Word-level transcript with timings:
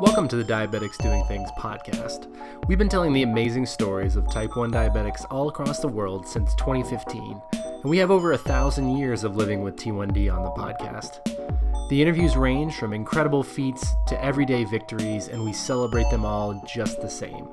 Welcome 0.00 0.28
to 0.28 0.36
the 0.36 0.44
Diabetics 0.44 0.98
Doing 0.98 1.24
Things 1.24 1.50
podcast. 1.58 2.32
We've 2.68 2.78
been 2.78 2.88
telling 2.88 3.12
the 3.12 3.24
amazing 3.24 3.66
stories 3.66 4.14
of 4.14 4.30
type 4.30 4.56
1 4.56 4.70
diabetics 4.70 5.26
all 5.28 5.48
across 5.48 5.80
the 5.80 5.88
world 5.88 6.24
since 6.24 6.54
2015, 6.54 7.42
and 7.52 7.84
we 7.84 7.98
have 7.98 8.12
over 8.12 8.30
a 8.30 8.38
thousand 8.38 8.96
years 8.96 9.24
of 9.24 9.34
living 9.34 9.62
with 9.62 9.74
T1D 9.74 10.32
on 10.32 10.44
the 10.44 10.50
podcast. 10.50 11.18
The 11.88 12.00
interviews 12.00 12.36
range 12.36 12.76
from 12.76 12.92
incredible 12.92 13.42
feats 13.42 13.84
to 14.06 14.24
everyday 14.24 14.62
victories, 14.62 15.26
and 15.26 15.44
we 15.44 15.52
celebrate 15.52 16.08
them 16.10 16.24
all 16.24 16.62
just 16.64 17.00
the 17.00 17.10
same. 17.10 17.48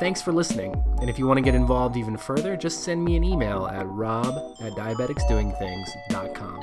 Thanks 0.00 0.22
for 0.22 0.32
listening, 0.32 0.72
and 1.00 1.10
if 1.10 1.18
you 1.18 1.26
want 1.26 1.36
to 1.36 1.42
get 1.42 1.54
involved 1.54 1.96
even 1.96 2.16
further, 2.16 2.56
just 2.56 2.82
send 2.82 3.04
me 3.04 3.14
an 3.16 3.24
email 3.24 3.66
at 3.66 3.86
rob 3.88 4.34
at 4.60 4.72
diabeticsdoingthings.com. 4.72 6.60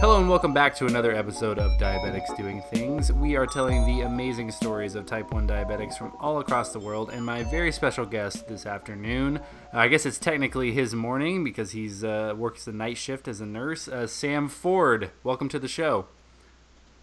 Hello 0.00 0.20
and 0.20 0.28
welcome 0.28 0.52
back 0.52 0.76
to 0.76 0.86
another 0.86 1.14
episode 1.14 1.58
of 1.58 1.70
Diabetics 1.80 2.36
Doing 2.36 2.62
Things. 2.70 3.10
We 3.10 3.36
are 3.36 3.46
telling 3.46 3.86
the 3.86 4.02
amazing 4.02 4.50
stories 4.50 4.94
of 4.94 5.06
type 5.06 5.32
1 5.32 5.48
diabetics 5.48 5.96
from 5.96 6.14
all 6.20 6.40
across 6.40 6.72
the 6.72 6.78
world, 6.78 7.10
and 7.10 7.24
my 7.24 7.42
very 7.44 7.72
special 7.72 8.04
guest 8.04 8.48
this 8.48 8.66
afternoon, 8.66 9.40
I 9.72 9.88
guess 9.88 10.04
it's 10.04 10.18
technically 10.18 10.72
his 10.72 10.94
morning 10.94 11.42
because 11.42 11.70
he's 11.70 12.04
uh, 12.04 12.34
works 12.36 12.64
the 12.66 12.72
night 12.72 12.98
shift 12.98 13.28
as 13.28 13.40
a 13.40 13.46
nurse, 13.46 13.88
uh, 13.88 14.06
Sam 14.06 14.48
Ford. 14.48 15.10
Welcome 15.24 15.48
to 15.48 15.58
the 15.58 15.68
show. 15.68 16.06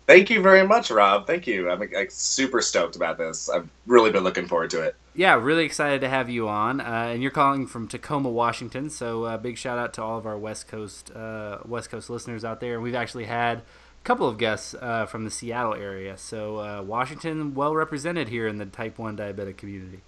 Thank 0.07 0.29
you 0.29 0.41
very 0.41 0.65
much, 0.65 0.91
Rob. 0.91 1.25
Thank 1.25 1.47
you. 1.47 1.69
I'm 1.69 1.79
like, 1.79 2.11
super 2.11 2.61
stoked 2.61 2.95
about 2.95 3.17
this. 3.17 3.49
I've 3.49 3.67
really 3.87 4.11
been 4.11 4.23
looking 4.23 4.47
forward 4.47 4.69
to 4.71 4.81
it. 4.81 4.95
Yeah, 5.15 5.35
really 5.35 5.65
excited 5.65 6.01
to 6.01 6.09
have 6.09 6.29
you 6.29 6.47
on. 6.47 6.79
Uh, 6.79 7.09
and 7.13 7.21
you're 7.21 7.31
calling 7.31 7.65
from 7.65 7.87
Tacoma, 7.87 8.29
Washington. 8.29 8.89
So 8.89 9.23
uh, 9.23 9.37
big 9.37 9.57
shout 9.57 9.79
out 9.79 9.93
to 9.95 10.03
all 10.03 10.17
of 10.17 10.25
our 10.25 10.37
West 10.37 10.67
Coast 10.67 11.09
uh, 11.15 11.59
West 11.65 11.89
Coast 11.89 12.09
listeners 12.09 12.45
out 12.45 12.59
there. 12.59 12.75
And 12.75 12.83
we've 12.83 12.95
actually 12.95 13.25
had 13.25 13.59
a 13.59 13.63
couple 14.03 14.27
of 14.27 14.37
guests 14.37 14.75
uh, 14.79 15.07
from 15.07 15.23
the 15.23 15.31
Seattle 15.31 15.73
area. 15.73 16.17
So 16.17 16.59
uh, 16.59 16.83
Washington, 16.83 17.55
well 17.55 17.73
represented 17.73 18.27
here 18.29 18.47
in 18.47 18.57
the 18.57 18.65
Type 18.65 18.99
One 18.99 19.17
diabetic 19.17 19.57
community. 19.57 20.01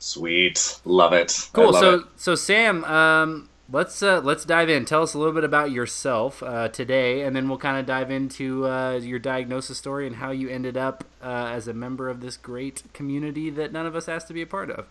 Sweet, 0.00 0.80
love 0.86 1.12
it. 1.12 1.48
Cool. 1.52 1.72
Love 1.72 1.80
so 1.80 1.94
it. 1.94 2.04
so 2.16 2.34
Sam, 2.34 2.84
um, 2.84 3.50
let's 3.72 4.02
uh, 4.02 4.20
let's 4.20 4.44
dive 4.44 4.68
in. 4.68 4.84
Tell 4.84 5.02
us 5.02 5.14
a 5.14 5.18
little 5.18 5.32
bit 5.32 5.44
about 5.44 5.70
yourself 5.70 6.42
uh, 6.42 6.68
today, 6.68 7.22
and 7.22 7.34
then 7.34 7.48
we'll 7.48 7.58
kind 7.58 7.78
of 7.78 7.86
dive 7.86 8.10
into 8.10 8.66
uh, 8.66 8.94
your 8.94 9.18
diagnosis 9.18 9.78
story 9.78 10.06
and 10.06 10.16
how 10.16 10.30
you 10.30 10.48
ended 10.48 10.76
up 10.76 11.04
uh, 11.22 11.50
as 11.52 11.68
a 11.68 11.74
member 11.74 12.08
of 12.08 12.20
this 12.20 12.36
great 12.36 12.82
community 12.92 13.50
that 13.50 13.72
none 13.72 13.86
of 13.86 13.94
us 13.94 14.08
asked 14.08 14.28
to 14.28 14.34
be 14.34 14.42
a 14.42 14.46
part 14.46 14.70
of. 14.70 14.86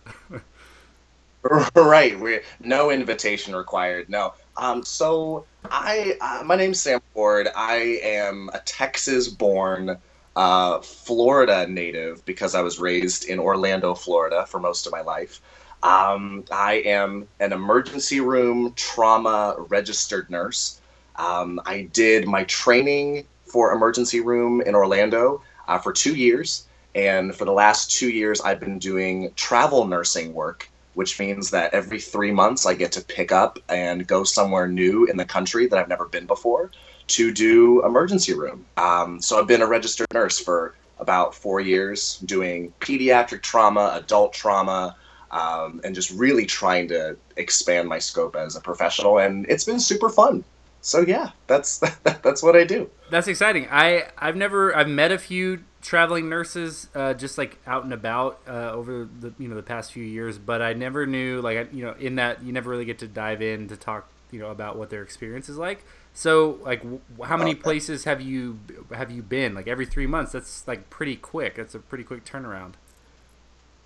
right, 1.74 2.18
we 2.18 2.40
no 2.60 2.90
invitation 2.90 3.54
required. 3.54 4.08
No. 4.08 4.34
Um, 4.56 4.84
so 4.84 5.46
I, 5.64 6.16
uh, 6.20 6.42
my 6.44 6.56
name's 6.56 6.80
Sam 6.80 7.00
Ford. 7.14 7.48
I 7.56 7.98
am 8.02 8.50
a 8.52 8.58
Texas-born, 8.60 9.96
uh, 10.36 10.80
Florida 10.80 11.66
native 11.66 12.24
because 12.24 12.54
I 12.54 12.62
was 12.62 12.78
raised 12.78 13.24
in 13.24 13.38
Orlando, 13.38 13.94
Florida, 13.94 14.44
for 14.46 14.60
most 14.60 14.86
of 14.86 14.92
my 14.92 15.00
life. 15.00 15.40
Um, 15.82 16.44
I 16.50 16.82
am 16.84 17.28
an 17.40 17.52
emergency 17.52 18.20
room 18.20 18.74
trauma 18.76 19.56
registered 19.58 20.30
nurse. 20.30 20.80
Um, 21.16 21.60
I 21.64 21.88
did 21.92 22.26
my 22.26 22.44
training 22.44 23.26
for 23.44 23.72
emergency 23.72 24.20
room 24.20 24.60
in 24.60 24.74
Orlando 24.74 25.42
uh, 25.68 25.78
for 25.78 25.92
two 25.92 26.14
years. 26.14 26.66
And 26.94 27.34
for 27.34 27.44
the 27.44 27.52
last 27.52 27.92
two 27.92 28.10
years, 28.10 28.40
I've 28.40 28.60
been 28.60 28.78
doing 28.78 29.32
travel 29.36 29.86
nursing 29.86 30.34
work, 30.34 30.68
which 30.94 31.18
means 31.18 31.50
that 31.50 31.72
every 31.72 32.00
three 32.00 32.32
months 32.32 32.66
I 32.66 32.74
get 32.74 32.92
to 32.92 33.04
pick 33.04 33.32
up 33.32 33.58
and 33.68 34.06
go 34.06 34.24
somewhere 34.24 34.66
new 34.66 35.06
in 35.06 35.16
the 35.16 35.24
country 35.24 35.66
that 35.66 35.78
I've 35.78 35.88
never 35.88 36.06
been 36.06 36.26
before 36.26 36.70
to 37.08 37.32
do 37.32 37.84
emergency 37.84 38.34
room. 38.34 38.66
Um, 38.76 39.20
so 39.20 39.38
I've 39.38 39.46
been 39.46 39.62
a 39.62 39.66
registered 39.66 40.08
nurse 40.12 40.38
for 40.38 40.74
about 40.98 41.34
four 41.34 41.60
years 41.60 42.18
doing 42.18 42.72
pediatric 42.80 43.42
trauma, 43.42 43.92
adult 43.94 44.32
trauma, 44.32 44.96
um, 45.30 45.80
and 45.84 45.94
just 45.94 46.10
really 46.10 46.46
trying 46.46 46.88
to 46.88 47.16
expand 47.36 47.88
my 47.88 47.98
scope 47.98 48.36
as 48.36 48.56
a 48.56 48.60
professional. 48.60 49.18
And 49.18 49.46
it's 49.48 49.64
been 49.64 49.80
super 49.80 50.08
fun. 50.08 50.44
So 50.80 51.00
yeah, 51.00 51.30
that's 51.46 51.78
that's 52.22 52.42
what 52.42 52.56
I 52.56 52.64
do. 52.64 52.90
That's 53.10 53.28
exciting. 53.28 53.68
I 53.70 54.08
I've 54.18 54.36
never 54.36 54.74
I've 54.74 54.88
met 54.88 55.12
a 55.12 55.18
few 55.18 55.64
traveling 55.82 56.28
nurses 56.28 56.88
uh, 56.94 57.14
just 57.14 57.38
like 57.38 57.58
out 57.66 57.84
and 57.84 57.92
about 57.92 58.40
uh, 58.46 58.72
over 58.72 59.08
the 59.20 59.32
you 59.38 59.48
know 59.48 59.56
the 59.56 59.62
past 59.62 59.92
few 59.92 60.04
years, 60.04 60.38
but 60.38 60.62
I 60.62 60.72
never 60.72 61.06
knew 61.06 61.40
like 61.40 61.72
you 61.72 61.84
know 61.84 61.94
in 61.98 62.16
that 62.16 62.42
you 62.42 62.52
never 62.52 62.70
really 62.70 62.84
get 62.84 62.98
to 63.00 63.08
dive 63.08 63.42
in 63.42 63.68
to 63.68 63.76
talk 63.76 64.08
you 64.30 64.38
know 64.38 64.50
about 64.50 64.76
what 64.76 64.90
their 64.90 65.02
experience 65.02 65.48
is 65.48 65.58
like. 65.58 65.84
So 66.12 66.58
like 66.62 66.82
w- 66.82 67.00
how 67.22 67.36
many 67.36 67.54
places 67.54 68.04
have 68.04 68.20
you 68.20 68.58
have 68.92 69.10
you 69.10 69.22
been? 69.22 69.54
Like 69.54 69.68
every 69.68 69.86
three 69.86 70.06
months? 70.06 70.32
That's 70.32 70.66
like 70.66 70.90
pretty 70.90 71.16
quick. 71.16 71.56
That's 71.56 71.74
a 71.74 71.78
pretty 71.78 72.04
quick 72.04 72.24
turnaround. 72.24 72.74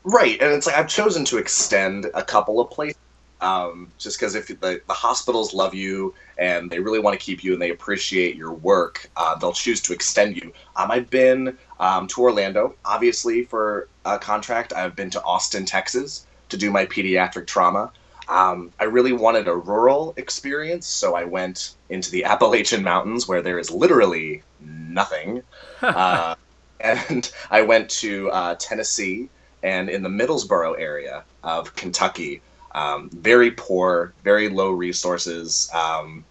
Right, 0.05 0.41
and 0.41 0.53
it's 0.53 0.67
like 0.67 0.77
I've 0.77 0.89
chosen 0.89 1.25
to 1.27 1.39
extend 1.39 2.11
a 2.13 2.23
couple 2.23 2.61
of 2.61 2.71
places, 2.71 2.99
um, 3.41 3.91
just 3.97 4.19
because 4.19 4.35
if 4.35 4.49
the, 4.49 4.83
the 4.87 4.93
hospitals 4.93 5.55
love 5.55 5.75
you 5.75 6.15
and 6.37 6.71
they 6.71 6.79
really 6.79 6.99
want 6.99 7.19
to 7.19 7.25
keep 7.25 7.43
you 7.43 7.55
and 7.55 7.63
they 7.63 7.71
appreciate 7.71 8.37
your 8.37 8.53
work, 8.53 9.11
uh, 9.17 9.35
they'll 9.37 9.53
choose 9.53 9.81
to 9.81 9.95
extend 9.95 10.37
you. 10.37 10.53
Um, 10.77 10.91
I've 10.91 11.09
been 11.09 11.57
um, 11.81 12.07
to 12.09 12.21
Orlando, 12.21 12.75
obviously 12.85 13.45
for 13.45 13.89
a 14.05 14.19
contract. 14.19 14.75
I've 14.75 14.95
been 14.95 15.09
to 15.11 15.23
Austin, 15.23 15.65
Texas, 15.65 16.27
to 16.51 16.59
do 16.59 16.71
my 16.71 16.85
pediatric 16.85 17.47
trauma. 17.47 17.91
Um, 18.29 18.73
I 18.81 18.85
really 18.85 19.13
wanted 19.13 19.49
a 19.49 19.57
rural 19.57 20.13
experience, 20.19 20.87
so 20.87 21.15
I 21.15 21.25
went 21.25 21.77
into 21.89 22.11
the 22.11 22.25
Appalachian 22.27 22.83
Mountains 22.83 23.27
where 23.27 23.41
there 23.41 23.59
is 23.59 23.71
literally 23.71 24.43
nothing. 24.61 25.43
uh, 25.83 26.35
and 26.81 27.33
I 27.51 27.63
went 27.63 27.89
to 27.91 28.31
uh, 28.31 28.57
Tennessee 28.59 29.31
and 29.65 29.91
in 29.91 30.05
the 30.05 30.11
Middlesboro 30.11 30.77
area 30.81 31.27
of 31.45 31.77
Kentucky, 31.77 32.43
um, 32.75 33.11
very 33.13 33.53
poor, 33.53 34.15
very 34.25 34.51
low 34.51 34.73
resources. 34.73 35.71
Um, 35.75 36.27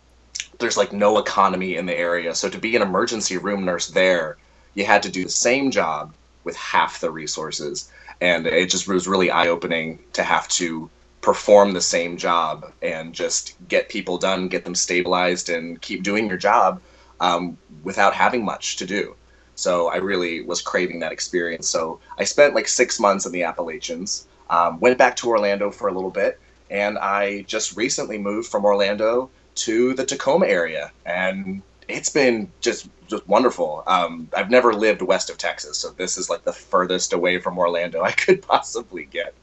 there's 0.60 0.78
like 0.78 0.94
no 0.94 1.18
economy 1.20 1.76
in 1.78 1.86
the 1.86 1.98
area. 1.98 2.36
So 2.36 2.50
to 2.50 2.60
be 2.60 2.76
an 2.76 2.82
emergency 2.82 3.38
room 3.38 3.66
nurse 3.66 3.90
there, 3.90 4.38
you 4.76 4.86
had 4.86 5.04
to 5.04 5.12
do 5.12 5.26
the 5.26 5.30
same 5.32 5.72
job 5.72 6.16
with 6.44 6.56
half 6.56 7.02
the 7.02 7.12
resources. 7.12 7.92
And 8.22 8.48
it 8.48 8.70
just 8.70 8.88
was 8.88 9.08
really 9.08 9.32
eye 9.32 9.50
opening 9.50 10.00
to 10.14 10.24
have 10.24 10.48
to 10.50 10.90
perform 11.22 11.74
the 11.74 11.82
same 11.82 12.18
job 12.18 12.72
and 12.82 13.14
just 13.14 13.56
get 13.68 13.90
people 13.90 14.18
done, 14.18 14.48
get 14.50 14.66
them 14.66 14.76
stabilized, 14.76 15.50
and 15.50 15.82
keep 15.82 16.04
doing 16.04 16.28
your 16.28 16.38
job 16.38 16.82
um, 17.20 17.58
without 17.84 18.14
having 18.14 18.46
much 18.46 18.78
to 18.78 18.86
do. 18.86 19.16
So 19.64 19.88
I 19.88 19.96
really 19.96 20.42
was 20.42 20.62
craving 20.62 21.00
that 21.00 21.14
experience. 21.14 21.70
So 21.70 22.02
I 22.18 22.26
spent 22.26 22.54
like 22.54 22.68
six 22.68 23.00
months 23.00 23.26
in 23.26 23.32
the 23.32 23.44
Appalachians, 23.44 24.28
um, 24.50 24.78
went 24.82 24.98
back 24.98 25.16
to 25.18 25.30
Orlando 25.30 25.72
for 25.72 25.88
a 25.88 25.94
little 25.94 26.12
bit, 26.12 26.38
and 26.70 26.98
I 26.98 27.44
just 27.44 27.78
recently 27.78 28.18
moved 28.18 28.50
from 28.50 28.66
Orlando 28.66 29.30
to 29.56 29.94
the 29.94 30.06
Tacoma 30.06 30.48
area, 30.48 30.92
and 31.06 31.62
it's 31.88 32.10
been 32.10 32.52
just 32.60 32.90
just 33.08 33.26
wonderful. 33.26 33.84
Um, 33.88 34.28
I've 34.36 34.50
never 34.50 34.74
lived 34.74 35.02
west 35.02 35.30
of 35.30 35.38
Texas, 35.38 35.78
so 35.78 35.92
this 35.92 36.18
is 36.18 36.30
like 36.30 36.44
the 36.44 36.52
furthest 36.52 37.14
away 37.14 37.40
from 37.40 37.58
Orlando 37.58 38.02
I 38.12 38.12
could 38.12 38.42
possibly 38.42 39.06
get. 39.06 39.34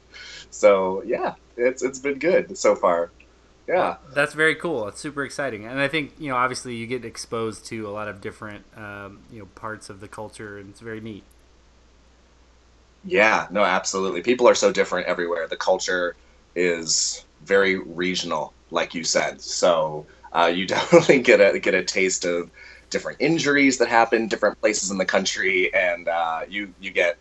So 0.51 1.01
yeah, 1.03 1.33
it's 1.57 1.81
it's 1.81 1.99
been 1.99 2.19
good 2.19 2.55
so 2.55 2.75
far. 2.75 3.09
Yeah, 3.67 3.97
that's 4.13 4.33
very 4.33 4.55
cool. 4.55 4.87
It's 4.87 4.99
super 4.99 5.23
exciting, 5.23 5.65
and 5.65 5.79
I 5.79 5.87
think 5.87 6.13
you 6.19 6.29
know 6.29 6.35
obviously 6.35 6.75
you 6.75 6.87
get 6.87 7.05
exposed 7.05 7.65
to 7.67 7.87
a 7.87 7.91
lot 7.91 8.07
of 8.07 8.19
different 8.19 8.65
um, 8.75 9.19
you 9.31 9.39
know 9.39 9.45
parts 9.55 9.89
of 9.89 9.99
the 9.99 10.07
culture, 10.07 10.57
and 10.57 10.69
it's 10.69 10.79
very 10.81 10.99
neat. 10.99 11.23
Yeah, 13.03 13.47
no, 13.49 13.63
absolutely. 13.63 14.21
People 14.21 14.47
are 14.47 14.55
so 14.55 14.71
different 14.71 15.07
everywhere. 15.07 15.47
The 15.47 15.57
culture 15.57 16.15
is 16.55 17.25
very 17.43 17.79
regional, 17.79 18.53
like 18.69 18.93
you 18.93 19.03
said. 19.03 19.41
So 19.41 20.05
uh, 20.33 20.51
you 20.53 20.67
definitely 20.67 21.19
get 21.21 21.39
a 21.39 21.59
get 21.59 21.73
a 21.73 21.83
taste 21.83 22.25
of 22.25 22.49
different 22.89 23.21
injuries 23.21 23.77
that 23.77 23.87
happen 23.87 24.27
different 24.27 24.59
places 24.59 24.91
in 24.91 24.97
the 24.97 25.05
country, 25.05 25.73
and 25.73 26.07
uh, 26.07 26.41
you 26.47 26.73
you 26.79 26.91
get 26.91 27.17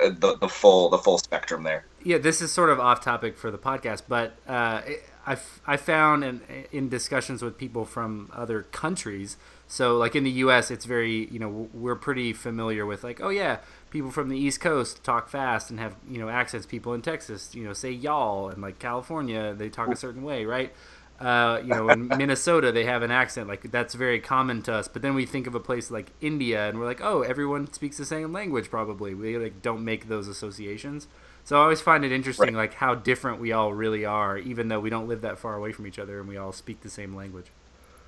uh, 0.00 0.10
the 0.10 0.36
the 0.40 0.48
full 0.48 0.90
the 0.90 0.98
full 0.98 1.18
spectrum 1.18 1.62
there. 1.62 1.84
Yeah, 2.04 2.18
this 2.18 2.42
is 2.42 2.50
sort 2.52 2.70
of 2.70 2.80
off 2.80 3.00
topic 3.00 3.36
for 3.36 3.50
the 3.50 3.58
podcast, 3.58 4.02
but 4.08 4.34
uh, 4.46 4.82
I, 5.26 5.36
I 5.66 5.76
found 5.76 6.24
in, 6.24 6.40
in 6.72 6.88
discussions 6.88 7.42
with 7.42 7.56
people 7.56 7.84
from 7.84 8.30
other 8.32 8.62
countries. 8.62 9.36
So, 9.68 9.96
like 9.96 10.14
in 10.14 10.24
the 10.24 10.30
U.S., 10.30 10.70
it's 10.70 10.84
very 10.84 11.28
you 11.30 11.38
know 11.38 11.68
we're 11.72 11.96
pretty 11.96 12.32
familiar 12.32 12.84
with 12.84 13.04
like 13.04 13.20
oh 13.22 13.30
yeah, 13.30 13.58
people 13.90 14.10
from 14.10 14.28
the 14.28 14.36
East 14.36 14.60
Coast 14.60 15.02
talk 15.04 15.28
fast 15.28 15.70
and 15.70 15.78
have 15.80 15.96
you 16.08 16.18
know 16.18 16.28
accents. 16.28 16.66
People 16.66 16.92
in 16.94 17.02
Texas 17.02 17.54
you 17.54 17.64
know 17.64 17.72
say 17.72 17.90
y'all, 17.90 18.48
and 18.48 18.60
like 18.60 18.78
California 18.78 19.54
they 19.54 19.68
talk 19.68 19.88
a 19.88 19.96
certain 19.96 20.22
way, 20.22 20.44
right? 20.44 20.72
uh, 21.20 21.60
you 21.62 21.68
know, 21.68 21.88
in 21.88 22.08
Minnesota 22.18 22.72
they 22.72 22.84
have 22.84 23.02
an 23.02 23.10
accent 23.10 23.48
like 23.48 23.70
that's 23.70 23.94
very 23.94 24.20
common 24.20 24.62
to 24.62 24.74
us. 24.74 24.88
But 24.88 25.02
then 25.02 25.14
we 25.14 25.24
think 25.26 25.46
of 25.46 25.54
a 25.54 25.60
place 25.60 25.90
like 25.90 26.10
India, 26.20 26.68
and 26.68 26.78
we're 26.78 26.86
like, 26.86 27.00
oh, 27.02 27.22
everyone 27.22 27.72
speaks 27.72 27.96
the 27.96 28.04
same 28.04 28.32
language. 28.32 28.70
Probably 28.70 29.14
we 29.14 29.38
like 29.38 29.62
don't 29.62 29.84
make 29.84 30.08
those 30.08 30.28
associations. 30.28 31.06
So 31.44 31.58
I 31.58 31.62
always 31.62 31.80
find 31.80 32.04
it 32.04 32.12
interesting, 32.12 32.54
right. 32.54 32.70
like 32.70 32.74
how 32.74 32.94
different 32.94 33.40
we 33.40 33.52
all 33.52 33.72
really 33.72 34.04
are, 34.04 34.38
even 34.38 34.68
though 34.68 34.80
we 34.80 34.90
don't 34.90 35.08
live 35.08 35.22
that 35.22 35.38
far 35.38 35.56
away 35.56 35.72
from 35.72 35.86
each 35.86 35.98
other 35.98 36.20
and 36.20 36.28
we 36.28 36.36
all 36.36 36.52
speak 36.52 36.80
the 36.82 36.90
same 36.90 37.14
language. 37.14 37.46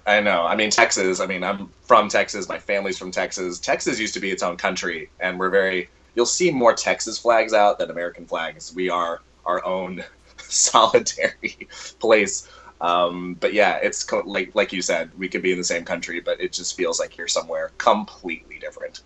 I 0.06 0.20
know. 0.20 0.44
I 0.44 0.54
mean, 0.54 0.70
Texas. 0.70 1.20
I 1.20 1.26
mean, 1.26 1.42
I'm 1.42 1.70
from 1.82 2.08
Texas. 2.08 2.48
My 2.48 2.58
family's 2.58 2.98
from 2.98 3.10
Texas. 3.10 3.58
Texas 3.58 3.98
used 3.98 4.14
to 4.14 4.20
be 4.20 4.30
its 4.30 4.42
own 4.42 4.56
country, 4.56 5.10
and 5.20 5.38
we're 5.38 5.50
very. 5.50 5.88
You'll 6.14 6.26
see 6.26 6.50
more 6.50 6.74
Texas 6.74 7.18
flags 7.18 7.52
out 7.52 7.78
than 7.78 7.90
American 7.90 8.26
flags. 8.26 8.72
We 8.74 8.90
are 8.90 9.20
our 9.46 9.64
own 9.64 10.04
solitary 10.36 11.68
place. 11.98 12.48
Um, 12.80 13.34
but 13.40 13.54
yeah, 13.54 13.78
it's 13.82 14.04
co- 14.04 14.22
like 14.26 14.54
like 14.54 14.72
you 14.72 14.82
said, 14.82 15.10
we 15.16 15.28
could 15.28 15.42
be 15.42 15.52
in 15.52 15.58
the 15.58 15.64
same 15.64 15.84
country, 15.84 16.20
but 16.20 16.40
it 16.40 16.52
just 16.52 16.76
feels 16.76 17.00
like 17.00 17.16
you're 17.16 17.28
somewhere 17.28 17.72
completely 17.78 18.58
different. 18.58 19.00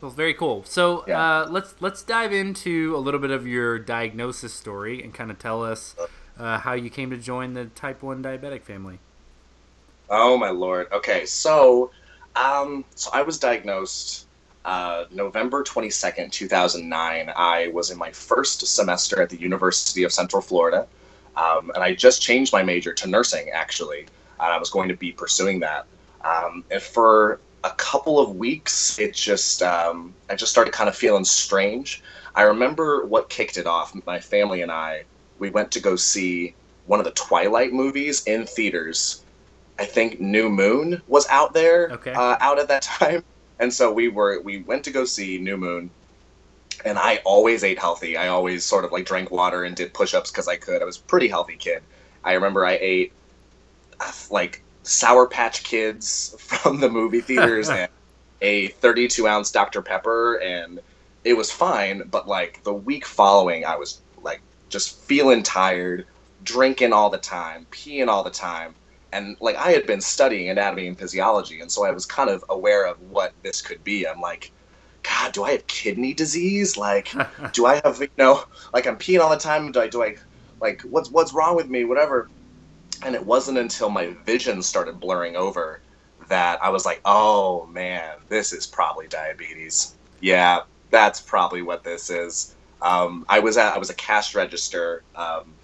Well, 0.00 0.12
very 0.12 0.34
cool. 0.34 0.62
So 0.64 1.04
yeah. 1.08 1.20
uh, 1.20 1.48
let's 1.50 1.74
let's 1.80 2.02
dive 2.02 2.32
into 2.32 2.94
a 2.96 2.98
little 2.98 3.18
bit 3.18 3.32
of 3.32 3.46
your 3.46 3.78
diagnosis 3.78 4.54
story 4.54 5.02
and 5.02 5.12
kind 5.12 5.30
of 5.30 5.38
tell 5.38 5.64
us 5.64 5.96
uh, 6.38 6.58
how 6.58 6.74
you 6.74 6.88
came 6.88 7.10
to 7.10 7.16
join 7.16 7.54
the 7.54 7.66
type 7.66 8.02
one 8.02 8.22
diabetic 8.22 8.62
family. 8.62 9.00
Oh 10.08 10.38
my 10.38 10.50
lord. 10.50 10.86
Okay, 10.92 11.26
so 11.26 11.90
um, 12.36 12.84
so 12.94 13.10
I 13.12 13.22
was 13.22 13.38
diagnosed 13.38 14.26
uh, 14.64 15.04
November 15.10 15.64
twenty 15.64 15.90
second, 15.90 16.32
two 16.32 16.46
thousand 16.46 16.88
nine. 16.88 17.32
I 17.34 17.68
was 17.68 17.90
in 17.90 17.98
my 17.98 18.12
first 18.12 18.64
semester 18.66 19.20
at 19.20 19.30
the 19.30 19.40
University 19.40 20.04
of 20.04 20.12
Central 20.12 20.40
Florida, 20.40 20.86
um, 21.36 21.72
and 21.74 21.82
I 21.82 21.94
just 21.94 22.22
changed 22.22 22.52
my 22.52 22.62
major 22.62 22.92
to 22.94 23.08
nursing. 23.08 23.50
Actually, 23.50 24.06
and 24.38 24.52
I 24.52 24.58
was 24.58 24.70
going 24.70 24.88
to 24.90 24.96
be 24.96 25.10
pursuing 25.10 25.58
that. 25.60 25.86
Um, 26.24 26.64
and 26.70 26.80
for 26.80 27.40
a 27.68 27.74
couple 27.76 28.18
of 28.18 28.36
weeks, 28.36 28.98
it 28.98 29.14
just 29.14 29.62
um, 29.62 30.14
I 30.30 30.34
just 30.34 30.52
started 30.52 30.72
kind 30.72 30.88
of 30.88 30.96
feeling 30.96 31.24
strange. 31.24 32.02
I 32.34 32.42
remember 32.42 33.04
what 33.04 33.28
kicked 33.28 33.56
it 33.56 33.66
off. 33.66 33.94
My 34.06 34.20
family 34.20 34.62
and 34.62 34.72
I 34.72 35.04
we 35.38 35.50
went 35.50 35.70
to 35.72 35.80
go 35.80 35.96
see 35.96 36.54
one 36.86 36.98
of 36.98 37.04
the 37.04 37.12
Twilight 37.12 37.72
movies 37.72 38.24
in 38.24 38.46
theaters. 38.46 39.22
I 39.78 39.84
think 39.84 40.20
New 40.20 40.48
Moon 40.48 41.00
was 41.06 41.28
out 41.28 41.54
there, 41.54 41.90
okay. 41.92 42.12
uh, 42.12 42.36
out 42.40 42.58
at 42.58 42.68
that 42.68 42.82
time, 43.00 43.22
and 43.60 43.72
so 43.72 43.92
we 43.92 44.08
were 44.08 44.40
we 44.40 44.58
went 44.58 44.84
to 44.84 44.90
go 44.90 45.04
see 45.04 45.38
New 45.38 45.56
Moon. 45.56 45.90
And 46.84 46.96
I 46.96 47.20
always 47.24 47.64
ate 47.64 47.78
healthy. 47.78 48.16
I 48.16 48.28
always 48.28 48.64
sort 48.64 48.84
of 48.84 48.92
like 48.92 49.04
drank 49.04 49.32
water 49.32 49.64
and 49.64 49.74
did 49.74 49.92
push-ups 49.92 50.30
because 50.30 50.46
I 50.46 50.54
could. 50.56 50.80
I 50.80 50.84
was 50.84 50.96
a 50.96 51.02
pretty 51.02 51.26
healthy 51.26 51.56
kid. 51.56 51.82
I 52.22 52.34
remember 52.34 52.64
I 52.64 52.78
ate 52.80 53.12
uh, 53.98 54.12
like 54.30 54.62
Sour 54.88 55.28
Patch 55.28 55.64
Kids 55.64 56.34
from 56.38 56.80
the 56.80 56.88
movie 56.88 57.20
theaters 57.20 57.68
and 57.70 57.90
a 58.40 58.68
32 58.68 59.26
ounce 59.28 59.50
Dr. 59.50 59.82
Pepper, 59.82 60.36
and 60.36 60.80
it 61.24 61.36
was 61.36 61.50
fine. 61.50 62.04
But 62.10 62.26
like 62.26 62.62
the 62.64 62.72
week 62.72 63.04
following, 63.04 63.64
I 63.66 63.76
was 63.76 64.00
like 64.22 64.42
just 64.70 65.04
feeling 65.04 65.42
tired, 65.42 66.06
drinking 66.42 66.92
all 66.94 67.10
the 67.10 67.18
time, 67.18 67.66
peeing 67.70 68.08
all 68.08 68.24
the 68.24 68.30
time. 68.30 68.74
And 69.12 69.36
like 69.40 69.56
I 69.56 69.72
had 69.72 69.86
been 69.86 70.00
studying 70.00 70.48
anatomy 70.48 70.86
and 70.86 70.98
physiology, 70.98 71.60
and 71.60 71.70
so 71.70 71.84
I 71.84 71.90
was 71.90 72.06
kind 72.06 72.30
of 72.30 72.42
aware 72.48 72.86
of 72.86 72.98
what 73.00 73.34
this 73.42 73.60
could 73.60 73.84
be. 73.84 74.08
I'm 74.08 74.20
like, 74.20 74.52
God, 75.02 75.32
do 75.32 75.44
I 75.44 75.52
have 75.52 75.66
kidney 75.66 76.14
disease? 76.14 76.76
Like, 76.78 77.08
do 77.52 77.66
I 77.66 77.80
have 77.84 78.00
you 78.00 78.08
know, 78.16 78.42
like 78.72 78.86
I'm 78.86 78.96
peeing 78.96 79.20
all 79.20 79.30
the 79.30 79.36
time? 79.36 79.70
Do 79.72 79.80
I 79.80 79.88
do 79.88 80.02
I 80.02 80.16
like 80.60 80.80
what's 80.82 81.10
what's 81.10 81.34
wrong 81.34 81.56
with 81.56 81.68
me? 81.68 81.84
Whatever. 81.84 82.30
And 83.02 83.14
it 83.14 83.24
wasn't 83.24 83.58
until 83.58 83.90
my 83.90 84.08
vision 84.24 84.62
started 84.62 85.00
blurring 85.00 85.36
over 85.36 85.80
that 86.28 86.62
I 86.62 86.70
was 86.70 86.84
like, 86.84 87.00
oh 87.04 87.66
man, 87.66 88.16
this 88.28 88.52
is 88.52 88.66
probably 88.66 89.06
diabetes. 89.08 89.94
Yeah, 90.20 90.60
that's 90.90 91.20
probably 91.20 91.62
what 91.62 91.84
this 91.84 92.10
is. 92.10 92.54
Um, 92.82 93.24
I 93.28 93.40
was 93.40 93.56
at 93.56 93.74
I 93.74 93.78
was 93.78 93.90
a 93.90 93.94
cash 93.94 94.34
register 94.34 95.02
um, 95.16 95.54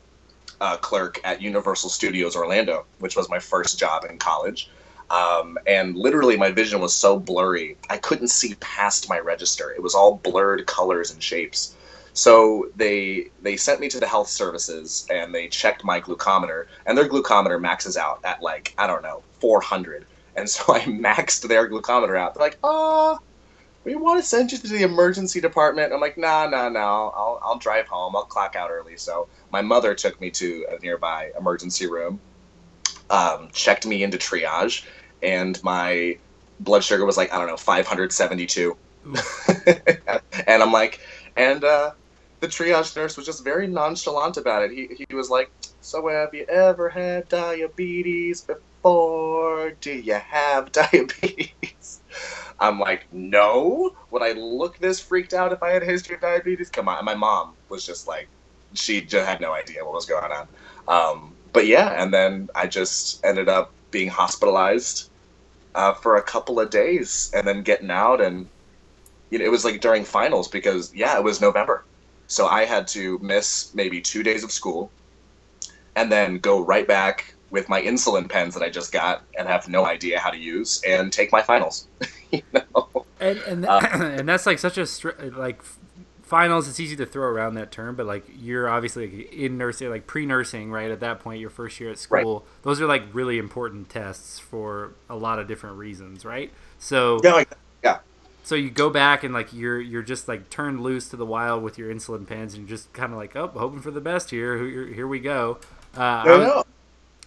uh, 0.60 0.76
clerk 0.78 1.20
at 1.24 1.42
Universal 1.42 1.90
Studios 1.90 2.36
Orlando, 2.36 2.86
which 2.98 3.16
was 3.16 3.28
my 3.28 3.38
first 3.38 3.78
job 3.78 4.04
in 4.08 4.18
college. 4.18 4.70
Um, 5.10 5.58
and 5.66 5.96
literally, 5.96 6.36
my 6.36 6.50
vision 6.50 6.80
was 6.80 6.94
so 6.94 7.18
blurry, 7.18 7.76
I 7.90 7.98
couldn't 7.98 8.28
see 8.28 8.54
past 8.60 9.08
my 9.08 9.18
register. 9.18 9.70
It 9.70 9.82
was 9.82 9.94
all 9.94 10.16
blurred 10.16 10.66
colors 10.66 11.12
and 11.12 11.22
shapes. 11.22 11.76
So 12.14 12.66
they 12.76 13.26
they 13.40 13.56
sent 13.56 13.80
me 13.80 13.88
to 13.90 14.00
the 14.00 14.08
health 14.08 14.28
services 14.28 15.06
and 15.10 15.34
they 15.34 15.48
checked 15.48 15.84
my 15.84 16.00
glucometer 16.00 16.64
and 16.86 16.96
their 16.98 17.08
glucometer 17.08 17.60
maxes 17.60 17.96
out 17.96 18.20
at 18.24 18.42
like 18.42 18.74
I 18.78 18.86
don't 18.86 19.02
know 19.02 19.24
400 19.40 20.06
and 20.36 20.48
so 20.48 20.74
I 20.74 20.80
maxed 20.82 21.48
their 21.48 21.68
glucometer 21.70 22.18
out. 22.18 22.34
They're 22.34 22.44
like, 22.46 22.58
oh, 22.64 23.18
we 23.84 23.96
want 23.96 24.20
to 24.20 24.26
send 24.28 24.52
you 24.52 24.58
to 24.58 24.68
the 24.68 24.82
emergency 24.82 25.40
department. 25.40 25.92
I'm 25.92 26.00
like, 26.00 26.18
nah, 26.18 26.46
nah, 26.48 26.68
nah. 26.70 27.08
I'll 27.10 27.40
I'll 27.42 27.58
drive 27.58 27.88
home. 27.88 28.16
I'll 28.16 28.24
clock 28.24 28.56
out 28.56 28.70
early. 28.70 28.96
So 28.96 29.28
my 29.52 29.62
mother 29.62 29.94
took 29.94 30.20
me 30.20 30.30
to 30.32 30.66
a 30.70 30.78
nearby 30.82 31.30
emergency 31.38 31.86
room, 31.90 32.22
um, 33.10 33.50
checked 33.52 33.86
me 33.86 34.02
into 34.02 34.18
triage, 34.18 34.84
and 35.22 35.62
my 35.62 36.18
blood 36.60 36.84
sugar 36.84 37.04
was 37.04 37.16
like 37.16 37.32
I 37.32 37.38
don't 37.38 37.48
know 37.48 37.56
572. 37.56 38.78
and 40.46 40.62
I'm 40.62 40.72
like, 40.72 41.00
and 41.36 41.64
uh, 41.64 41.92
the 42.44 42.50
triage 42.50 42.94
nurse 42.94 43.16
was 43.16 43.24
just 43.24 43.42
very 43.42 43.66
nonchalant 43.66 44.36
about 44.36 44.62
it. 44.62 44.70
He, 44.70 45.06
he 45.08 45.14
was 45.14 45.30
like, 45.30 45.50
So, 45.80 46.06
have 46.08 46.34
you 46.34 46.44
ever 46.44 46.90
had 46.90 47.26
diabetes 47.28 48.42
before? 48.42 49.70
Do 49.80 49.92
you 49.92 50.14
have 50.14 50.70
diabetes? 50.72 52.02
I'm 52.60 52.78
like, 52.78 53.06
No. 53.12 53.96
Would 54.10 54.22
I 54.22 54.32
look 54.32 54.78
this 54.78 55.00
freaked 55.00 55.32
out 55.32 55.52
if 55.52 55.62
I 55.62 55.70
had 55.70 55.82
a 55.82 55.86
history 55.86 56.16
of 56.16 56.20
diabetes? 56.20 56.68
Come 56.68 56.86
on. 56.86 57.02
My 57.04 57.14
mom 57.14 57.54
was 57.70 57.86
just 57.86 58.06
like, 58.06 58.28
she 58.74 59.00
just 59.00 59.26
had 59.26 59.40
no 59.40 59.54
idea 59.54 59.82
what 59.84 59.94
was 59.94 60.06
going 60.06 60.30
on. 60.30 60.48
Um, 60.86 61.32
but 61.54 61.66
yeah, 61.66 62.02
and 62.02 62.12
then 62.12 62.50
I 62.54 62.66
just 62.66 63.24
ended 63.24 63.48
up 63.48 63.72
being 63.90 64.08
hospitalized 64.08 65.08
uh, 65.74 65.94
for 65.94 66.16
a 66.16 66.22
couple 66.22 66.60
of 66.60 66.68
days 66.68 67.30
and 67.34 67.46
then 67.46 67.62
getting 67.62 67.90
out 67.90 68.20
and 68.20 68.48
you 69.30 69.38
know, 69.38 69.46
it 69.46 69.50
was 69.50 69.64
like 69.64 69.80
during 69.80 70.04
finals 70.04 70.46
because 70.46 70.94
yeah, 70.94 71.16
it 71.16 71.24
was 71.24 71.40
November. 71.40 71.84
So 72.26 72.46
I 72.46 72.64
had 72.64 72.86
to 72.88 73.18
miss 73.20 73.74
maybe 73.74 74.00
two 74.00 74.22
days 74.22 74.44
of 74.44 74.50
school 74.50 74.90
and 75.96 76.10
then 76.10 76.38
go 76.38 76.60
right 76.60 76.86
back 76.86 77.34
with 77.50 77.68
my 77.68 77.80
insulin 77.80 78.28
pens 78.28 78.54
that 78.54 78.62
I 78.62 78.68
just 78.68 78.92
got 78.92 79.22
and 79.38 79.46
have 79.46 79.68
no 79.68 79.86
idea 79.86 80.18
how 80.18 80.30
to 80.30 80.38
use 80.38 80.82
and 80.86 81.12
take 81.12 81.30
my 81.30 81.42
finals. 81.42 81.86
you 82.32 82.42
know? 82.52 83.06
And 83.20 83.38
and, 83.40 83.66
uh, 83.66 83.80
and 83.92 84.28
that's 84.28 84.46
like 84.46 84.58
such 84.58 84.78
a 84.78 84.86
like 85.36 85.62
finals. 86.22 86.68
It's 86.68 86.80
easy 86.80 86.96
to 86.96 87.06
throw 87.06 87.28
around 87.28 87.54
that 87.54 87.70
term, 87.70 87.94
but 87.94 88.06
like 88.06 88.24
you're 88.36 88.68
obviously 88.68 89.28
in 89.32 89.56
nursing, 89.56 89.90
like 89.90 90.06
pre-nursing, 90.06 90.72
right? 90.72 90.90
At 90.90 91.00
that 91.00 91.20
point, 91.20 91.40
your 91.40 91.50
first 91.50 91.78
year 91.78 91.90
at 91.90 91.98
school. 91.98 92.40
Right. 92.40 92.62
Those 92.62 92.80
are 92.80 92.86
like 92.86 93.04
really 93.12 93.38
important 93.38 93.88
tests 93.88 94.40
for 94.40 94.94
a 95.08 95.16
lot 95.16 95.38
of 95.38 95.46
different 95.46 95.76
reasons, 95.76 96.24
right? 96.24 96.50
So 96.78 97.20
yeah, 97.22 97.34
like, 97.34 97.50
so 98.44 98.54
you 98.54 98.70
go 98.70 98.90
back 98.90 99.24
and 99.24 99.32
like 99.34 99.52
you're 99.52 99.80
you're 99.80 100.02
just 100.02 100.28
like 100.28 100.50
turned 100.50 100.82
loose 100.82 101.08
to 101.08 101.16
the 101.16 101.26
wild 101.26 101.62
with 101.62 101.78
your 101.78 101.92
insulin 101.92 102.26
pens 102.26 102.54
and 102.54 102.62
you're 102.62 102.76
just 102.76 102.92
kind 102.92 103.10
of 103.12 103.18
like 103.18 103.34
oh 103.34 103.48
hoping 103.48 103.80
for 103.80 103.90
the 103.90 104.00
best 104.00 104.30
here. 104.30 104.58
Here, 104.58 104.86
here 104.86 105.08
we 105.08 105.18
go. 105.18 105.58
Uh, 105.96 106.00
I, 106.00 106.36
was, 106.36 106.64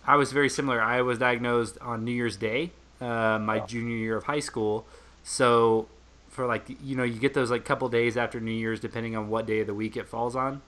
I, 0.06 0.16
was, 0.16 0.32
very 0.32 0.50
similar. 0.50 0.82
I 0.82 1.02
was 1.02 1.18
diagnosed 1.18 1.78
on 1.82 2.06
new 2.06 2.12
year's 2.12 2.38
day 2.38 2.72
uh, 3.02 3.40
my 3.40 3.60
junior 3.60 3.96
year 3.96 4.18
of 4.18 4.26
high 4.26 4.40
school. 4.40 4.86
So 5.24 5.88
for 6.30 6.46
like 6.46 6.70
you 6.84 6.96
know 6.96 7.04
you 7.04 7.20
get 7.20 7.34
those 7.34 7.50
like 7.50 7.66
couple 7.66 7.90
days 7.90 8.16
after 8.16 8.40
new 8.40 8.52
year's 8.52 8.80
depending 8.80 9.16
on 9.16 9.28
what 9.28 9.48
day 9.48 9.62
of 9.62 9.68
the 9.68 9.74
week 9.74 9.98
it 9.98 10.08
falls 10.08 10.36
on 10.36 10.62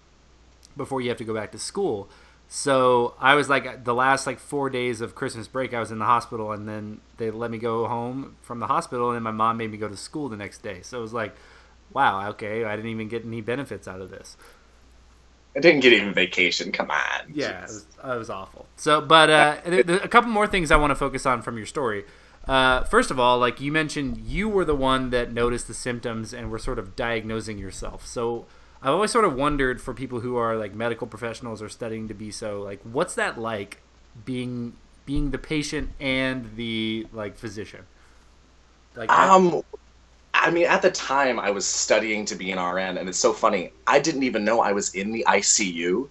before 0.76 1.00
you 1.00 1.10
have 1.10 1.18
to 1.18 1.24
go 1.24 1.34
back 1.34 1.52
to 1.52 1.60
school 1.60 2.10
so 2.52 3.14
I 3.20 3.36
was 3.36 3.48
like 3.48 3.84
the 3.84 3.94
last 3.94 4.26
like 4.26 4.40
four 4.40 4.72
days 4.72 5.02
of 5.02 5.14
Christmas 5.14 5.48
break, 5.48 5.72
I 5.72 5.80
was 5.80 5.92
in 5.92 6.00
the 6.00 6.06
hospital, 6.06 6.52
and 6.52 6.68
then 6.68 7.00
they 7.18 7.30
let 7.30 7.52
me 7.52 7.60
go 7.60 7.88
home 7.88 8.38
from 8.42 8.60
the 8.60 8.66
hospital, 8.66 9.10
and 9.10 9.16
then 9.16 9.24
my 9.24 9.32
mom 9.32 9.58
made 9.58 9.70
me 9.70 9.78
go 9.78 9.88
to 9.88 9.96
school 9.96 10.30
the 10.30 10.36
next 10.36 10.64
day. 10.64 10.80
So 10.82 10.98
it 10.98 11.02
was 11.02 11.14
like, 11.14 11.36
wow, 11.94 12.28
okay, 12.30 12.66
I 12.66 12.76
didn't 12.76 12.90
even 12.90 13.08
get 13.08 13.24
any 13.24 13.42
benefits 13.42 13.88
out 13.88 14.02
of 14.02 14.10
this. 14.10 14.36
I 15.56 15.60
didn't 15.60 15.82
get 15.82 15.94
even 15.94 16.12
vacation. 16.12 16.72
Come 16.72 16.90
on. 16.90 17.32
Yeah, 17.32 17.60
it 17.60 17.62
was, 17.62 17.86
it 18.04 18.18
was, 18.18 18.30
awful. 18.32 18.66
So, 18.76 19.00
but 19.00 19.30
uh, 19.30 19.58
a 19.66 20.08
couple 20.08 20.32
more 20.32 20.48
things 20.48 20.72
I 20.72 20.78
want 20.78 20.90
to 20.90 20.96
focus 20.96 21.28
on 21.28 21.44
from 21.44 21.56
your 21.56 21.68
story. 21.68 22.04
Uh, 22.48 22.84
first 22.86 23.12
of 23.12 23.20
all, 23.20 23.38
like 23.38 23.62
you 23.62 23.72
mentioned, 23.72 24.18
you 24.18 24.50
were 24.50 24.66
the 24.66 24.76
one 24.76 25.12
that 25.12 25.32
noticed 25.32 25.68
the 25.68 25.76
symptoms 25.76 26.34
and 26.34 26.50
were 26.50 26.58
sort 26.58 26.80
of 26.80 26.96
diagnosing 26.96 27.60
yourself. 27.60 28.08
So 28.08 28.48
I've 28.82 28.94
always 28.94 29.12
sort 29.12 29.26
of 29.26 29.36
wondered 29.36 29.82
for 29.82 29.94
people 29.94 30.22
who 30.22 30.38
are 30.38 30.56
like 30.56 30.74
medical 30.74 31.06
professionals 31.06 31.62
or 31.62 31.70
studying 31.70 32.08
to 32.08 32.14
be 32.14 32.32
so, 32.32 32.62
like, 32.62 32.80
what's 32.84 33.16
that 33.16 33.38
like 33.38 33.82
being 34.26 34.74
being 35.06 35.32
the 35.32 35.38
patient 35.38 35.90
and 36.00 36.56
the 36.56 37.08
like 37.12 37.38
physician? 37.38 37.86
Like, 38.96 39.12
um, 39.12 39.64
I 40.34 40.50
mean, 40.52 40.66
at 40.66 40.82
the 40.82 40.92
time 40.92 41.40
I 41.40 41.52
was 41.52 41.66
studying 41.66 42.26
to 42.26 42.36
be 42.36 42.52
an 42.52 42.60
RN, 42.60 42.98
and 42.98 43.10
it's 43.10 43.20
so 43.20 43.34
funny. 43.34 43.74
I 43.88 44.00
didn't 44.00 44.24
even 44.24 44.46
know 44.46 44.62
I 44.62 44.72
was 44.72 44.96
in 44.96 45.12
the 45.12 45.26
ICU 45.28 46.08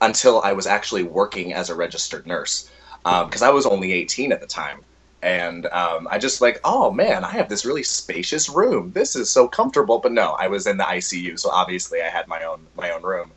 until 0.00 0.40
I 0.42 0.52
was 0.52 0.66
actually 0.66 1.04
working 1.04 1.52
as 1.52 1.70
a 1.70 1.74
registered 1.74 2.26
nurse 2.26 2.70
because 3.04 3.42
um, 3.42 3.48
I 3.48 3.52
was 3.52 3.66
only 3.66 3.92
18 3.92 4.32
at 4.32 4.40
the 4.40 4.46
time. 4.46 4.80
And 5.22 5.66
um, 5.66 6.06
I 6.10 6.18
just 6.18 6.40
like, 6.40 6.60
oh 6.64 6.92
man, 6.92 7.24
I 7.24 7.30
have 7.32 7.48
this 7.48 7.64
really 7.64 7.82
spacious 7.82 8.48
room. 8.48 8.92
This 8.92 9.16
is 9.16 9.30
so 9.30 9.48
comfortable. 9.48 9.98
But 9.98 10.12
no, 10.12 10.32
I 10.38 10.46
was 10.46 10.66
in 10.66 10.76
the 10.76 10.84
ICU, 10.84 11.38
so 11.38 11.50
obviously 11.50 12.02
I 12.02 12.08
had 12.08 12.28
my 12.28 12.44
own 12.44 12.66
my 12.76 12.90
own 12.90 13.02
room. 13.02 13.32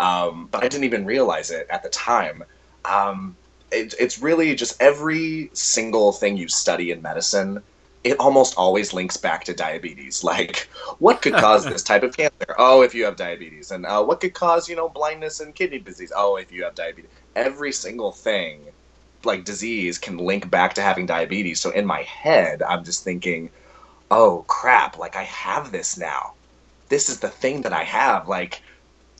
Um, 0.00 0.48
but 0.50 0.62
I 0.62 0.68
didn't 0.68 0.84
even 0.84 1.04
realize 1.04 1.50
it 1.50 1.66
at 1.70 1.82
the 1.82 1.88
time. 1.88 2.42
Um, 2.84 3.36
it, 3.72 3.94
it's 3.98 4.18
really 4.18 4.54
just 4.54 4.80
every 4.80 5.50
single 5.52 6.12
thing 6.12 6.36
you 6.36 6.48
study 6.48 6.90
in 6.90 7.02
medicine 7.02 7.62
it 8.06 8.20
almost 8.20 8.54
always 8.56 8.92
links 8.92 9.16
back 9.16 9.42
to 9.44 9.52
diabetes. 9.52 10.22
Like, 10.36 10.68
what 10.98 11.22
could 11.22 11.34
cause 11.34 11.64
this 11.64 11.82
type 11.82 12.02
of 12.02 12.16
cancer? 12.16 12.54
Oh, 12.58 12.82
if 12.82 12.94
you 12.94 13.04
have 13.04 13.16
diabetes. 13.16 13.70
And 13.70 13.86
uh, 13.86 14.02
what 14.02 14.20
could 14.20 14.34
cause, 14.34 14.68
you 14.68 14.76
know, 14.76 14.88
blindness 14.88 15.40
and 15.40 15.54
kidney 15.54 15.78
disease? 15.78 16.12
Oh, 16.14 16.36
if 16.36 16.50
you 16.52 16.64
have 16.64 16.74
diabetes. 16.74 17.10
Every 17.34 17.72
single 17.72 18.12
thing, 18.12 18.66
like 19.26 19.44
disease, 19.44 19.98
can 19.98 20.18
link 20.18 20.50
back 20.50 20.74
to 20.74 20.82
having 20.82 21.06
diabetes. 21.06 21.60
So 21.60 21.70
in 21.70 21.86
my 21.86 22.02
head, 22.02 22.62
I'm 22.62 22.84
just 22.84 23.04
thinking, 23.04 23.50
oh, 24.10 24.44
crap, 24.48 24.98
like 24.98 25.16
I 25.16 25.24
have 25.24 25.72
this 25.72 25.98
now. 25.98 26.34
This 26.88 27.08
is 27.08 27.20
the 27.20 27.28
thing 27.28 27.62
that 27.62 27.72
I 27.72 27.84
have. 27.84 28.28
Like, 28.28 28.62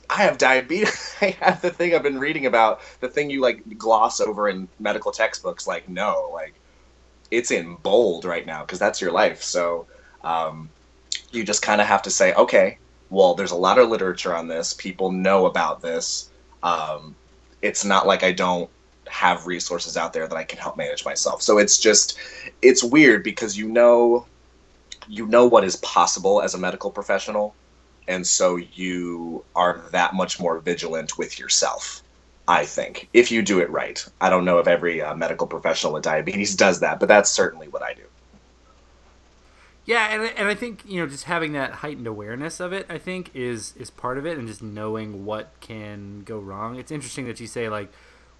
I 0.09 0.23
have 0.23 0.37
diabetes. 0.37 1.15
I 1.21 1.35
have 1.41 1.61
the 1.61 1.69
thing 1.71 1.93
I've 1.93 2.03
been 2.03 2.19
reading 2.19 2.45
about, 2.45 2.81
the 3.01 3.09
thing 3.09 3.29
you 3.29 3.41
like 3.41 3.63
gloss 3.77 4.19
over 4.19 4.49
in 4.49 4.69
medical 4.79 5.11
textbooks. 5.11 5.67
Like, 5.67 5.89
no, 5.89 6.29
like, 6.33 6.55
it's 7.31 7.51
in 7.51 7.75
bold 7.75 8.25
right 8.25 8.45
now 8.45 8.61
because 8.61 8.79
that's 8.79 9.01
your 9.01 9.11
life. 9.11 9.43
So 9.43 9.87
um, 10.23 10.69
you 11.31 11.43
just 11.43 11.61
kind 11.61 11.81
of 11.81 11.87
have 11.87 12.03
to 12.03 12.11
say, 12.11 12.33
okay, 12.33 12.79
well, 13.09 13.35
there's 13.35 13.51
a 13.51 13.55
lot 13.55 13.79
of 13.79 13.89
literature 13.89 14.35
on 14.35 14.47
this. 14.47 14.73
People 14.73 15.11
know 15.11 15.45
about 15.45 15.81
this. 15.81 16.31
Um, 16.63 17.15
it's 17.61 17.85
not 17.85 18.07
like 18.07 18.23
I 18.23 18.31
don't 18.31 18.69
have 19.09 19.47
resources 19.47 19.97
out 19.97 20.13
there 20.13 20.27
that 20.27 20.35
I 20.35 20.43
can 20.43 20.59
help 20.59 20.77
manage 20.77 21.05
myself. 21.05 21.41
So 21.41 21.57
it's 21.57 21.79
just, 21.79 22.17
it's 22.61 22.83
weird 22.83 23.23
because 23.23 23.57
you 23.57 23.67
know, 23.67 24.25
you 25.07 25.25
know 25.27 25.45
what 25.47 25.63
is 25.63 25.75
possible 25.77 26.41
as 26.41 26.53
a 26.53 26.57
medical 26.57 26.91
professional, 26.91 27.55
and 28.07 28.25
so 28.25 28.55
you 28.55 29.43
are 29.55 29.83
that 29.91 30.13
much 30.13 30.39
more 30.39 30.59
vigilant 30.59 31.17
with 31.17 31.39
yourself. 31.39 32.01
I 32.47 32.65
think, 32.65 33.09
if 33.13 33.29
you 33.29 33.41
do 33.41 33.59
it 33.59 33.69
right. 33.69 34.05
I 34.21 34.29
don't 34.29 34.45
know 34.45 34.59
if 34.59 34.67
every 34.67 35.01
uh, 35.01 35.13
medical 35.15 35.47
professional 35.47 35.93
with 35.93 36.03
diabetes 36.03 36.55
does 36.55 36.79
that, 36.79 36.99
but 36.99 37.07
that's 37.07 37.29
certainly 37.29 37.67
what 37.67 37.83
I 37.83 37.93
do. 37.93 38.03
Yeah, 39.87 40.07
and, 40.13 40.23
and 40.37 40.47
I 40.49 40.55
think 40.55 40.83
you 40.85 40.99
know 40.99 41.07
just 41.07 41.23
having 41.23 41.53
that 41.53 41.71
heightened 41.71 42.07
awareness 42.07 42.59
of 42.59 42.73
it, 42.73 42.85
I 42.89 42.97
think 42.97 43.31
is 43.33 43.73
is 43.77 43.89
part 43.89 44.17
of 44.17 44.25
it, 44.25 44.37
and 44.37 44.47
just 44.47 44.61
knowing 44.61 45.25
what 45.25 45.53
can 45.61 46.23
go 46.23 46.39
wrong. 46.39 46.77
It's 46.77 46.91
interesting 46.91 47.25
that 47.27 47.39
you 47.39 47.47
say 47.47 47.69
like 47.69 47.91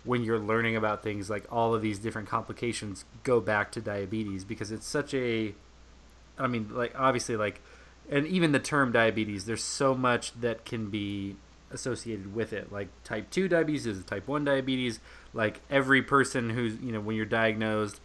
when 0.07 0.23
you're 0.23 0.39
learning 0.39 0.75
about 0.75 1.03
things 1.03 1.29
like 1.29 1.45
all 1.51 1.75
of 1.75 1.81
these 1.81 1.99
different 1.99 2.27
complications 2.29 3.05
go 3.23 3.39
back 3.41 3.71
to 3.73 3.81
diabetes 3.81 4.45
because 4.45 4.71
it's 4.71 4.87
such 4.87 5.13
a, 5.13 5.53
I 6.37 6.47
mean, 6.47 6.69
like 6.71 6.93
obviously 6.97 7.35
like, 7.35 7.61
and 8.09 8.25
even 8.25 8.53
the 8.53 8.59
term 8.59 8.93
diabetes, 8.93 9.45
there's 9.45 9.63
so 9.63 9.93
much 9.93 10.39
that 10.39 10.63
can 10.63 10.89
be 10.89 11.35
associated 11.71 12.33
with 12.33 12.53
it. 12.53 12.71
Like 12.71 12.87
type 13.03 13.29
2 13.29 13.49
diabetes 13.49 13.85
is 13.85 14.03
type 14.05 14.27
1 14.27 14.45
diabetes. 14.45 15.01
Like 15.33 15.59
every 15.69 16.01
person 16.01 16.51
who's, 16.51 16.77
you 16.77 16.93
know, 16.93 17.01
when 17.01 17.17
you're 17.17 17.25
diagnosed, 17.25 17.99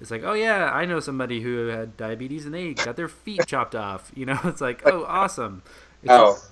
it's 0.00 0.12
like, 0.12 0.22
oh 0.22 0.34
yeah, 0.34 0.70
I 0.72 0.84
know 0.84 1.00
somebody 1.00 1.40
who 1.40 1.66
had 1.66 1.96
diabetes 1.96 2.46
and 2.46 2.54
they 2.54 2.74
got 2.74 2.94
their 2.94 3.08
feet 3.08 3.44
chopped 3.46 3.74
off. 3.74 4.12
You 4.14 4.26
know, 4.26 4.38
it's 4.44 4.60
like, 4.60 4.82
oh, 4.86 5.04
awesome. 5.08 5.62
It's 6.02 6.12
oh, 6.12 6.34
just... 6.34 6.50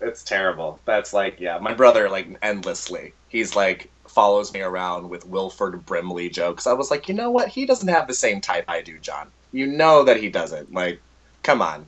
it's 0.00 0.24
terrible. 0.24 0.80
That's 0.84 1.12
like, 1.12 1.38
yeah, 1.38 1.58
my 1.58 1.74
brother, 1.74 2.10
like, 2.10 2.26
endlessly. 2.42 3.12
He's 3.28 3.54
like, 3.54 3.88
follows 4.16 4.50
me 4.54 4.62
around 4.62 5.10
with 5.10 5.26
Wilford 5.26 5.84
Brimley 5.84 6.30
jokes. 6.30 6.66
I 6.66 6.72
was 6.72 6.90
like, 6.90 7.06
you 7.06 7.12
know 7.12 7.30
what? 7.30 7.48
He 7.48 7.66
doesn't 7.66 7.88
have 7.88 8.08
the 8.08 8.14
same 8.14 8.40
type 8.40 8.64
I 8.66 8.80
do, 8.80 8.96
John. 8.98 9.30
You 9.52 9.66
know 9.66 10.04
that 10.04 10.16
he 10.16 10.30
doesn't. 10.30 10.72
Like, 10.72 11.02
come 11.42 11.60
on. 11.60 11.84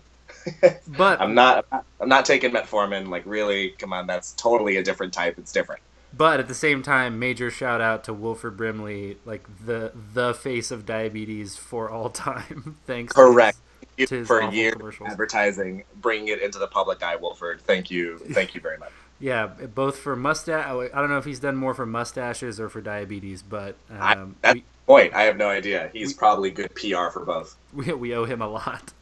but 0.89 1.21
I'm 1.23 1.35
not 1.35 1.65
I'm 1.73 2.09
not 2.09 2.27
taking 2.27 2.51
metformin. 2.51 3.09
Like 3.09 3.23
really, 3.25 3.71
come 3.79 3.95
on, 3.95 4.07
that's 4.07 4.35
totally 4.35 4.77
a 4.77 4.83
different 4.83 5.15
type. 5.15 5.39
It's 5.39 5.53
different. 5.53 5.81
But 6.13 6.39
at 6.39 6.49
the 6.49 6.55
same 6.55 6.83
time, 6.83 7.19
major 7.19 7.51
shout 7.51 7.81
out 7.81 8.05
to 8.05 8.13
Wilford 8.13 8.59
Brimley, 8.59 9.17
like 9.25 9.47
the 9.65 9.93
the 10.13 10.35
face 10.35 10.71
of 10.71 10.85
diabetes 10.85 11.57
for 11.57 11.91
all 11.91 12.11
time. 12.29 12.77
Thanks. 12.87 13.15
Correct. 13.15 13.57
To 13.81 13.87
his, 13.97 14.09
to 14.11 14.15
his 14.17 14.27
for 14.29 14.43
years 14.51 14.75
advertising, 15.07 15.85
bringing 15.97 16.29
it 16.29 16.43
into 16.43 16.59
the 16.59 16.69
public 16.69 17.03
eye, 17.03 17.17
Wilford. 17.17 17.63
Thank 17.63 17.91
you, 17.91 18.19
thank 18.19 18.55
you 18.55 18.61
very 18.61 18.77
much. 18.77 18.93
Yeah, 19.21 19.47
both 19.47 19.99
for 19.99 20.15
mustache. 20.15 20.65
I 20.67 21.01
don't 21.01 21.11
know 21.11 21.19
if 21.19 21.25
he's 21.25 21.41
done 21.41 21.57
more 21.57 21.75
for 21.75 21.87
mustaches 21.87 22.61
or 22.61 22.69
for 22.69 22.81
diabetes, 22.81 23.43
but 23.43 23.77
um, 23.91 23.99
I, 24.01 24.15
that's 24.43 24.55
we, 24.55 24.61
the 24.61 24.87
point. 24.87 25.15
I 25.15 25.23
have 25.23 25.37
no 25.37 25.49
idea. 25.49 25.91
He's 25.93 26.09
we, 26.09 26.15
probably 26.15 26.51
good 26.51 26.75
PR 26.75 27.11
for 27.13 27.25
both. 27.25 27.57
We, 27.73 27.93
we 27.93 28.15
owe 28.15 28.25
him 28.25 28.41
a 28.41 28.49
lot. 28.49 28.93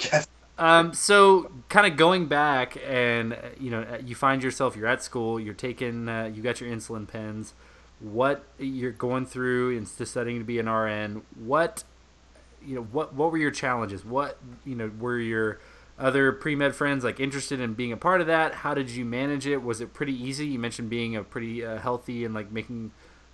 Yes. 0.00 0.26
Um, 0.58 0.92
so 0.92 1.52
kind 1.68 1.86
of 1.86 1.96
going 1.96 2.26
back 2.26 2.76
and 2.84 3.36
you 3.60 3.70
know 3.70 4.00
you 4.04 4.16
find 4.16 4.42
yourself 4.42 4.74
you're 4.74 4.88
at 4.88 5.04
school 5.04 5.38
you're 5.38 5.54
taking 5.54 6.08
uh, 6.08 6.32
you 6.34 6.42
got 6.42 6.60
your 6.60 6.68
insulin 6.68 7.06
pens 7.06 7.54
what 8.00 8.44
you're 8.58 8.90
going 8.90 9.24
through 9.24 9.76
into 9.76 10.04
studying 10.04 10.38
to 10.38 10.44
be 10.44 10.58
an 10.58 10.68
RN 10.68 11.22
what 11.36 11.84
you 12.66 12.74
know 12.74 12.82
what 12.82 13.14
what 13.14 13.30
were 13.30 13.38
your 13.38 13.52
challenges 13.52 14.04
what 14.04 14.38
you 14.64 14.74
know 14.74 14.90
were 14.98 15.20
your 15.20 15.60
other 15.98 16.32
pre-med 16.32 16.74
friends 16.74 17.02
like 17.02 17.18
interested 17.18 17.60
in 17.60 17.74
being 17.74 17.92
a 17.92 17.96
part 17.96 18.20
of 18.20 18.28
that 18.28 18.54
how 18.54 18.72
did 18.72 18.88
you 18.88 19.04
manage 19.04 19.46
it 19.46 19.62
was 19.62 19.80
it 19.80 19.92
pretty 19.92 20.12
easy 20.12 20.46
you 20.46 20.58
mentioned 20.58 20.88
being 20.88 21.16
a 21.16 21.24
pretty 21.24 21.64
uh, 21.64 21.76
healthy 21.78 22.24
and 22.24 22.34
like 22.34 22.52
making 22.52 22.90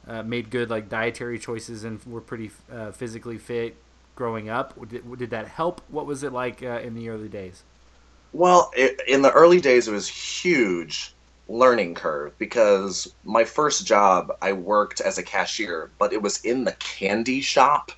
uh, 0.07 0.23
made 0.23 0.51
good 0.51 0.71
like 0.71 0.89
dietary 0.89 1.39
choices 1.39 1.85
and 1.85 2.03
were 2.05 2.21
pretty 2.21 2.51
uh, 2.73 2.91
physically 2.93 3.39
fit 3.39 3.77
growing 4.15 4.49
up? 4.49 4.75
Did, 4.89 5.19
did 5.19 5.31
that 5.31 5.49
help? 5.49 5.81
What 5.89 6.07
was 6.07 6.23
it 6.23 6.33
like 6.33 6.63
uh, 6.63 6.81
in 6.81 6.95
the 6.95 7.09
early 7.09 7.29
days? 7.29 7.63
Well, 8.33 8.71
it, 8.77 9.01
in 9.07 9.23
the 9.23 9.33
early 9.33 9.61
days, 9.61 9.89
it 9.89 9.93
was 9.93 10.09
huge 10.09 11.13
learning 11.49 11.95
curve 11.95 12.37
because 12.39 13.13
my 13.25 13.45
first 13.45 13.87
job, 13.87 14.37
I 14.43 14.53
worked 14.53 15.01
as 15.01 15.19
a 15.19 15.23
cashier, 15.23 15.91
but 15.99 16.13
it 16.13 16.21
was 16.21 16.41
in 16.41 16.65
the 16.65 16.73
candy 16.73 17.41
shop, 17.41 17.93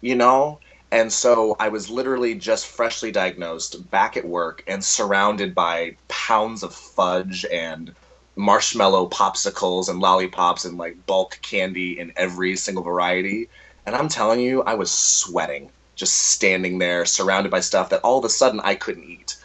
you 0.00 0.14
know? 0.14 0.58
And 0.90 1.12
so 1.12 1.54
I 1.60 1.68
was 1.68 1.90
literally 1.90 2.34
just 2.34 2.66
freshly 2.66 3.10
diagnosed 3.12 3.90
back 3.90 4.16
at 4.16 4.26
work 4.26 4.62
and 4.66 4.82
surrounded 4.82 5.54
by 5.54 5.96
pounds 6.08 6.62
of 6.62 6.74
fudge 6.74 7.44
and 7.52 7.94
marshmallow 8.36 9.08
popsicles 9.10 9.88
and 9.88 10.00
lollipops 10.00 10.64
and 10.64 10.78
like 10.78 11.04
bulk 11.06 11.38
candy 11.42 11.98
in 11.98 12.12
every 12.16 12.56
single 12.56 12.84
variety. 12.84 13.48
And 13.84 13.94
I'm 13.96 14.08
telling 14.08 14.40
you, 14.40 14.62
I 14.62 14.74
was 14.74 14.90
sweating 14.90 15.72
just 15.98 16.14
standing 16.14 16.78
there 16.78 17.04
surrounded 17.04 17.50
by 17.50 17.60
stuff 17.60 17.90
that 17.90 18.00
all 18.02 18.18
of 18.18 18.24
a 18.24 18.28
sudden 18.28 18.60
I 18.60 18.76
couldn't 18.76 19.04
eat. 19.04 19.36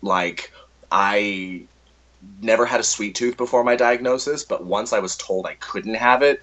Like, 0.00 0.50
I 0.90 1.68
never 2.40 2.64
had 2.64 2.80
a 2.80 2.84
sweet 2.84 3.14
tooth 3.14 3.36
before 3.36 3.62
my 3.62 3.76
diagnosis, 3.76 4.42
but 4.44 4.64
once 4.64 4.92
I 4.92 5.00
was 5.00 5.16
told 5.16 5.46
I 5.46 5.54
couldn't 5.54 5.94
have 5.94 6.22
it, 6.22 6.40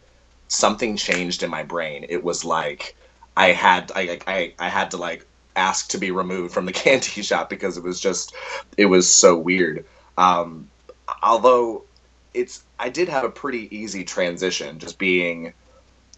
something 0.48 0.96
changed 0.96 1.42
in 1.42 1.50
my 1.50 1.64
brain. 1.64 2.06
It 2.08 2.24
was 2.24 2.46
like 2.46 2.96
I 3.38 3.48
had 3.48 3.92
I 3.96 4.20
I, 4.28 4.54
I 4.60 4.70
had 4.70 4.92
to 4.92 4.98
like 4.98 5.26
ask 5.56 5.90
to 5.90 5.98
be 5.98 6.12
removed 6.12 6.54
from 6.54 6.66
the 6.66 6.74
candy 6.84 7.22
shop 7.22 7.50
because 7.50 7.78
it 7.78 7.84
was 7.84 8.00
just 8.00 8.36
it 8.78 8.86
was 8.86 9.12
so 9.12 9.38
weird. 9.38 9.86
Um, 10.18 10.70
although 11.24 11.86
it's 12.34 12.64
I 12.80 12.90
did 12.90 13.10
have 13.10 13.24
a 13.24 13.30
pretty 13.30 13.76
easy 13.76 14.04
transition 14.04 14.80
just 14.80 15.00
being 15.00 15.54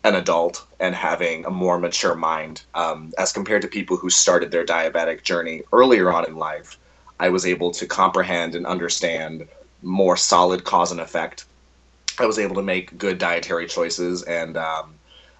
an 0.03 0.15
adult 0.15 0.65
and 0.79 0.95
having 0.95 1.45
a 1.45 1.49
more 1.49 1.79
mature 1.79 2.15
mind 2.15 2.63
um, 2.73 3.11
as 3.17 3.33
compared 3.33 3.61
to 3.61 3.67
people 3.67 3.97
who 3.97 4.09
started 4.09 4.51
their 4.51 4.65
diabetic 4.65 5.23
journey 5.23 5.63
earlier 5.73 6.11
on 6.11 6.25
in 6.25 6.35
life 6.35 6.77
i 7.19 7.29
was 7.29 7.45
able 7.45 7.71
to 7.71 7.85
comprehend 7.85 8.55
and 8.55 8.65
understand 8.65 9.47
more 9.81 10.15
solid 10.15 10.63
cause 10.63 10.91
and 10.91 11.01
effect 11.01 11.45
i 12.19 12.25
was 12.25 12.39
able 12.39 12.55
to 12.55 12.61
make 12.61 12.97
good 12.97 13.17
dietary 13.17 13.67
choices 13.67 14.23
and 14.23 14.55
um, 14.55 14.96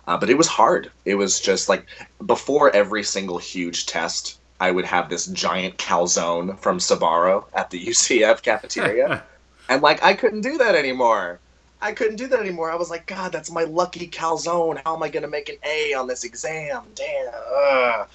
uh, 0.08 0.18
but 0.18 0.30
it 0.30 0.38
was 0.38 0.48
hard 0.48 0.92
it 1.06 1.16
was 1.16 1.40
just 1.40 1.70
like 1.70 1.86
before 2.26 2.76
every 2.76 3.04
single 3.04 3.38
huge 3.38 3.86
test 3.86 4.40
i 4.60 4.72
would 4.72 4.86
have 4.86 5.10
this 5.10 5.28
giant 5.28 5.78
calzone 5.78 6.58
from 6.60 6.80
Sbarro 6.80 7.46
at 7.54 7.70
the 7.70 7.86
ucf 7.88 8.42
cafeteria 8.42 9.24
and 9.70 9.82
like 9.82 10.04
i 10.04 10.14
couldn't 10.14 10.42
do 10.42 10.58
that 10.58 10.76
anymore 10.76 11.40
I 11.82 11.92
couldn't 11.92 12.16
do 12.16 12.28
that 12.28 12.40
anymore. 12.40 12.72
I 12.72 12.76
was 12.76 12.90
like, 12.90 13.06
God, 13.06 13.32
that's 13.32 13.52
my 13.52 13.64
lucky 13.64 14.08
calzone. 14.08 14.82
How 14.84 14.96
am 14.96 15.04
I 15.04 15.10
going 15.10 15.24
to 15.24 15.30
make 15.30 15.50
an 15.50 15.58
A 15.64 15.94
on 15.94 16.08
this 16.08 16.24
exam? 16.24 16.86
Damn. 16.96 17.28
Ugh. 17.28 18.08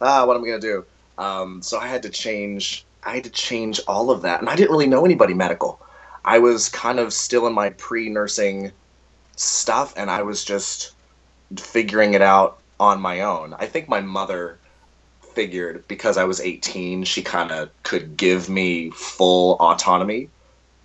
Ah, 0.00 0.26
what 0.26 0.36
am 0.36 0.42
I 0.42 0.46
going 0.46 0.60
to 0.60 0.66
do? 0.66 0.84
Um, 1.18 1.62
so 1.62 1.78
I 1.78 1.86
had 1.86 2.02
to 2.02 2.10
change. 2.10 2.84
I 3.02 3.14
had 3.14 3.24
to 3.24 3.30
change 3.30 3.80
all 3.88 4.10
of 4.10 4.22
that, 4.22 4.40
and 4.40 4.48
I 4.50 4.56
didn't 4.56 4.70
really 4.70 4.86
know 4.86 5.04
anybody 5.04 5.32
medical. 5.32 5.80
I 6.24 6.38
was 6.40 6.68
kind 6.68 6.98
of 6.98 7.12
still 7.12 7.46
in 7.46 7.54
my 7.54 7.70
pre-nursing 7.70 8.72
stuff, 9.36 9.94
and 9.96 10.10
I 10.10 10.22
was 10.22 10.44
just 10.44 10.92
figuring 11.56 12.14
it 12.14 12.22
out 12.22 12.58
on 12.78 13.00
my 13.00 13.20
own. 13.20 13.54
I 13.54 13.66
think 13.66 13.88
my 13.88 14.00
mother 14.00 14.58
figured 15.34 15.86
because 15.86 16.16
I 16.16 16.24
was 16.24 16.40
18, 16.40 17.04
she 17.04 17.22
kind 17.22 17.52
of 17.52 17.70
could 17.82 18.16
give 18.16 18.48
me 18.48 18.90
full 18.90 19.56
autonomy 19.60 20.30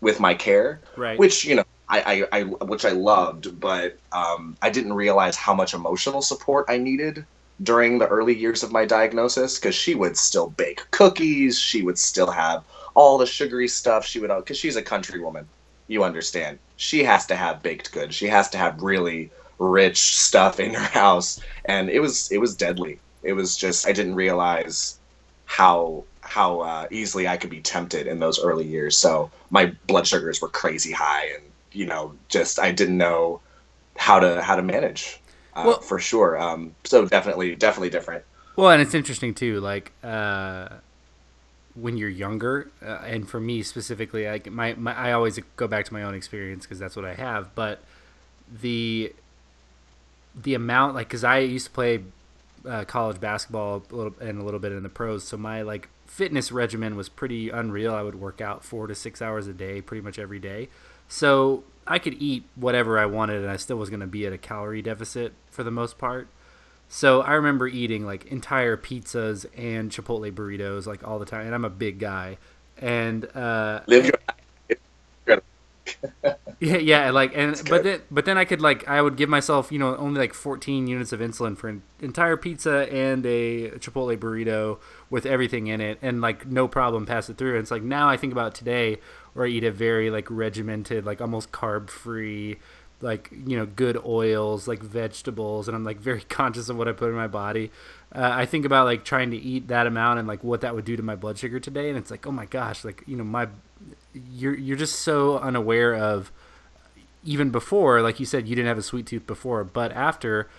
with 0.02 0.20
my 0.20 0.34
care, 0.34 0.82
right. 0.98 1.18
which 1.18 1.46
you 1.46 1.56
know 1.56 1.64
I, 1.88 2.26
I, 2.32 2.40
I 2.40 2.44
which 2.44 2.86
I 2.86 2.92
loved, 2.92 3.60
but 3.60 3.98
um, 4.12 4.58
I 4.62 4.70
didn't 4.70 4.94
realize 4.94 5.36
how 5.36 5.54
much 5.54 5.74
emotional 5.74 6.22
support 6.22 6.66
I 6.70 6.78
needed 6.78 7.26
during 7.64 8.00
the 8.00 8.08
early 8.08 8.36
years 8.36 8.64
of 8.64 8.72
my 8.72 8.86
diagnosis 8.86 9.60
because 9.60 9.76
she 9.76 9.94
would 9.94 10.18
still 10.18 10.50
bake 10.52 10.90
cookies, 10.92 11.60
she 11.60 11.82
would 11.84 11.98
still 11.98 12.32
have 12.32 12.64
all 12.94 13.18
the 13.18 13.26
sugary 13.26 13.68
stuff. 13.68 14.06
She 14.06 14.20
would 14.20 14.32
because 14.36 14.58
she's 14.58 14.76
a 14.76 14.82
country 14.82 15.20
woman, 15.20 15.48
you 15.88 16.04
understand. 16.04 16.60
She 16.78 17.04
has 17.04 17.26
to 17.28 17.36
have 17.36 17.62
baked 17.62 17.92
goods. 17.92 18.16
She 18.16 18.28
has 18.28 18.50
to 18.50 18.58
have 18.58 18.82
really 18.82 19.32
rich 19.62 20.18
stuff 20.18 20.60
in 20.60 20.74
her 20.74 20.80
house, 21.00 21.40
and 21.66 21.90
it 21.90 22.00
was 22.00 22.32
it 22.32 22.40
was 22.40 22.56
deadly. 22.56 23.00
It 23.24 23.34
was 23.34 23.56
just 23.56 23.88
I 23.88 23.92
didn't 23.92 24.16
realize 24.16 25.00
how 25.46 26.04
how 26.22 26.62
uh, 26.62 26.88
easily 26.92 27.28
I 27.28 27.38
could 27.38 27.50
be 27.50 27.62
tempted 27.62 28.08
in 28.08 28.20
those 28.20 28.40
early 28.40 28.66
years. 28.66 28.98
So 28.98 29.32
my 29.50 29.74
blood 29.88 30.08
sugars 30.08 30.42
were 30.42 30.50
crazy 30.50 30.92
high, 30.92 31.26
and 31.36 31.44
you 31.72 31.86
know, 31.86 32.14
just 32.30 32.60
I 32.60 32.72
didn't 32.72 32.98
know 32.98 33.42
how 33.98 34.20
to 34.20 34.42
how 34.42 34.56
to 34.56 34.62
manage 34.64 35.22
uh, 35.54 35.64
well, 35.66 35.82
for 35.82 36.00
sure. 36.00 36.40
Um, 36.40 36.76
so 36.84 37.06
definitely, 37.06 37.56
definitely 37.56 37.90
different. 37.90 38.24
Well, 38.56 38.72
and 38.72 38.82
it's 38.82 38.94
interesting 38.94 39.34
too, 39.34 39.60
like 39.60 39.92
uh, 40.04 40.70
when 41.76 41.98
you're 41.98 42.10
younger, 42.10 42.70
uh, 42.82 43.00
and 43.06 43.28
for 43.28 43.40
me 43.40 43.64
specifically, 43.64 44.28
like 44.28 44.50
my, 44.52 44.74
my 44.74 44.96
I 44.96 45.12
always 45.12 45.40
go 45.58 45.68
back 45.68 45.86
to 45.86 45.94
my 45.94 46.04
own 46.04 46.14
experience 46.14 46.66
because 46.66 46.80
that's 46.80 46.96
what 46.96 47.06
I 47.06 47.16
have. 47.16 47.54
But 47.56 47.82
the 48.62 49.14
the 50.36 50.54
amount, 50.54 50.96
like, 50.96 51.08
because 51.08 51.24
I 51.24 51.40
used 51.40 51.66
to 51.68 51.72
play 51.72 52.04
uh, 52.68 52.86
college 52.86 53.20
basketball 53.20 53.84
a 53.92 53.96
little 53.96 54.14
and 54.20 54.40
a 54.40 54.44
little 54.44 54.60
bit 54.60 54.72
in 54.72 54.84
the 54.84 54.90
pros, 54.90 55.24
so 55.24 55.38
my 55.38 55.62
like 55.62 55.90
fitness 56.06 56.52
regimen 56.52 56.96
was 56.96 57.10
pretty 57.10 57.50
unreal. 57.50 57.94
I 57.94 58.02
would 58.02 58.16
work 58.16 58.42
out 58.42 58.64
four 58.64 58.88
to 58.88 58.96
six 58.96 59.22
hours 59.22 59.48
a 59.48 59.54
day, 59.54 59.82
pretty 59.82 60.02
much 60.02 60.20
every 60.20 60.40
day. 60.40 60.70
So 61.08 61.64
I 61.88 62.00
could 62.00 62.22
eat 62.22 62.46
whatever 62.56 63.00
I 63.00 63.06
wanted, 63.06 63.42
and 63.42 63.50
I 63.50 63.58
still 63.58 63.78
was 63.78 63.90
going 63.90 64.02
to 64.02 64.08
be 64.08 64.26
at 64.26 64.34
a 64.34 64.38
calorie 64.38 64.82
deficit 64.82 65.34
for 65.50 65.64
the 65.64 65.72
most 65.72 65.98
part. 65.98 66.28
So 66.88 67.22
I 67.22 67.34
remember 67.34 67.68
eating 67.68 68.06
like 68.06 68.26
entire 68.26 68.76
pizzas 68.76 69.46
and 69.58 69.90
Chipotle 69.90 70.32
burritos 70.32 70.86
like 70.86 71.08
all 71.08 71.20
the 71.20 71.26
time, 71.26 71.46
and 71.46 71.56
I'm 71.56 71.66
a 71.66 71.70
big 71.70 72.00
guy. 72.00 72.38
And 72.78 73.26
uh, 73.36 73.82
live 73.88 74.12
your 75.26 75.42
yeah, 76.62 76.78
yeah, 76.78 77.10
like 77.10 77.36
and 77.36 77.60
but 77.72 77.84
then 77.84 78.02
but 78.12 78.26
then 78.26 78.38
I 78.38 78.46
could 78.46 78.62
like 78.62 78.88
I 78.88 79.02
would 79.02 79.18
give 79.18 79.30
myself 79.30 79.72
you 79.72 79.80
know 79.80 79.96
only 79.98 80.20
like 80.20 80.36
14 80.36 80.86
units 80.86 81.12
of 81.12 81.20
insulin 81.20 81.58
for 81.58 81.70
an 81.70 81.82
entire 82.00 82.38
pizza 82.38 82.88
and 82.94 83.26
a 83.26 83.72
Chipotle 83.80 84.16
burrito 84.16 84.78
with 85.10 85.26
everything 85.26 85.66
in 85.66 85.82
it, 85.82 85.98
and 86.04 86.22
like 86.22 86.46
no 86.46 86.68
problem 86.68 87.08
pass 87.08 87.32
it 87.32 87.38
through. 87.40 87.54
And 87.54 87.64
it's 87.64 87.72
like 87.72 87.82
now 87.82 88.08
I 88.10 88.16
think 88.16 88.32
about 88.32 88.54
today 88.54 89.00
where 89.34 89.48
I 89.48 89.50
eat 89.50 89.64
a 89.64 89.72
very 89.72 90.12
like 90.12 90.30
regimented, 90.30 91.04
like 91.04 91.20
almost 91.20 91.52
carb 91.52 91.90
free, 91.90 92.58
like 93.02 93.32
you 93.32 93.58
know 93.58 93.66
good 93.66 93.98
oils, 94.06 94.68
like 94.68 94.84
vegetables, 94.84 95.68
and 95.68 95.76
I'm 95.76 95.84
like 95.84 95.98
very 95.98 96.22
conscious 96.30 96.70
of 96.70 96.78
what 96.78 96.88
I 96.88 96.92
put 96.92 97.10
in 97.10 97.16
my 97.16 97.28
body. 97.28 97.72
Uh, 98.14 98.30
I 98.32 98.46
think 98.46 98.66
about 98.66 98.86
like 98.86 99.04
trying 99.04 99.32
to 99.32 99.38
eat 99.38 99.70
that 99.70 99.88
amount 99.88 100.20
and 100.20 100.28
like 100.28 100.44
what 100.44 100.62
that 100.62 100.76
would 100.76 100.86
do 100.86 100.96
to 100.96 101.02
my 101.02 101.16
blood 101.16 101.40
sugar 101.40 101.60
today, 101.60 101.90
and 101.90 101.98
it's 101.98 102.12
like 102.12 102.28
oh 102.28 102.32
my 102.32 102.46
gosh, 102.46 102.86
like 102.86 103.04
you 103.08 103.16
know 103.16 103.24
my 103.24 103.48
you're 104.14 104.56
you're 104.56 104.78
just 104.78 105.00
so 105.00 105.40
unaware 105.40 105.96
of 105.96 106.32
even 107.24 107.50
before, 107.50 108.02
like 108.02 108.20
you 108.20 108.26
said, 108.26 108.48
you 108.48 108.56
didn't 108.56 108.68
have 108.68 108.78
a 108.78 108.84
sweet 108.84 109.06
tooth 109.06 109.28
before, 109.28 109.64
but 109.64 109.92
after 109.92 110.50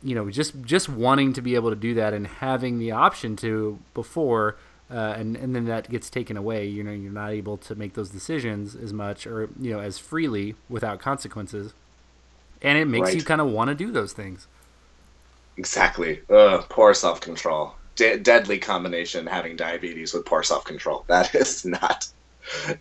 you 0.00 0.14
know 0.14 0.30
just 0.30 0.62
just 0.62 0.88
wanting 0.88 1.32
to 1.32 1.42
be 1.42 1.56
able 1.56 1.70
to 1.70 1.76
do 1.76 1.94
that 1.94 2.14
and 2.14 2.26
having 2.26 2.78
the 2.78 2.92
option 2.92 3.34
to 3.34 3.80
before 3.94 4.56
uh, 4.90 5.14
and 5.18 5.36
and 5.36 5.54
then 5.54 5.66
that 5.66 5.90
gets 5.90 6.08
taken 6.08 6.36
away. 6.36 6.66
You 6.66 6.82
know, 6.82 6.92
you're 6.92 7.12
not 7.12 7.32
able 7.32 7.58
to 7.58 7.74
make 7.74 7.94
those 7.94 8.10
decisions 8.10 8.74
as 8.74 8.92
much 8.92 9.26
or 9.26 9.50
you 9.60 9.70
know 9.70 9.80
as 9.80 9.98
freely 9.98 10.54
without 10.68 10.98
consequences, 10.98 11.74
and 12.62 12.78
it 12.78 12.86
makes 12.86 13.08
right. 13.08 13.16
you 13.16 13.22
kind 13.22 13.40
of 13.40 13.48
want 13.48 13.68
to 13.68 13.74
do 13.74 13.90
those 13.90 14.12
things. 14.12 14.46
Exactly. 15.58 16.22
Ugh, 16.30 16.64
poor 16.68 16.94
self 16.94 17.20
control. 17.20 17.74
De- 17.96 18.18
deadly 18.18 18.58
combination 18.58 19.26
having 19.26 19.56
diabetes 19.56 20.14
with 20.14 20.24
poor 20.24 20.42
self 20.42 20.64
control. 20.64 21.04
That 21.08 21.34
is 21.34 21.66
not 21.66 22.08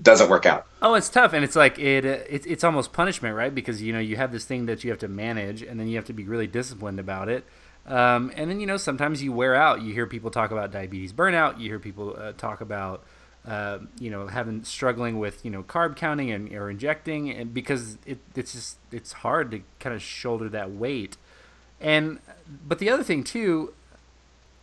doesn't 0.02 0.30
work 0.30 0.46
out. 0.46 0.66
Oh, 0.82 0.94
it's 0.94 1.10
tough, 1.10 1.34
and 1.34 1.44
it's 1.44 1.56
like 1.56 1.80
it, 1.80 2.06
it, 2.06 2.46
it's 2.46 2.64
almost 2.64 2.94
punishment, 2.94 3.36
right? 3.36 3.54
Because 3.54 3.82
you 3.82 3.94
know 3.94 4.00
you 4.00 4.16
have 4.16 4.32
this 4.32 4.46
thing 4.46 4.66
that 4.68 4.84
you 4.84 4.90
have 4.90 5.00
to 5.00 5.08
manage, 5.08 5.62
and 5.62 5.80
then 5.80 5.88
you 5.88 5.96
have 5.96 6.06
to 6.06 6.14
be 6.14 6.24
really 6.24 6.48
disciplined 6.48 7.00
about 7.00 7.30
it. 7.30 7.46
Um, 7.88 8.32
and 8.36 8.50
then 8.50 8.60
you 8.60 8.68
know 8.68 8.78
sometimes 8.78 9.24
you 9.24 9.32
wear 9.32 9.56
out. 9.56 9.82
You 9.82 9.94
hear 9.94 10.08
people 10.08 10.30
talk 10.30 10.52
about 10.52 10.72
diabetes 10.72 11.14
burnout. 11.14 11.60
You 11.60 11.70
hear 11.70 11.80
people 11.80 12.16
uh, 12.18 12.34
talk 12.34 12.62
about 12.62 13.04
uh, 13.46 13.80
you 14.00 14.12
know 14.12 14.28
having 14.28 14.64
struggling 14.64 15.20
with 15.20 15.44
you 15.46 15.52
know 15.52 15.64
carb 15.64 15.96
counting 15.96 16.30
and 16.30 16.52
or 16.54 16.70
injecting, 16.70 17.30
and 17.30 17.54
because 17.54 17.98
it, 18.06 18.20
it's 18.36 18.54
just 18.54 18.78
it's 18.92 19.14
hard 19.14 19.52
to 19.52 19.62
kind 19.80 19.96
of 19.96 20.02
shoulder 20.02 20.50
that 20.50 20.72
weight. 20.72 21.18
And 21.80 22.20
but 22.68 22.80
the 22.80 22.90
other 22.90 23.04
thing 23.04 23.24
too, 23.24 23.74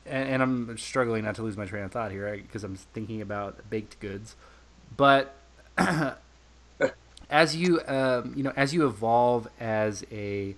and, 0.04 0.28
and 0.28 0.42
I'm 0.42 0.76
struggling 0.76 1.24
not 1.24 1.34
to 1.36 1.42
lose 1.42 1.56
my 1.56 1.64
train 1.64 1.84
of 1.84 1.92
thought 1.92 2.10
here 2.10 2.30
because 2.36 2.62
right? 2.62 2.70
I'm 2.70 2.76
thinking 2.76 3.22
about 3.22 3.70
baked 3.70 4.00
goods, 4.00 4.36
but 4.96 5.34
as 7.30 7.56
you 7.56 7.80
um, 7.86 8.32
you 8.36 8.42
know 8.42 8.52
as 8.56 8.74
you 8.74 8.86
evolve 8.86 9.48
as 9.60 10.04
a 10.10 10.54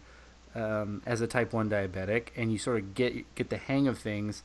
um, 0.55 1.03
as 1.05 1.21
a 1.21 1.27
type 1.27 1.53
1 1.53 1.69
diabetic 1.69 2.29
and 2.37 2.51
you 2.51 2.59
sort 2.59 2.79
of 2.79 2.95
get 2.95 3.35
get 3.35 3.51
the 3.51 3.59
hang 3.59 3.87
of 3.87 3.99
things 3.99 4.43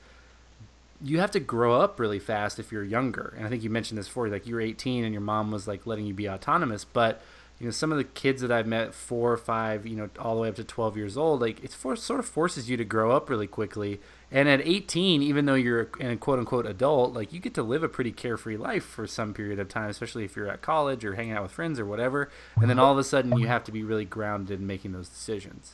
you 1.04 1.20
have 1.20 1.32
to 1.32 1.40
grow 1.40 1.80
up 1.80 2.00
really 2.00 2.20
fast 2.20 2.60
if 2.60 2.72
you're 2.72 2.84
younger. 2.84 3.34
And 3.36 3.46
i 3.46 3.50
think 3.50 3.64
you 3.64 3.70
mentioned 3.70 3.98
this 3.98 4.08
before 4.08 4.28
like 4.30 4.46
you 4.46 4.56
were 4.56 4.62
18 4.62 5.04
and 5.04 5.14
your 5.14 5.22
mom 5.22 5.52
was 5.52 5.68
like 5.68 5.88
letting 5.88 6.06
you 6.06 6.14
be 6.14 6.30
autonomous. 6.30 6.86
But 6.86 7.22
you 7.62 7.68
know 7.68 7.72
some 7.72 7.92
of 7.92 8.00
the 8.00 8.04
kids 8.04 8.42
that 8.42 8.52
i've 8.52 8.66
met 8.66 8.92
four 8.92 9.32
or 9.32 9.38
five 9.38 9.86
you 9.86 9.96
know 9.96 10.10
all 10.18 10.34
the 10.34 10.42
way 10.42 10.50
up 10.50 10.56
to 10.56 10.64
12 10.64 10.98
years 10.98 11.16
old 11.16 11.42
like 11.42 11.64
it 11.64 11.72
for, 11.72 11.96
sort 11.96 12.20
of 12.20 12.26
forces 12.26 12.68
you 12.68 12.76
to 12.76 12.84
grow 12.84 13.12
up 13.12 13.30
really 13.30 13.46
quickly 13.46 14.00
and 14.32 14.48
at 14.48 14.62
18 14.66 15.22
even 15.22 15.46
though 15.46 15.56
you're 15.56 15.90
a 16.00 16.16
quote 16.16 16.40
unquote 16.40 16.66
adult 16.66 17.14
like 17.14 17.34
you 17.34 17.40
get 17.40 17.54
to 17.54 17.64
live 17.64 17.84
a 17.84 17.90
pretty 17.90 18.12
carefree 18.12 18.58
life 18.58 18.84
for 18.84 19.06
some 19.06 19.34
period 19.34 19.60
of 19.60 19.68
time 19.68 19.90
especially 19.90 20.24
if 20.24 20.36
you're 20.36 20.50
at 20.50 20.62
college 20.62 21.04
or 21.04 21.16
hanging 21.16 21.34
out 21.34 21.44
with 21.44 21.52
friends 21.52 21.80
or 21.80 21.86
whatever 21.86 22.30
and 22.56 22.70
then 22.70 22.80
all 22.80 22.92
of 22.92 22.98
a 22.98 23.04
sudden 23.04 23.38
you 23.38 23.48
have 23.48 23.64
to 23.64 23.72
be 23.72 23.84
really 23.84 24.06
grounded 24.06 24.60
in 24.60 24.68
making 24.68 24.92
those 24.92 25.10
decisions 25.10 25.74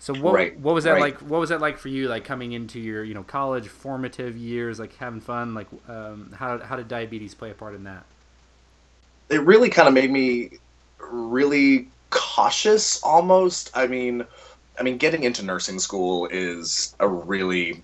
so 0.00 0.14
what 0.14 0.32
right, 0.32 0.58
what 0.58 0.74
was 0.74 0.84
that 0.84 0.92
right. 0.92 1.00
like? 1.02 1.18
What 1.18 1.40
was 1.40 1.50
that 1.50 1.60
like 1.60 1.76
for 1.76 1.88
you? 1.88 2.08
Like 2.08 2.24
coming 2.24 2.52
into 2.52 2.80
your 2.80 3.04
you 3.04 3.12
know 3.12 3.22
college 3.22 3.68
formative 3.68 4.34
years, 4.34 4.80
like 4.80 4.96
having 4.96 5.20
fun. 5.20 5.52
Like 5.52 5.66
um, 5.88 6.32
how 6.34 6.58
how 6.58 6.76
did 6.76 6.88
diabetes 6.88 7.34
play 7.34 7.50
a 7.50 7.54
part 7.54 7.74
in 7.74 7.84
that? 7.84 8.04
It 9.28 9.42
really 9.42 9.68
kind 9.68 9.86
of 9.86 9.92
made 9.92 10.10
me 10.10 10.52
really 10.98 11.88
cautious, 12.08 13.02
almost. 13.02 13.70
I 13.74 13.86
mean, 13.88 14.24
I 14.78 14.82
mean, 14.82 14.96
getting 14.96 15.24
into 15.24 15.44
nursing 15.44 15.78
school 15.78 16.26
is 16.26 16.94
a 17.00 17.08
really 17.08 17.82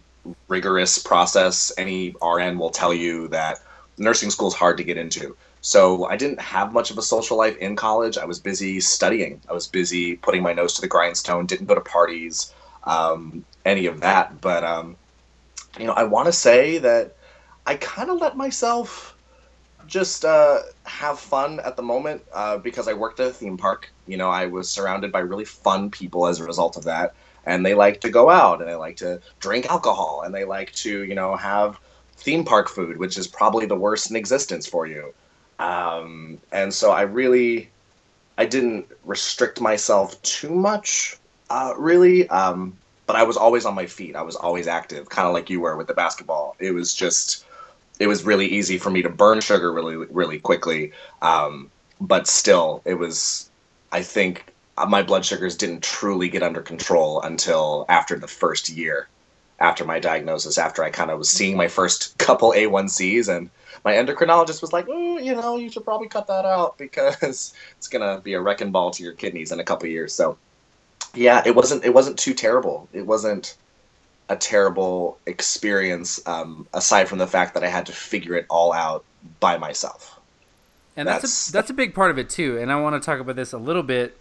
rigorous 0.48 0.98
process. 0.98 1.72
Any 1.76 2.14
RN 2.22 2.58
will 2.58 2.70
tell 2.70 2.94
you 2.94 3.28
that 3.28 3.58
nursing 3.98 4.30
school 4.30 4.48
is 4.48 4.54
hard 4.54 4.78
to 4.78 4.84
get 4.84 4.96
into. 4.96 5.36
So 5.60 6.06
I 6.06 6.16
didn't 6.16 6.40
have 6.40 6.72
much 6.72 6.90
of 6.90 6.98
a 6.98 7.02
social 7.02 7.36
life 7.36 7.56
in 7.56 7.76
college. 7.76 8.18
I 8.18 8.24
was 8.24 8.38
busy 8.38 8.80
studying. 8.80 9.40
I 9.48 9.52
was 9.52 9.66
busy 9.66 10.16
putting 10.16 10.42
my 10.42 10.52
nose 10.52 10.74
to 10.74 10.80
the 10.80 10.86
grindstone. 10.86 11.46
Didn't 11.46 11.66
go 11.66 11.74
to 11.74 11.80
parties, 11.80 12.54
um, 12.84 13.44
any 13.64 13.86
of 13.86 14.00
that. 14.00 14.40
But 14.40 14.64
um, 14.64 14.96
you 15.78 15.86
know, 15.86 15.92
I 15.92 16.04
want 16.04 16.26
to 16.26 16.32
say 16.32 16.78
that 16.78 17.16
I 17.66 17.74
kind 17.76 18.10
of 18.10 18.20
let 18.20 18.36
myself 18.36 19.16
just 19.86 20.24
uh, 20.24 20.60
have 20.84 21.18
fun 21.18 21.60
at 21.60 21.76
the 21.76 21.82
moment 21.82 22.22
uh, 22.32 22.58
because 22.58 22.88
I 22.88 22.92
worked 22.92 23.20
at 23.20 23.28
a 23.28 23.32
theme 23.32 23.56
park. 23.56 23.90
You 24.06 24.16
know, 24.16 24.30
I 24.30 24.46
was 24.46 24.68
surrounded 24.68 25.12
by 25.12 25.20
really 25.20 25.44
fun 25.44 25.90
people 25.90 26.26
as 26.26 26.40
a 26.40 26.44
result 26.44 26.76
of 26.76 26.84
that, 26.84 27.14
and 27.44 27.64
they 27.64 27.74
like 27.74 28.00
to 28.00 28.10
go 28.10 28.30
out 28.30 28.60
and 28.60 28.68
they 28.68 28.74
like 28.74 28.96
to 28.98 29.20
drink 29.40 29.66
alcohol 29.66 30.22
and 30.24 30.34
they 30.34 30.44
like 30.44 30.72
to, 30.72 31.04
you 31.04 31.14
know, 31.14 31.36
have 31.36 31.78
theme 32.16 32.44
park 32.44 32.68
food, 32.68 32.96
which 32.96 33.18
is 33.18 33.26
probably 33.26 33.66
the 33.66 33.76
worst 33.76 34.10
in 34.10 34.16
existence 34.16 34.66
for 34.66 34.86
you. 34.86 35.12
Um, 35.58 36.38
and 36.52 36.72
so 36.72 36.90
I 36.90 37.02
really, 37.02 37.70
I 38.36 38.46
didn't 38.46 38.86
restrict 39.04 39.60
myself 39.60 40.20
too 40.22 40.50
much, 40.50 41.16
uh, 41.50 41.74
really. 41.76 42.28
Um, 42.28 42.76
but 43.06 43.16
I 43.16 43.22
was 43.22 43.36
always 43.36 43.64
on 43.64 43.74
my 43.74 43.86
feet. 43.86 44.16
I 44.16 44.22
was 44.22 44.34
always 44.34 44.66
active, 44.66 45.08
kind 45.08 45.28
of 45.28 45.34
like 45.34 45.48
you 45.48 45.60
were 45.60 45.76
with 45.76 45.86
the 45.86 45.94
basketball. 45.94 46.56
It 46.58 46.72
was 46.72 46.94
just, 46.94 47.44
it 48.00 48.08
was 48.08 48.24
really 48.24 48.46
easy 48.46 48.78
for 48.78 48.90
me 48.90 49.02
to 49.02 49.08
burn 49.08 49.40
sugar 49.40 49.72
really, 49.72 49.96
really 49.96 50.40
quickly. 50.40 50.92
Um, 51.22 51.70
but 52.00 52.26
still, 52.26 52.82
it 52.84 52.94
was, 52.94 53.45
I 53.92 54.02
think 54.02 54.52
my 54.88 55.02
blood 55.02 55.24
sugars 55.24 55.56
didn't 55.56 55.82
truly 55.82 56.28
get 56.28 56.42
under 56.42 56.60
control 56.60 57.20
until 57.22 57.86
after 57.88 58.18
the 58.18 58.28
first 58.28 58.68
year 58.68 59.08
after 59.58 59.84
my 59.84 59.98
diagnosis, 59.98 60.58
after 60.58 60.84
I 60.84 60.90
kind 60.90 61.10
of 61.10 61.18
was 61.18 61.30
seeing 61.30 61.56
my 61.56 61.68
first 61.68 62.18
couple 62.18 62.52
A1Cs 62.52 63.34
and 63.34 63.48
my 63.84 63.94
endocrinologist 63.94 64.60
was 64.60 64.72
like, 64.72 64.86
mm, 64.86 65.24
you 65.24 65.34
know, 65.34 65.56
you 65.56 65.70
should 65.70 65.84
probably 65.84 66.08
cut 66.08 66.26
that 66.26 66.44
out 66.44 66.76
because 66.76 67.54
it's 67.78 67.88
gonna 67.88 68.20
be 68.20 68.34
a 68.34 68.40
wrecking 68.40 68.72
ball 68.72 68.90
to 68.90 69.02
your 69.02 69.12
kidneys 69.12 69.52
in 69.52 69.60
a 69.60 69.64
couple 69.64 69.88
years. 69.88 70.12
So, 70.12 70.36
yeah, 71.14 71.42
it 71.46 71.54
wasn't 71.54 71.84
it 71.84 71.94
wasn't 71.94 72.18
too 72.18 72.34
terrible. 72.34 72.88
It 72.92 73.06
wasn't 73.06 73.56
a 74.28 74.36
terrible 74.36 75.18
experience 75.26 76.20
um, 76.26 76.66
aside 76.74 77.08
from 77.08 77.18
the 77.18 77.26
fact 77.26 77.54
that 77.54 77.62
I 77.62 77.68
had 77.68 77.86
to 77.86 77.92
figure 77.92 78.34
it 78.34 78.46
all 78.50 78.72
out 78.72 79.04
by 79.40 79.56
myself. 79.56 80.15
And 80.96 81.06
that's 81.06 81.22
that's 81.22 81.48
a, 81.48 81.52
that's 81.52 81.70
a 81.70 81.74
big 81.74 81.94
part 81.94 82.10
of 82.10 82.18
it 82.18 82.30
too. 82.30 82.58
And 82.58 82.72
I 82.72 82.80
want 82.80 83.00
to 83.00 83.04
talk 83.04 83.20
about 83.20 83.36
this 83.36 83.52
a 83.52 83.58
little 83.58 83.82
bit 83.82 84.16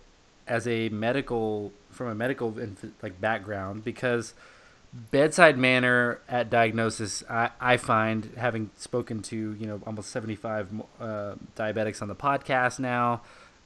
as 0.48 0.68
a 0.68 0.90
medical 0.90 1.72
from 1.90 2.08
a 2.08 2.16
medical 2.16 2.56
like 3.02 3.20
background 3.20 3.84
because 3.84 4.34
bedside 4.94 5.58
manner 5.58 6.20
at 6.30 6.50
diagnosis 6.50 7.24
I, 7.30 7.50
I 7.60 7.78
find 7.78 8.32
having 8.38 8.70
spoken 8.78 9.22
to 9.24 9.54
you 9.60 9.68
know 9.68 9.82
almost 9.86 10.10
75 10.10 10.82
uh, 11.00 11.36
diabetics 11.56 12.02
on 12.02 12.08
the 12.08 12.16
podcast 12.16 12.80
now 12.80 13.22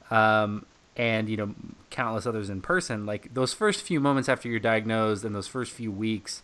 um, 0.10 0.66
and 0.96 1.30
you 1.30 1.38
know 1.38 1.54
countless 1.90 2.26
others 2.26 2.50
in 2.50 2.62
person 2.62 3.06
like 3.06 3.34
those 3.34 3.54
first 3.54 3.82
few 3.82 4.00
moments 4.00 4.30
after 4.30 4.48
you're 4.50 4.60
diagnosed 4.60 5.24
and 5.24 5.36
those 5.36 5.48
first 5.48 5.72
few 5.72 5.92
weeks 5.92 6.42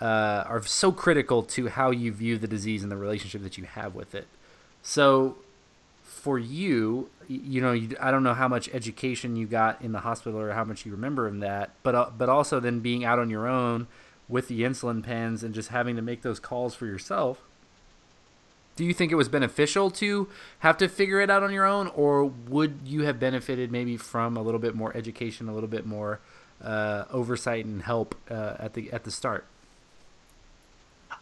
uh, 0.00 0.44
are 0.46 0.62
so 0.62 0.92
critical 0.92 1.42
to 1.42 1.68
how 1.68 1.90
you 1.90 2.12
view 2.12 2.36
the 2.36 2.48
disease 2.48 2.82
and 2.82 2.90
the 2.90 2.96
relationship 2.96 3.42
that 3.42 3.56
you 3.56 3.64
have 3.64 3.94
with 3.94 4.14
it 4.14 4.26
so 4.82 5.36
for 6.10 6.38
you 6.38 7.08
you 7.28 7.60
know 7.60 7.72
you, 7.72 7.96
i 8.00 8.10
don't 8.10 8.24
know 8.24 8.34
how 8.34 8.48
much 8.48 8.68
education 8.72 9.36
you 9.36 9.46
got 9.46 9.80
in 9.80 9.92
the 9.92 10.00
hospital 10.00 10.38
or 10.40 10.52
how 10.52 10.64
much 10.64 10.84
you 10.84 10.90
remember 10.92 11.28
in 11.28 11.38
that 11.40 11.70
but 11.82 11.94
uh, 11.94 12.10
but 12.18 12.28
also 12.28 12.58
then 12.58 12.80
being 12.80 13.04
out 13.04 13.18
on 13.18 13.30
your 13.30 13.46
own 13.46 13.86
with 14.28 14.48
the 14.48 14.62
insulin 14.62 15.02
pens 15.02 15.42
and 15.42 15.54
just 15.54 15.68
having 15.68 15.96
to 15.96 16.02
make 16.02 16.22
those 16.22 16.40
calls 16.40 16.74
for 16.74 16.86
yourself 16.86 17.40
do 18.80 18.86
you 18.86 18.94
think 18.94 19.12
it 19.12 19.16
was 19.16 19.28
beneficial 19.28 19.90
to 19.90 20.26
have 20.60 20.78
to 20.78 20.88
figure 20.88 21.20
it 21.20 21.28
out 21.28 21.42
on 21.42 21.52
your 21.52 21.66
own? 21.66 21.88
Or 21.88 22.24
would 22.24 22.80
you 22.86 23.02
have 23.02 23.20
benefited 23.20 23.70
maybe 23.70 23.98
from 23.98 24.38
a 24.38 24.42
little 24.42 24.58
bit 24.58 24.74
more 24.74 24.96
education 24.96 25.50
a 25.50 25.54
little 25.54 25.68
bit 25.68 25.84
more 25.84 26.18
uh, 26.64 27.04
oversight 27.10 27.66
and 27.66 27.82
help 27.82 28.14
uh, 28.30 28.56
at 28.58 28.72
the 28.72 28.90
at 28.90 29.04
the 29.04 29.10
start? 29.10 29.44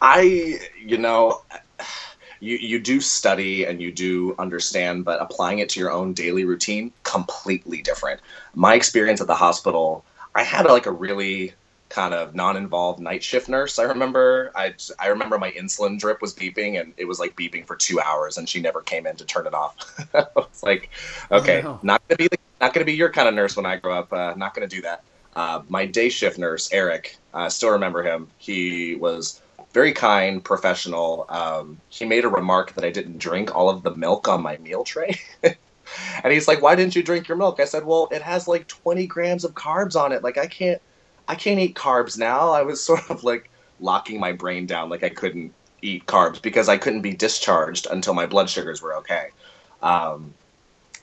I 0.01 0.61
you 0.81 0.98
know 0.98 1.42
you, 2.40 2.57
you 2.57 2.79
do 2.79 3.01
study 3.01 3.64
and 3.64 3.81
you 3.81 3.92
do 3.92 4.35
understand 4.38 5.05
but 5.05 5.20
applying 5.20 5.59
it 5.59 5.68
to 5.68 5.81
your 5.81 5.90
own 5.90 6.12
daily 6.12 6.44
routine 6.44 6.92
completely 7.03 7.83
different 7.83 8.20
my 8.55 8.74
experience 8.74 9.20
at 9.20 9.27
the 9.27 9.35
hospital 9.35 10.05
i 10.35 10.42
had 10.42 10.66
like 10.66 10.87
a 10.87 10.92
really 10.92 11.53
kind 11.88 12.12
of 12.12 12.35
non-involved 12.35 13.01
night 13.01 13.22
shift 13.22 13.48
nurse. 13.48 13.79
I 13.79 13.85
remember 13.85 14.53
I 14.55 14.74
I 14.98 15.09
remember 15.09 15.38
my 15.38 15.51
insulin 15.53 15.98
drip 15.98 16.20
was 16.20 16.35
beeping 16.35 16.81
and 16.81 16.92
it 16.96 17.07
was 17.07 17.18
like 17.18 17.37
beeping 17.37 17.66
for 17.66 17.77
two 17.77 18.01
hours 18.01 18.38
and 18.38 18.48
she 18.48 18.61
never 18.61 18.83
came 18.83 19.07
in 19.07 19.16
to 19.16 19.24
turn 19.24 19.46
it 19.46 19.55
off. 19.55 19.77
it's 20.14 20.62
like, 20.62 20.90
okay, 21.31 21.62
oh, 21.62 21.72
no. 21.72 21.81
not 21.83 22.09
gonna 22.09 22.16
be 22.16 22.29
the, 22.29 22.38
not 22.61 22.74
gonna 22.74 22.85
be 22.85 22.94
your 22.94 23.11
kind 23.11 23.29
of 23.29 23.35
nurse 23.35 23.57
when 23.57 23.66
I 23.66 23.77
grow 23.77 23.98
up. 23.98 24.12
Uh, 24.12 24.35
not 24.37 24.55
gonna 24.55 24.66
do 24.66 24.83
that. 24.83 25.03
Uh, 25.35 25.62
my 25.68 25.87
day 25.87 26.09
shift 26.09 26.38
nurse 26.38 26.68
Eric, 26.72 27.16
I 27.33 27.46
uh, 27.46 27.51
still 27.51 27.70
remember 27.70 28.03
him. 28.03 28.29
He 28.38 28.96
was 28.96 29.40
very 29.73 29.93
kind, 29.93 30.43
professional. 30.43 31.27
Um, 31.29 31.81
he 31.89 32.05
made 32.05 32.25
a 32.25 32.29
remark 32.29 32.75
that 32.75 32.85
I 32.85 32.91
didn't 32.91 33.19
drink 33.19 33.55
all 33.55 33.69
of 33.69 33.83
the 33.83 33.95
milk 33.95 34.29
on 34.29 34.43
my 34.43 34.57
meal 34.59 34.85
tray. 34.85 35.19
and 35.43 36.33
he's 36.33 36.49
like, 36.49 36.63
"Why 36.63 36.75
didn't 36.75 36.97
you 36.97 37.03
drink 37.03 37.29
your 37.29 37.37
milk?" 37.37 37.61
I 37.61 37.65
said, 37.65 37.85
"Well, 37.85 38.09
it 38.11 38.23
has 38.23 38.49
like 38.49 38.67
20 38.67 39.07
grams 39.07 39.45
of 39.45 39.55
carbs 39.55 39.97
on 39.97 40.13
it. 40.13 40.23
Like 40.23 40.39
I 40.39 40.47
can't 40.47 40.81
I 41.29 41.35
can't 41.35 41.61
eat 41.61 41.75
carbs 41.75 42.19
now. 42.19 42.51
I 42.51 42.63
was 42.63 42.83
sort 42.91 43.11
of 43.11 43.25
like 43.25 43.51
locking 43.81 44.19
my 44.19 44.33
brain 44.33 44.67
down, 44.67 44.89
like 44.89 45.05
I 45.05 45.11
couldn't 45.11 45.53
eat 45.83 46.07
carbs 46.07 46.43
because 46.43 46.69
I 46.69 46.77
couldn't 46.77 47.03
be 47.03 47.15
discharged 47.15 47.87
until 47.91 48.15
my 48.15 48.27
blood 48.27 48.51
sugars 48.51 48.83
were 48.83 48.97
okay. 48.97 49.29
Um, 49.83 50.35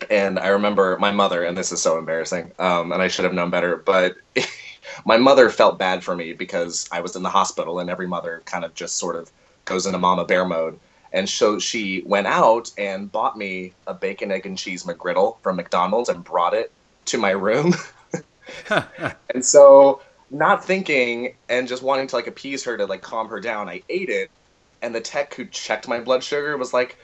and 0.10 0.38
I 0.38 0.50
remember 0.50 0.98
my 1.00 1.12
mother, 1.12 1.44
and 1.44 1.58
this 1.58 1.72
is 1.72 1.82
so 1.82 1.98
embarrassing, 1.98 2.52
um, 2.60 2.92
and 2.92 3.02
I 3.02 3.08
should 3.08 3.24
have 3.24 3.34
known 3.34 3.50
better, 3.50 3.78
but 3.78 4.16
my 5.06 5.18
mother 5.18 5.50
felt 5.50 5.78
bad 5.78 6.04
for 6.04 6.16
me 6.16 6.34
because 6.34 6.88
I 6.92 7.02
was 7.02 7.16
in 7.16 7.24
the 7.24 7.30
hospital, 7.30 7.80
and 7.80 7.90
every 7.90 8.08
mother 8.08 8.42
kind 8.46 8.66
of 8.66 8.74
just 8.74 8.98
sort 8.98 9.16
of 9.16 9.32
goes 9.66 9.86
into 9.86 9.98
mama 9.98 10.26
bear 10.26 10.46
mode. 10.46 10.80
And 11.12 11.30
so 11.30 11.60
she 11.60 12.04
went 12.06 12.28
out 12.28 12.72
and 12.78 13.12
bought 13.12 13.38
me 13.38 13.74
a 13.88 13.94
bacon, 13.94 14.32
egg, 14.32 14.46
and 14.46 14.58
cheese 14.58 14.84
McGriddle 14.84 15.38
from 15.42 15.56
McDonald's 15.56 16.10
and 16.10 16.24
brought 16.24 16.54
it 16.54 16.72
to 17.06 17.18
my 17.18 17.32
room. 17.32 17.74
and 19.34 19.44
so 19.44 20.02
not 20.30 20.66
thinking 20.66 21.36
and 21.50 21.68
just 21.68 21.84
wanting 21.84 22.08
to 22.08 22.16
like 22.16 22.28
appease 22.28 22.64
her 22.64 22.78
to 22.78 22.86
like 22.86 23.02
calm 23.02 23.30
her 23.30 23.40
down, 23.40 23.70
I 23.70 23.82
ate 23.90 24.10
it, 24.10 24.30
and 24.82 24.94
the 24.94 25.02
tech 25.02 25.34
who 25.34 25.46
checked 25.46 25.88
my 25.88 26.00
blood 26.00 26.24
sugar 26.24 26.58
was 26.58 26.74
like 26.74 26.98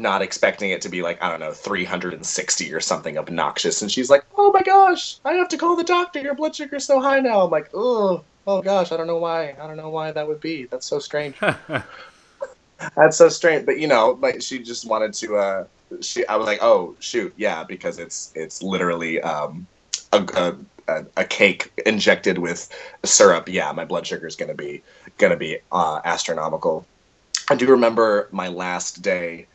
not 0.00 0.22
expecting 0.22 0.70
it 0.70 0.82
to 0.82 0.88
be 0.88 1.02
like 1.02 1.22
I 1.22 1.30
don't 1.30 1.40
know 1.40 1.52
360 1.52 2.72
or 2.72 2.80
something 2.80 3.18
obnoxious, 3.18 3.82
and 3.82 3.90
she's 3.90 4.10
like, 4.10 4.24
"Oh 4.36 4.52
my 4.52 4.62
gosh, 4.62 5.18
I 5.24 5.34
have 5.34 5.48
to 5.48 5.58
call 5.58 5.76
the 5.76 5.84
doctor. 5.84 6.20
Your 6.20 6.34
blood 6.34 6.54
sugar's 6.54 6.84
so 6.84 7.00
high 7.00 7.20
now." 7.20 7.42
I'm 7.42 7.50
like, 7.50 7.70
"Oh, 7.74 8.24
oh 8.46 8.62
gosh, 8.62 8.92
I 8.92 8.96
don't 8.96 9.06
know 9.06 9.18
why. 9.18 9.56
I 9.60 9.66
don't 9.66 9.76
know 9.76 9.90
why 9.90 10.12
that 10.12 10.26
would 10.26 10.40
be. 10.40 10.64
That's 10.64 10.86
so 10.86 10.98
strange." 10.98 11.36
That's 12.96 13.16
so 13.16 13.28
strange, 13.28 13.66
but 13.66 13.78
you 13.78 13.88
know, 13.88 14.14
but 14.14 14.42
she 14.42 14.60
just 14.60 14.86
wanted 14.86 15.12
to. 15.14 15.36
uh 15.36 15.64
She, 16.00 16.26
I 16.26 16.36
was 16.36 16.46
like, 16.46 16.62
"Oh 16.62 16.96
shoot, 17.00 17.32
yeah," 17.36 17.64
because 17.64 17.98
it's 17.98 18.32
it's 18.34 18.62
literally 18.62 19.20
um 19.20 19.66
a, 20.12 20.18
a 20.18 20.56
a, 20.88 21.04
a, 21.18 21.24
cake 21.24 21.70
injected 21.84 22.38
with 22.38 22.68
syrup, 23.04 23.48
yeah, 23.48 23.70
my 23.72 23.84
blood 23.84 24.06
sugar 24.06 24.26
is 24.26 24.36
gonna 24.36 24.54
be 24.54 24.82
gonna 25.18 25.36
be 25.36 25.58
uh, 25.70 26.00
astronomical. 26.04 26.86
I 27.50 27.54
do 27.54 27.66
remember 27.66 28.28
my 28.32 28.48
last 28.48 29.02
day. 29.02 29.46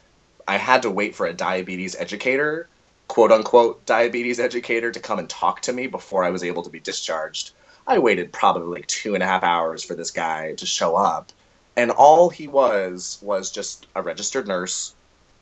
I 0.48 0.58
had 0.58 0.82
to 0.84 0.92
wait 0.92 1.16
for 1.16 1.26
a 1.26 1.34
diabetes 1.34 1.96
educator, 1.96 2.68
quote 3.08 3.32
unquote 3.32 3.86
diabetes 3.86 4.40
educator, 4.40 4.92
to 4.92 5.00
come 5.00 5.20
and 5.20 5.30
talk 5.30 5.62
to 5.62 5.74
me 5.74 5.88
before 5.88 6.24
I 6.24 6.30
was 6.30 6.44
able 6.44 6.64
to 6.64 6.70
be 6.70 6.80
discharged. 6.80 7.52
I 7.88 8.00
waited 8.00 8.32
probably 8.32 8.80
like 8.80 8.88
two 8.88 9.14
and 9.14 9.24
a 9.24 9.28
half 9.28 9.44
hours 9.44 9.84
for 9.84 9.96
this 9.96 10.12
guy 10.12 10.54
to 10.54 10.66
show 10.66 10.96
up, 10.96 11.32
and 11.76 11.92
all 11.92 12.30
he 12.30 12.48
was 12.48 13.20
was 13.22 13.52
just 13.52 13.88
a 13.96 14.02
registered 14.02 14.48
nurse. 14.48 14.94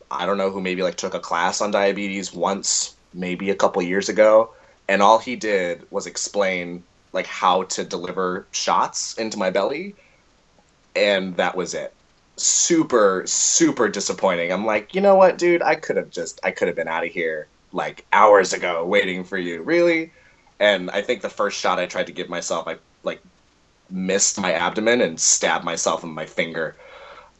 I 0.10 0.26
don't 0.26 0.38
know 0.38 0.50
who 0.52 0.62
maybe 0.62 0.84
like 0.84 0.96
took 0.96 1.14
a 1.14 1.20
class 1.20 1.62
on 1.62 1.72
diabetes 1.72 2.34
once, 2.34 2.96
maybe 3.14 3.50
a 3.50 3.56
couple 3.56 3.82
years 3.82 4.10
ago 4.10 4.52
and 4.88 5.02
all 5.02 5.20
he 5.20 5.36
did 5.36 5.86
was 5.92 6.06
explain 6.06 6.84
like 7.14 7.26
how 7.26 7.64
to 7.64 7.84
deliver 7.84 8.46
shots 8.52 9.14
into 9.16 9.38
my 9.38 9.50
belly 9.50 9.96
and 10.96 11.36
that 11.38 11.56
was 11.56 11.74
it 11.74 11.94
super 12.41 13.23
super 13.25 13.89
disappointing. 13.89 14.51
I'm 14.51 14.65
like 14.65 14.95
you 14.95 15.01
know 15.01 15.15
what 15.15 15.38
dude? 15.38 15.62
I 15.62 15.75
could 15.75 15.97
have 15.97 16.10
just 16.10 16.39
i 16.43 16.51
could 16.51 16.67
have 16.67 16.75
been 16.75 16.88
out 16.88 17.06
of 17.06 17.12
here 17.12 17.47
like 17.71 18.06
hours 18.12 18.54
ago 18.54 18.86
waiting 18.86 19.23
for 19.23 19.38
you. 19.38 19.62
Really? 19.62 20.12
And 20.60 20.89
i 20.91 21.01
think 21.01 21.21
the 21.21 21.30
first 21.30 21.60
shot 21.60 21.80
i 21.80 21.86
tried 21.86 22.08
to 22.08 22.13
give 22.13 22.30
myself 22.30 22.67
i 22.67 22.77
like 23.04 23.21
missed 23.89 24.39
my 24.39 24.54
abdomen 24.54 25.01
and 25.01 25.19
stabbed 25.19 25.65
myself 25.65 26.04
in 26.04 26.10
my 26.10 26.25
finger 26.25 26.75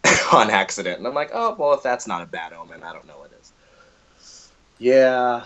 on 0.34 0.50
accident. 0.50 0.98
And 0.98 1.08
i'm 1.08 1.14
like 1.14 1.32
oh 1.34 1.56
well 1.58 1.74
if 1.74 1.84
that's 1.84 2.08
not 2.08 2.22
a 2.22 2.26
bad 2.26 2.54
omen 2.54 2.84
i 2.84 2.94
don't 2.94 3.08
know 3.08 3.18
what 3.18 3.32
is. 3.40 3.54
Yeah. 4.80 5.44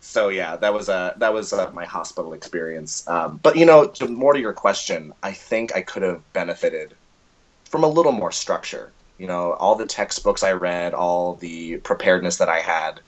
So 0.00 0.28
yeah, 0.28 0.56
that 0.56 0.72
was 0.72 0.88
uh, 0.88 1.14
that 1.18 1.32
was 1.32 1.52
uh, 1.52 1.70
my 1.72 1.84
hospital 1.84 2.32
experience. 2.32 3.06
Um, 3.06 3.38
but 3.42 3.56
you 3.56 3.66
know, 3.66 3.86
to, 3.86 4.08
more 4.08 4.32
to 4.32 4.40
your 4.40 4.54
question, 4.54 5.12
I 5.22 5.32
think 5.32 5.76
I 5.76 5.82
could 5.82 6.02
have 6.02 6.32
benefited 6.32 6.94
from 7.70 7.84
a 7.84 7.88
little 7.88 8.12
more 8.12 8.30
structure. 8.30 8.92
You 9.16 9.26
know, 9.26 9.54
all 9.54 9.74
the 9.74 9.86
textbooks 9.86 10.42
I 10.42 10.52
read, 10.52 10.92
all 10.92 11.34
the 11.36 11.78
preparedness 11.78 12.36
that 12.36 12.48
I 12.48 12.60
had, 12.60 13.00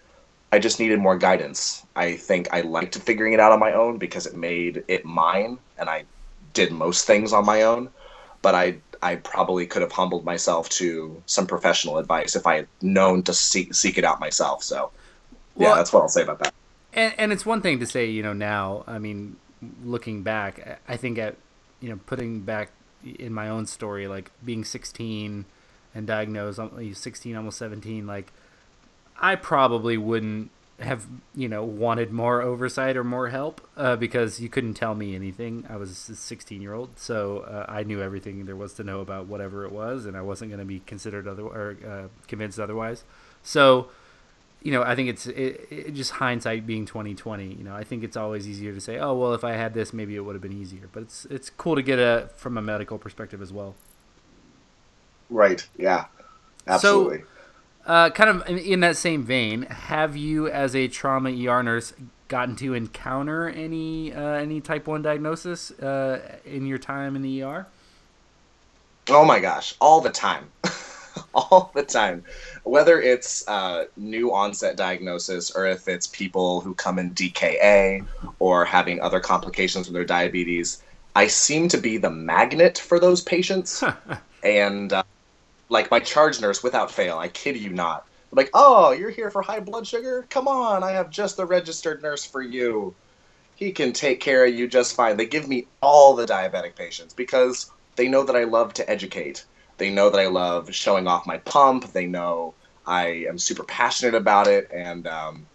I 0.51 0.59
just 0.59 0.81
needed 0.81 0.99
more 0.99 1.19
guidance. 1.19 1.85
I 1.95 2.17
think 2.17 2.49
I 2.53 2.63
liked 2.63 2.99
figuring 2.99 3.35
it 3.35 3.41
out 3.41 3.53
on 3.53 3.61
my 3.61 3.73
own 3.73 3.99
because 3.99 4.27
it 4.27 4.35
made 4.37 4.85
it 4.89 5.05
mine, 5.05 5.59
and 5.79 5.91
I 5.91 6.05
did 6.55 6.73
most 6.73 7.07
things 7.07 7.33
on 7.33 7.45
my 7.45 7.63
own. 7.63 7.91
But 8.41 8.55
I 8.55 8.77
I 9.03 9.17
probably 9.17 9.67
could 9.67 9.83
have 9.83 9.93
humbled 9.93 10.25
myself 10.25 10.69
to 10.71 11.23
some 11.27 11.47
professional 11.47 11.99
advice 11.99 12.37
if 12.37 12.47
I 12.47 12.57
had 12.57 12.69
known 12.81 13.23
to 13.25 13.35
seek 13.35 13.75
seek 13.75 13.99
it 13.99 14.05
out 14.05 14.21
myself. 14.21 14.63
So, 14.63 14.91
yeah, 15.57 15.69
well, 15.69 15.77
that's 15.77 15.93
what 15.93 16.01
I'll 16.01 16.09
say 16.09 16.23
about 16.23 16.39
that 16.41 16.55
and, 16.93 17.15
and 17.19 17.33
it's 17.33 17.47
one 17.47 17.61
thing 17.61 17.79
to 17.81 17.87
say, 17.87 18.07
you 18.07 18.23
know, 18.23 18.33
now. 18.33 18.85
I 18.87 18.99
mean, 18.99 19.37
looking 19.85 20.23
back, 20.23 20.81
I 20.89 20.97
think 20.97 21.19
at 21.19 21.37
you 21.81 21.89
know 21.91 21.99
putting 22.07 22.41
back 22.41 22.71
in 23.05 23.33
my 23.33 23.49
own 23.49 23.67
story, 23.67 24.07
like 24.07 24.31
being 24.45 24.65
16 24.65 25.45
and 25.95 26.07
diagnosed, 26.07 26.61
16, 26.95 27.37
almost 27.37 27.59
17, 27.59 28.07
like 28.07 28.33
I 29.21 29.35
probably 29.37 29.97
wouldn't 29.97 30.51
have 30.83 31.07
you 31.35 31.49
know 31.49 31.63
wanted 31.63 32.11
more 32.11 32.43
oversight 32.43 32.97
or 32.97 33.05
more 33.05 33.29
help 33.29 33.61
uh, 33.77 33.95
because 33.95 34.41
you 34.41 34.49
couldn't 34.49 34.75
tell 34.75 34.95
me 34.95 35.15
anything. 35.15 35.65
I 35.69 35.77
was 35.77 36.09
a 36.09 36.17
16 36.17 36.61
year 36.61 36.75
old, 36.75 36.99
so 36.99 37.41
uh, 37.41 37.67
I 37.69 37.83
knew 37.83 38.03
everything 38.03 38.47
there 38.47 38.57
was 38.57 38.75
to 38.75 38.85
know 38.85 39.01
about 39.01 39.27
whatever 39.27 39.65
it 39.65 39.73
was, 39.73 40.07
and 40.07 40.17
I 40.17 40.23
wasn't 40.23 40.51
going 40.51 40.61
to 40.61 40.67
be 40.67 40.81
considered 40.81 41.29
other 41.29 41.43
or 41.43 41.77
uh, 41.87 42.09
convinced 42.27 42.59
otherwise. 42.59 43.05
So 43.43 43.89
you 44.63 44.71
know, 44.73 44.83
I 44.83 44.95
think 44.95 45.09
it's 45.09 45.27
it, 45.27 45.67
it 45.71 45.95
just 45.95 46.13
hindsight 46.13 46.67
being 46.67 46.87
twenty 46.87 47.15
twenty. 47.15 47.55
You 47.55 47.65
know, 47.65 47.75
I 47.75 47.85
think 47.85 48.05
it's 48.05 48.17
always 48.17 48.49
easier 48.49 48.73
to 48.73 48.81
say, 48.81 48.99
oh 48.99 49.15
well, 49.15 49.35
if 49.35 49.45
I 49.45 49.53
had 49.53 49.75
this, 49.75 49.93
maybe 49.93 50.15
it 50.17 50.21
would 50.21 50.35
have 50.35 50.43
been 50.43 50.53
easier. 50.53 50.89
But 50.93 51.05
it's 51.05 51.25
it's 51.27 51.51
cool 51.51 51.75
to 51.75 51.83
get 51.83 51.99
a 51.99 52.31
from 52.37 52.57
a 52.57 52.63
medical 52.63 52.99
perspective 52.99 53.43
as 53.43 53.53
well. 53.53 53.75
Right. 55.29 55.67
Yeah. 55.77 56.07
Absolutely. 56.67 57.19
So, 57.19 57.25
uh, 57.87 58.11
kind 58.11 58.31
of 58.31 58.49
in 58.49 58.81
that 58.81 58.97
same 58.97 59.25
vein, 59.25 59.63
have 59.63 60.17
you, 60.17 60.49
as 60.49 60.77
a 60.77 60.87
trauma 60.87 61.31
ER 61.31 61.63
nurse, 61.63 61.93
gotten 62.29 62.55
to 62.57 62.75
encounter 62.75 63.49
any 63.49 64.13
uh, 64.13 64.21
any 64.21 64.61
type 64.61 64.87
one 64.87 65.03
diagnosis 65.03 65.71
uh, 65.73 66.39
in 66.45 66.67
your 66.67 66.79
time 66.79 67.17
in 67.17 67.23
the 67.23 67.43
ER? 67.43 67.67
Oh 69.09 69.25
my 69.25 69.41
gosh, 69.41 69.75
all 69.81 70.01
the 70.01 70.11
time. 70.11 70.51
all 71.35 71.73
the 71.75 71.83
time. 71.83 72.25
Whether 72.65 73.01
it's 73.01 73.47
uh, 73.49 73.85
new 73.97 74.33
onset 74.35 74.77
diagnosis 74.77 75.51
or 75.51 75.67
if 75.67 75.89
it's 75.89 76.07
people 76.07 76.61
who 76.61 76.75
come 76.75 76.99
in 76.99 77.15
DKA 77.15 78.07
or 78.39 78.65
having 78.65 79.01
other 79.01 79.21
complications 79.21 79.87
with 79.87 79.95
their 79.95 80.05
diabetes, 80.05 80.83
I 81.15 81.27
seem 81.27 81.69
to 81.69 81.79
be 81.79 81.97
the 81.97 82.11
magnet 82.11 82.79
for 82.79 82.99
those 82.99 83.23
patients. 83.23 83.83
and 84.45 84.93
uh, 84.93 85.03
like 85.69 85.91
my 85.91 86.01
charge 86.01 86.41
nurse, 86.41 86.63
without 86.63 86.91
fail, 86.91 87.19
I 87.19 87.29
kid 87.29 87.57
you 87.57 87.71
not. 87.71 88.05
Like, 88.31 88.51
oh, 88.55 88.93
you're 88.93 89.11
here 89.11 89.31
for 89.31 89.43
high 89.43 89.61
blood 89.61 89.87
sugar? 89.87 90.27
Come 90.31 90.49
on, 90.49 90.83
I 90.83 90.93
have 90.93 91.11
just 91.11 91.37
the 91.37 91.47
registered 91.47 92.03
nurse 92.03 92.25
for 92.25 92.43
you. 92.43 92.95
He 93.55 93.73
can 93.73 93.93
take 93.93 94.21
care 94.21 94.45
of 94.47 94.55
you 94.55 94.67
just 94.67 94.97
fine. 94.97 95.17
They 95.17 95.27
give 95.27 95.49
me 95.49 95.67
all 95.83 96.15
the 96.15 96.27
diabetic 96.27 96.77
patients 96.77 97.15
because 97.15 97.71
they 97.97 98.09
know 98.09 98.25
that 98.25 98.37
I 98.37 98.45
love 98.45 98.73
to 98.75 98.91
educate 98.91 99.45
they 99.79 99.91
know 99.91 100.11
that 100.11 100.21
I 100.21 100.27
love 100.27 100.75
showing 100.75 101.07
off 101.07 101.27
my 101.27 101.39
pump. 101.39 101.93
They 101.93 102.07
know 102.07 102.55
I 102.87 103.27
am 103.29 103.39
super 103.39 103.65
passionate 103.65 104.15
about 104.15 104.47
it, 104.47 104.71
and 104.73 105.07
um, 105.07 105.47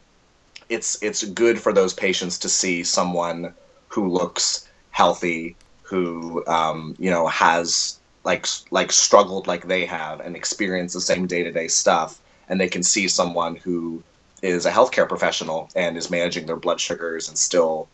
it's 0.70 1.02
it's 1.02 1.24
good 1.24 1.60
for 1.60 1.74
those 1.74 1.94
patients 1.94 2.40
to 2.40 2.50
see 2.50 2.84
someone 2.84 3.54
who 3.90 4.10
looks 4.10 4.68
healthy, 4.92 5.56
who 5.84 6.46
um, 6.48 6.96
you 7.00 7.10
know 7.10 7.28
has 7.28 8.00
like 8.24 8.46
like 8.72 8.92
struggled 8.92 9.48
like 9.48 9.68
they 9.68 9.86
have 9.86 10.20
and 10.20 10.36
experienced 10.36 10.94
the 10.94 11.02
same 11.02 11.28
day 11.28 11.44
to 11.44 11.52
day 11.52 11.68
stuff, 11.68 12.20
and 12.50 12.60
they 12.60 12.70
can 12.70 12.84
see 12.84 13.08
someone 13.08 13.56
who 13.56 14.04
is 14.42 14.66
a 14.66 14.72
healthcare 14.72 15.08
professional 15.08 15.70
and 15.76 15.98
is 15.98 16.12
managing 16.12 16.46
their 16.46 16.56
blood 16.56 16.80
sugars 16.80 17.28
and 17.28 17.38
still, 17.38 17.88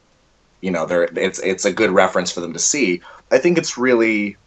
you 0.62 0.72
know, 0.72 0.86
they 0.86 1.22
it's 1.22 1.40
it's 1.40 1.66
a 1.66 1.74
good 1.74 1.92
reference 1.92 2.32
for 2.32 2.42
them 2.42 2.54
to 2.54 2.60
see. 2.60 3.02
I 3.32 3.38
think 3.38 3.58
it's 3.58 3.78
really 3.78 4.38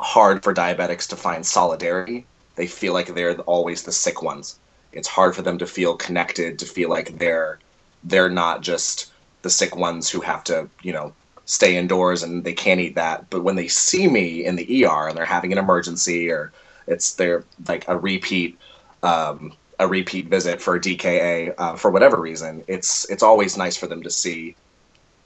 hard 0.00 0.42
for 0.42 0.54
diabetics 0.54 1.08
to 1.08 1.16
find 1.16 1.44
solidarity. 1.44 2.26
They 2.56 2.66
feel 2.66 2.92
like 2.92 3.14
they're 3.14 3.38
always 3.40 3.82
the 3.82 3.92
sick 3.92 4.22
ones. 4.22 4.58
It's 4.92 5.08
hard 5.08 5.34
for 5.34 5.42
them 5.42 5.58
to 5.58 5.66
feel 5.66 5.96
connected, 5.96 6.58
to 6.60 6.66
feel 6.66 6.88
like 6.88 7.18
they're 7.18 7.58
they're 8.04 8.30
not 8.30 8.60
just 8.60 9.12
the 9.42 9.50
sick 9.50 9.76
ones 9.76 10.10
who 10.10 10.20
have 10.20 10.44
to, 10.44 10.68
you 10.82 10.92
know, 10.92 11.12
stay 11.46 11.76
indoors 11.76 12.22
and 12.22 12.44
they 12.44 12.52
can't 12.52 12.80
eat 12.80 12.94
that. 12.94 13.28
But 13.30 13.42
when 13.42 13.56
they 13.56 13.68
see 13.68 14.08
me 14.08 14.44
in 14.44 14.56
the 14.56 14.84
ER 14.84 15.08
and 15.08 15.16
they're 15.16 15.24
having 15.24 15.52
an 15.52 15.58
emergency 15.58 16.30
or 16.30 16.52
it's 16.86 17.14
their 17.14 17.44
like 17.68 17.86
a 17.88 17.96
repeat 17.96 18.58
um, 19.02 19.52
a 19.78 19.88
repeat 19.88 20.28
visit 20.28 20.60
for 20.60 20.78
DKA 20.78 21.54
uh, 21.58 21.76
for 21.76 21.90
whatever 21.90 22.20
reason, 22.20 22.64
it's 22.68 23.08
it's 23.10 23.22
always 23.22 23.56
nice 23.56 23.76
for 23.76 23.86
them 23.86 24.02
to 24.02 24.10
see 24.10 24.56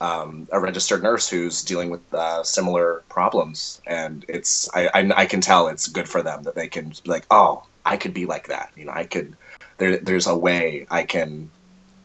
um, 0.00 0.48
a 0.52 0.60
registered 0.60 1.02
nurse 1.02 1.28
who's 1.28 1.62
dealing 1.62 1.90
with 1.90 2.02
uh, 2.14 2.42
similar 2.44 3.02
problems, 3.08 3.80
and 3.86 4.24
it's 4.28 4.68
I, 4.74 4.88
I, 4.94 5.22
I 5.22 5.26
can 5.26 5.40
tell 5.40 5.68
it's 5.68 5.88
good 5.88 6.08
for 6.08 6.22
them 6.22 6.44
that 6.44 6.54
they 6.54 6.68
can 6.68 6.90
be 6.90 7.10
like, 7.10 7.26
oh, 7.30 7.64
I 7.84 7.96
could 7.96 8.14
be 8.14 8.26
like 8.26 8.48
that. 8.48 8.70
You 8.76 8.84
know, 8.84 8.92
I 8.92 9.04
could. 9.04 9.36
There, 9.78 9.96
there's 9.98 10.26
a 10.26 10.36
way 10.36 10.86
I 10.90 11.04
can, 11.04 11.50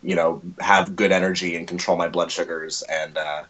you 0.02 0.16
know, 0.16 0.42
have 0.60 0.96
good 0.96 1.12
energy 1.12 1.56
and 1.56 1.68
control 1.68 1.98
my 1.98 2.08
blood 2.08 2.32
sugars, 2.32 2.84
and 2.84 3.18
uh, 3.18 3.44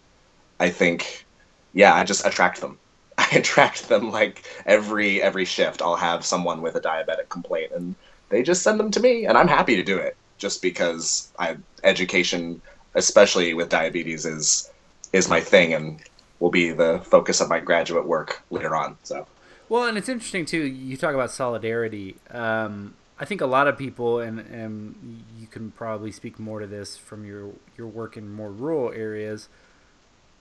I 0.60 0.70
think, 0.70 1.26
yeah, 1.74 1.94
I 1.94 2.04
just 2.04 2.26
attract 2.26 2.60
them. 2.62 2.78
I 3.18 3.28
attract 3.34 3.88
them 3.90 4.12
like 4.12 4.44
every 4.66 5.22
every 5.22 5.46
shift. 5.46 5.82
I'll 5.82 5.96
have 5.96 6.26
someone 6.26 6.62
with 6.62 6.76
a 6.76 6.82
diabetic 6.82 7.30
complaint, 7.30 7.72
and 7.74 7.96
they 8.30 8.44
just 8.44 8.64
send 8.64 8.80
them 8.80 8.92
to 8.92 9.00
me, 9.00 9.26
and 9.26 9.38
I'm 9.38 9.48
happy 9.48 9.78
to 9.78 9.84
do 9.84 9.98
it 9.98 10.18
just 10.38 10.62
because 10.62 11.32
I 11.40 11.56
education 11.84 12.62
especially 12.96 13.54
with 13.54 13.70
diabetes, 13.70 14.26
is 14.26 14.70
is 15.12 15.30
my 15.30 15.40
thing 15.40 15.74
and 15.74 16.02
will 16.40 16.52
be 16.52 16.72
the 16.72 17.00
focus 17.06 17.40
of 17.40 17.50
my 17.50 17.60
graduate 17.60 18.06
work 18.06 18.42
later 18.50 18.76
on. 18.76 18.98
So. 19.04 19.28
Well, 19.70 19.86
and 19.86 19.98
it's 19.98 20.10
interesting 20.10 20.46
too. 20.46 20.64
You 20.64 20.98
talk 20.98 21.14
about 21.14 21.32
solidarity. 21.32 22.16
Um, 22.30 22.96
I 23.20 23.26
think 23.26 23.42
a 23.42 23.46
lot 23.46 23.68
of 23.68 23.78
people, 23.78 24.20
and, 24.20 24.40
and 24.40 25.24
you 25.40 25.48
can 25.48 25.72
probably 25.72 26.12
speak 26.12 26.40
more 26.40 26.60
to 26.60 26.68
this 26.68 26.98
from 26.98 27.26
your 27.26 27.52
your 27.78 27.88
work 27.88 28.18
in 28.18 28.34
more 28.34 28.52
rural 28.52 28.92
areas. 28.92 29.48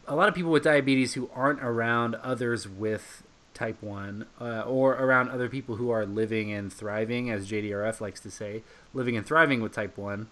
A 0.09 0.17
lot 0.17 0.29
of 0.29 0.35
people 0.35 0.51
with 0.51 0.65
diabetes 0.65 1.15
who 1.15 1.31
aren't 1.35 1.63
around 1.63 2.17
others 2.17 2.69
with 2.69 3.23
type 3.55 3.81
1 3.83 4.27
uh, 4.41 4.63
or 4.63 4.95
around 4.95 5.29
other 5.29 5.49
people 5.49 5.77
who 5.77 5.91
are 5.91 6.07
living 6.07 6.51
and 6.51 6.73
thriving 6.73 7.31
as 7.31 7.51
jdrf 7.51 8.01
likes 8.01 8.19
to 8.19 8.31
say 8.31 8.63
living 8.95 9.15
and 9.15 9.27
thriving 9.27 9.61
with 9.61 9.73
type 9.73 9.97
1 9.99 10.27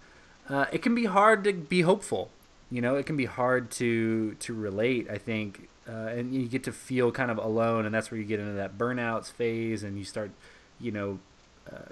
uh, 0.51 0.67
it 0.73 0.83
can 0.83 0.95
be 0.95 1.05
hard 1.05 1.45
to 1.45 1.53
be 1.53 1.83
hopeful. 1.83 2.31
You 2.71 2.81
know, 2.81 2.97
it 2.97 3.07
can 3.07 3.17
be 3.17 3.25
hard 3.27 3.71
to 3.73 4.35
to 4.35 4.55
relate. 4.55 5.09
I 5.11 5.19
think, 5.19 5.69
uh, 5.89 5.93
and 6.17 6.35
you 6.35 6.49
get 6.49 6.65
to 6.65 6.73
feel 6.73 7.13
kind 7.13 7.31
of 7.31 7.39
alone, 7.39 7.87
and 7.87 7.95
that's 7.95 8.11
where 8.11 8.19
you 8.19 8.27
get 8.27 8.41
into 8.41 8.53
that 8.55 8.77
burnouts 8.77 9.31
phase, 9.31 9.83
and 9.83 9.97
you 9.97 10.05
start, 10.05 10.31
you 10.81 10.91
know, 10.91 11.19
uh, 11.73 11.91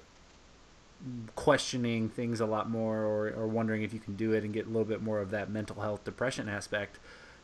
questioning 1.36 2.08
things 2.08 2.40
a 2.40 2.46
lot 2.46 2.68
more, 2.68 2.98
or, 2.98 3.28
or 3.30 3.46
wondering 3.46 3.82
if 3.82 3.94
you 3.94 4.00
can 4.00 4.16
do 4.16 4.32
it, 4.32 4.44
and 4.44 4.52
get 4.52 4.66
a 4.66 4.68
little 4.68 4.84
bit 4.84 5.02
more 5.02 5.20
of 5.20 5.30
that 5.30 5.48
mental 5.50 5.80
health 5.80 6.04
depression 6.04 6.48
aspect. 6.48 6.98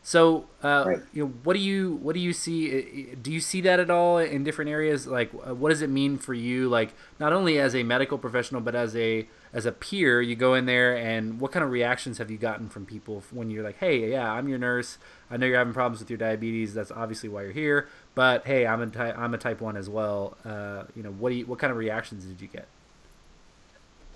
So, 0.07 0.45
uh, 0.63 0.85
right. 0.87 0.99
you 1.15 1.25
know, 1.25 1.33
what 1.45 1.55
do 1.55 1.61
you 1.61 1.95
what 2.03 2.13
do 2.13 2.21
you 2.21 2.35
see? 2.35 3.15
Do 3.23 3.33
you 3.33 3.41
see 3.41 3.63
that 3.63 3.81
at 3.81 3.89
all 3.89 4.19
in 4.19 4.45
different 4.45 4.71
areas? 4.71 5.07
Like, 5.07 5.31
uh, 5.33 5.55
what 5.55 5.71
does 5.71 5.81
it 5.81 5.89
mean 5.89 6.19
for 6.19 6.35
you? 6.35 6.69
Like, 6.69 6.93
not 7.19 7.33
only 7.33 7.59
as 7.59 7.75
a 7.75 7.83
medical 7.83 8.19
professional, 8.19 8.61
but 8.61 8.75
as 8.75 8.95
a 8.95 9.27
as 9.55 9.65
a 9.65 9.73
peer, 9.73 10.21
you 10.21 10.37
go 10.37 10.53
in 10.53 10.67
there, 10.67 10.95
and 10.95 11.41
what 11.41 11.53
kind 11.53 11.65
of 11.65 11.71
reactions 11.71 12.19
have 12.19 12.31
you 12.31 12.37
gotten 12.37 12.69
from 12.69 12.85
people 12.85 13.23
when 13.31 13.49
you're 13.49 13.65
like, 13.65 13.79
"Hey, 13.79 14.11
yeah, 14.11 14.31
I'm 14.31 14.47
your 14.47 14.59
nurse. 14.59 14.99
I 15.31 15.39
know 15.39 15.47
you're 15.47 15.57
having 15.57 15.73
problems 15.73 16.01
with 16.01 16.11
your 16.11 16.19
diabetes. 16.19 16.75
That's 16.75 16.91
obviously 16.91 17.31
why 17.31 17.45
you're 17.45 17.53
here. 17.53 17.89
But 18.15 18.47
hey, 18.47 18.67
I'm 18.67 18.83
a 18.83 18.87
ty- 18.89 19.13
I'm 19.13 19.33
a 19.33 19.39
type 19.39 19.63
one 19.63 19.75
as 19.75 19.89
well. 19.89 20.37
Uh, 20.45 20.83
you 20.95 21.03
know, 21.03 21.13
what 21.13 21.31
do 21.31 21.37
you, 21.37 21.47
what 21.47 21.59
kind 21.59 21.71
of 21.71 21.79
reactions 21.79 22.27
did 22.27 22.43
you 22.43 22.49
get? 22.49 22.69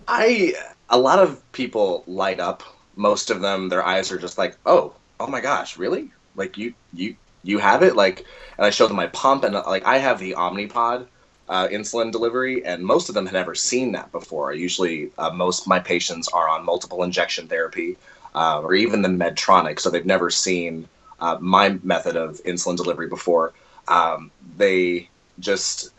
I 0.09 0.55
a 0.91 0.99
lot 0.99 1.19
of 1.19 1.41
people 1.53 2.03
light 2.07 2.41
up. 2.41 2.63
Most 2.97 3.31
of 3.31 3.41
them, 3.41 3.69
their 3.69 3.85
eyes 3.85 4.11
are 4.13 4.19
just 4.19 4.39
like, 4.39 4.57
"Oh, 4.67 4.95
oh 5.21 5.27
my 5.27 5.41
gosh, 5.41 5.77
really? 5.79 6.11
Like 6.37 6.57
you 6.57 6.75
you 6.93 7.17
you 7.43 7.59
have 7.59 7.83
it? 7.83 7.97
Like, 7.97 8.25
and 8.57 8.67
I 8.67 8.71
showed 8.71 8.89
them 8.89 8.97
my 8.97 9.09
pump, 9.09 9.45
and 9.45 9.55
like 9.55 9.85
I 9.85 9.99
have 9.99 10.19
the 10.19 10.35
Omnipod 10.35 11.07
uh, 11.49 11.69
insulin 11.69 12.13
delivery, 12.13 12.65
and 12.65 12.83
most 12.85 13.09
of 13.09 13.15
them 13.15 13.27
had 13.27 13.35
never 13.35 13.55
seen 13.55 13.93
that 13.93 14.13
before. 14.13 14.53
Usually, 14.53 15.11
uh, 15.19 15.31
most 15.31 15.67
my 15.67 15.81
patients 15.81 16.29
are 16.29 16.49
on 16.49 16.65
multiple 16.65 17.03
injection 17.03 17.49
therapy, 17.49 17.97
uh, 18.35 18.61
or 18.61 18.75
even 18.75 19.03
the 19.03 19.09
Medtronic, 19.09 19.81
so 19.81 19.91
they've 19.91 20.07
never 20.07 20.31
seen 20.31 20.89
uh, 21.21 21.37
my 21.41 21.79
method 21.83 22.17
of 22.17 22.41
insulin 22.45 22.77
delivery 22.77 23.09
before. 23.09 23.53
Um, 23.89 24.31
they 24.57 25.09
just 25.41 25.91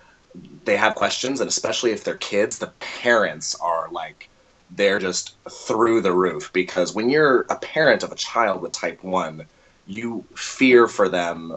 they 0.66 0.78
have 0.78 0.96
questions, 0.96 1.40
and 1.42 1.50
especially 1.50 1.92
if 1.92 2.04
they're 2.04 2.16
kids, 2.18 2.60
the 2.60 2.72
parents 2.80 3.56
are 3.56 3.90
like 3.92 4.29
they're 4.72 5.00
just 5.00 5.36
through 5.50 6.02
the 6.02 6.14
roof 6.14 6.52
because 6.54 6.94
when 6.94 7.10
you're 7.10 7.42
a 7.50 7.56
parent 7.58 8.04
of 8.04 8.12
a 8.12 8.16
child 8.16 8.62
with 8.62 8.72
type 8.72 9.04
1 9.04 9.46
you 9.88 10.24
fear 10.36 10.88
for 10.88 11.10
them 11.10 11.56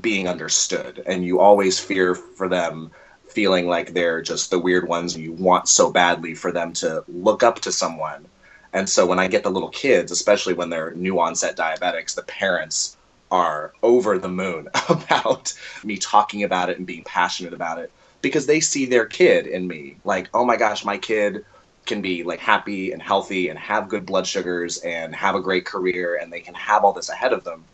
being 0.00 0.28
understood 0.28 1.02
and 1.06 1.24
you 1.24 1.40
always 1.40 1.78
fear 1.78 2.14
for 2.14 2.48
them 2.48 2.90
feeling 3.28 3.66
like 3.66 3.92
they're 3.92 4.22
just 4.22 4.50
the 4.50 4.58
weird 4.58 4.86
ones 4.88 5.14
and 5.14 5.24
you 5.24 5.32
want 5.32 5.68
so 5.68 5.90
badly 5.90 6.34
for 6.34 6.52
them 6.52 6.72
to 6.72 7.02
look 7.08 7.42
up 7.42 7.58
to 7.60 7.72
someone. 7.72 8.26
And 8.72 8.88
so 8.88 9.06
when 9.06 9.18
i 9.18 9.28
get 9.28 9.42
the 9.42 9.50
little 9.50 9.68
kids 9.70 10.12
especially 10.12 10.54
when 10.54 10.70
they're 10.70 10.92
new 10.94 11.18
onset 11.20 11.56
diabetics 11.56 12.14
the 12.14 12.22
parents 12.22 12.96
are 13.30 13.72
over 13.82 14.18
the 14.18 14.28
moon 14.28 14.68
about 14.88 15.52
me 15.84 15.96
talking 15.96 16.44
about 16.44 16.70
it 16.70 16.78
and 16.78 16.86
being 16.86 17.04
passionate 17.04 17.52
about 17.52 17.78
it 17.78 17.90
because 18.22 18.46
they 18.46 18.60
see 18.60 18.86
their 18.86 19.06
kid 19.06 19.46
in 19.46 19.66
me. 19.66 19.96
Like 20.04 20.28
oh 20.34 20.44
my 20.44 20.56
gosh 20.56 20.84
my 20.84 20.98
kid 20.98 21.44
can 21.86 22.00
be 22.00 22.22
like 22.22 22.40
happy 22.40 22.92
and 22.92 23.02
healthy 23.02 23.48
and 23.48 23.58
have 23.58 23.88
good 23.88 24.06
blood 24.06 24.26
sugars 24.26 24.78
and 24.78 25.14
have 25.14 25.34
a 25.34 25.40
great 25.40 25.64
career 25.64 26.16
and 26.16 26.32
they 26.32 26.40
can 26.40 26.54
have 26.54 26.84
all 26.84 26.92
this 26.92 27.08
ahead 27.10 27.32
of 27.32 27.44
them. 27.44 27.64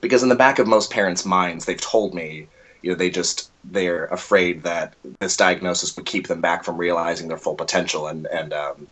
Because 0.00 0.22
in 0.22 0.28
the 0.28 0.34
back 0.34 0.58
of 0.58 0.66
most 0.66 0.90
parents 0.90 1.24
minds 1.24 1.64
they've 1.64 1.80
told 1.80 2.14
me 2.14 2.46
you 2.82 2.90
know 2.90 2.96
they 2.96 3.10
just 3.10 3.50
they're 3.64 4.06
afraid 4.06 4.62
that 4.62 4.94
this 5.20 5.36
diagnosis 5.36 5.96
would 5.96 6.06
keep 6.06 6.28
them 6.28 6.40
back 6.40 6.64
from 6.64 6.76
realizing 6.76 7.28
their 7.28 7.38
full 7.38 7.56
potential. 7.56 8.06
And 8.06 8.26
and 8.26 8.52
um, 8.52 8.86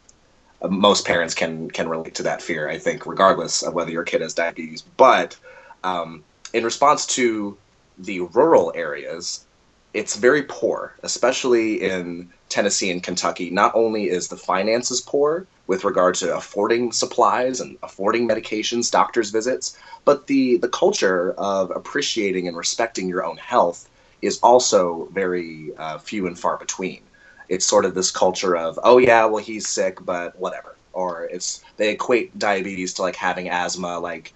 most 0.68 1.06
parents 1.06 1.34
can 1.34 1.70
can 1.70 1.88
relate 1.88 2.14
to 2.14 2.22
that 2.22 2.42
fear 2.42 2.68
i 2.68 2.78
think 2.78 3.06
regardless 3.06 3.62
of 3.62 3.74
whether 3.74 3.90
your 3.90 4.04
kid 4.04 4.20
has 4.20 4.34
diabetes. 4.34 4.82
But 4.82 5.36
um, 5.84 6.24
in 6.52 6.64
response 6.64 7.06
to 7.06 7.56
the 7.98 8.20
rural 8.20 8.72
areas 8.74 9.46
it's 9.94 10.16
very 10.16 10.42
poor 10.42 10.94
especially 11.02 11.82
in 11.82 12.30
Tennessee 12.48 12.90
and 12.90 13.02
Kentucky, 13.02 13.50
not 13.50 13.72
only 13.74 14.08
is 14.08 14.28
the 14.28 14.36
finances 14.36 15.00
poor 15.00 15.46
with 15.66 15.84
regard 15.84 16.14
to 16.16 16.36
affording 16.36 16.92
supplies 16.92 17.60
and 17.60 17.76
affording 17.82 18.28
medications, 18.28 18.90
doctor's 18.90 19.30
visits, 19.30 19.76
but 20.04 20.26
the, 20.26 20.56
the 20.58 20.68
culture 20.68 21.32
of 21.32 21.70
appreciating 21.70 22.46
and 22.46 22.56
respecting 22.56 23.08
your 23.08 23.24
own 23.24 23.36
health 23.36 23.88
is 24.22 24.38
also 24.40 25.08
very 25.12 25.72
uh, 25.78 25.98
few 25.98 26.26
and 26.26 26.38
far 26.38 26.56
between. 26.56 27.00
It's 27.48 27.66
sort 27.66 27.84
of 27.84 27.94
this 27.94 28.10
culture 28.10 28.56
of, 28.56 28.78
oh 28.82 28.98
yeah, 28.98 29.24
well 29.24 29.42
he's 29.42 29.68
sick, 29.68 30.04
but 30.04 30.38
whatever. 30.38 30.76
Or 30.92 31.24
it's 31.24 31.62
they 31.76 31.90
equate 31.90 32.38
diabetes 32.38 32.94
to 32.94 33.02
like 33.02 33.16
having 33.16 33.48
asthma, 33.48 33.98
like 33.98 34.32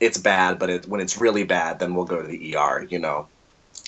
it's 0.00 0.18
bad, 0.18 0.58
but 0.58 0.68
it, 0.68 0.86
when 0.86 1.00
it's 1.00 1.20
really 1.20 1.44
bad, 1.44 1.78
then 1.78 1.94
we'll 1.94 2.04
go 2.04 2.20
to 2.20 2.28
the 2.28 2.56
ER. 2.56 2.86
You 2.90 2.98
know, 2.98 3.28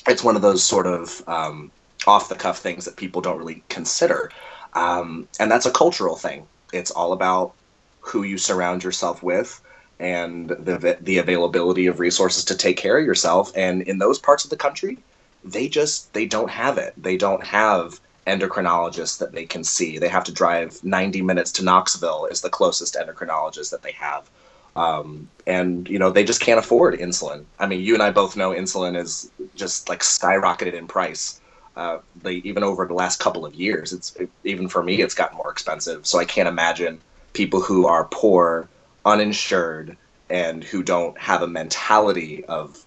it's 0.07 0.25
one 0.25 0.37
of 0.37 0.43
those 0.43 0.65
sort 0.65 0.87
of 0.87 1.23
um, 1.29 1.71
off 2.09 2.29
the 2.29 2.35
cuff 2.35 2.59
things 2.59 2.85
that 2.85 2.97
people 2.97 3.21
don't 3.21 3.39
really 3.39 3.63
consider. 3.69 4.31
Um, 4.75 5.29
and 5.39 5.51
that's 5.51 5.67
a 5.67 5.71
cultural 5.71 6.17
thing. 6.17 6.47
It's 6.73 6.91
all 6.91 7.13
about 7.13 7.55
who 8.01 8.23
you 8.23 8.39
surround 8.39 8.85
yourself 8.85 9.23
with 9.23 9.61
and 10.01 10.49
the 10.49 10.99
the 11.01 11.19
availability 11.19 11.87
of 11.87 12.01
resources 12.01 12.45
to 12.45 12.57
take 12.57 12.77
care 12.77 12.99
of 12.99 13.07
yourself. 13.07 13.53
And 13.57 13.83
in 13.83 13.99
those 13.99 14.19
parts 14.19 14.45
of 14.45 14.51
the 14.51 14.57
country, 14.57 14.99
they 15.45 15.69
just 15.69 16.13
they 16.13 16.27
don't 16.27 16.51
have 16.51 16.79
it. 16.79 16.95
They 16.97 17.17
don't 17.17 17.45
have 17.45 18.01
endocrinologists 18.27 19.19
that 19.19 19.33
they 19.33 19.45
can 19.45 19.63
see. 19.63 19.99
They 19.99 20.09
have 20.09 20.25
to 20.25 20.33
drive 20.33 20.83
90 20.83 21.23
minutes 21.23 21.53
to 21.53 21.65
Knoxville 21.65 22.27
is 22.27 22.41
the 22.41 22.49
closest 22.49 22.95
endocrinologist 22.95 23.71
that 23.71 23.83
they 23.83 23.93
have. 23.93 24.29
Um, 24.77 25.29
and 25.47 25.89
you 25.89 25.99
know 25.99 26.11
they 26.11 26.25
just 26.25 26.41
can't 26.41 26.59
afford 26.59 26.99
insulin. 26.99 27.45
I 27.61 27.67
mean, 27.67 27.81
you 27.81 27.95
and 27.95 28.03
I 28.03 28.11
both 28.11 28.37
know 28.37 28.51
insulin 28.51 29.01
is 29.01 29.31
just 29.55 29.89
like 29.89 30.01
skyrocketed 30.01 30.75
in 30.75 30.89
price. 30.89 31.41
Uh, 31.77 31.99
they, 32.23 32.35
even 32.37 32.63
over 32.63 32.87
the 32.87 32.95
last 32.95 33.19
couple 33.19 33.45
of 33.45 33.55
years, 33.55 33.93
it's 33.93 34.15
it, 34.17 34.31
even 34.45 34.69
for 34.69 34.83
me, 34.83 35.01
it's 35.01 35.15
gotten 35.15 35.37
more 35.37 35.51
expensive. 35.51 36.07
So 36.07 36.19
I 36.19 36.25
can't 36.25 36.49
imagine 36.49 37.01
people 37.33 37.61
who 37.61 37.87
are 37.87 38.05
poor, 38.05 38.69
uninsured, 39.05 39.97
and 40.31 40.63
who 40.63 40.83
don't 40.83 41.19
have 41.19 41.43
a 41.43 41.49
mentality 41.49 42.45
of 42.45 42.85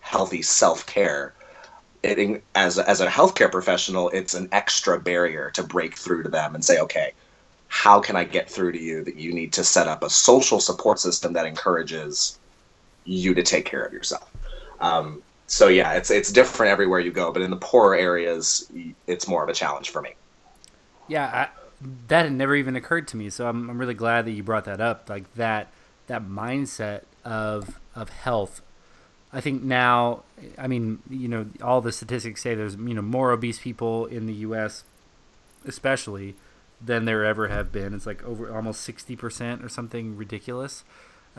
healthy 0.00 0.42
self 0.42 0.86
care. 0.86 1.34
As 2.54 2.78
as 2.78 3.00
a 3.00 3.08
healthcare 3.08 3.50
professional, 3.50 4.08
it's 4.10 4.34
an 4.34 4.48
extra 4.52 4.98
barrier 4.98 5.50
to 5.50 5.62
break 5.62 5.98
through 5.98 6.22
to 6.22 6.30
them 6.30 6.54
and 6.54 6.64
say, 6.64 6.78
okay, 6.78 7.12
how 7.68 8.00
can 8.00 8.16
I 8.16 8.24
get 8.24 8.48
through 8.48 8.72
to 8.72 8.80
you 8.80 9.04
that 9.04 9.16
you 9.16 9.32
need 9.32 9.52
to 9.54 9.64
set 9.64 9.86
up 9.86 10.02
a 10.02 10.10
social 10.10 10.60
support 10.60 10.98
system 10.98 11.34
that 11.34 11.46
encourages 11.46 12.38
you 13.04 13.34
to 13.34 13.42
take 13.42 13.64
care 13.64 13.82
of 13.82 13.92
yourself. 13.92 14.28
Um, 14.80 15.22
so 15.50 15.66
yeah, 15.66 15.94
it's 15.94 16.12
it's 16.12 16.30
different 16.30 16.70
everywhere 16.70 17.00
you 17.00 17.10
go, 17.10 17.32
but 17.32 17.42
in 17.42 17.50
the 17.50 17.56
poorer 17.56 17.96
areas, 17.96 18.70
it's 19.08 19.26
more 19.26 19.42
of 19.42 19.48
a 19.48 19.52
challenge 19.52 19.90
for 19.90 20.00
me. 20.00 20.14
Yeah, 21.08 21.26
I, 21.26 21.48
that 22.06 22.22
had 22.26 22.32
never 22.32 22.54
even 22.54 22.76
occurred 22.76 23.08
to 23.08 23.16
me. 23.16 23.30
So 23.30 23.48
I'm 23.48 23.68
I'm 23.68 23.76
really 23.76 23.94
glad 23.94 24.26
that 24.26 24.30
you 24.30 24.44
brought 24.44 24.64
that 24.66 24.80
up. 24.80 25.10
Like 25.10 25.34
that 25.34 25.66
that 26.06 26.22
mindset 26.22 27.02
of 27.24 27.80
of 27.96 28.10
health. 28.10 28.62
I 29.32 29.40
think 29.40 29.64
now, 29.64 30.22
I 30.56 30.68
mean, 30.68 31.00
you 31.10 31.26
know, 31.26 31.46
all 31.60 31.80
the 31.80 31.90
statistics 31.90 32.42
say 32.42 32.54
there's 32.54 32.76
you 32.76 32.94
know 32.94 33.02
more 33.02 33.32
obese 33.32 33.58
people 33.58 34.06
in 34.06 34.26
the 34.26 34.34
U.S. 34.34 34.84
especially 35.66 36.36
than 36.80 37.06
there 37.06 37.24
ever 37.24 37.48
have 37.48 37.72
been. 37.72 37.92
It's 37.92 38.06
like 38.06 38.22
over 38.22 38.54
almost 38.54 38.82
sixty 38.82 39.16
percent 39.16 39.64
or 39.64 39.68
something 39.68 40.16
ridiculous. 40.16 40.84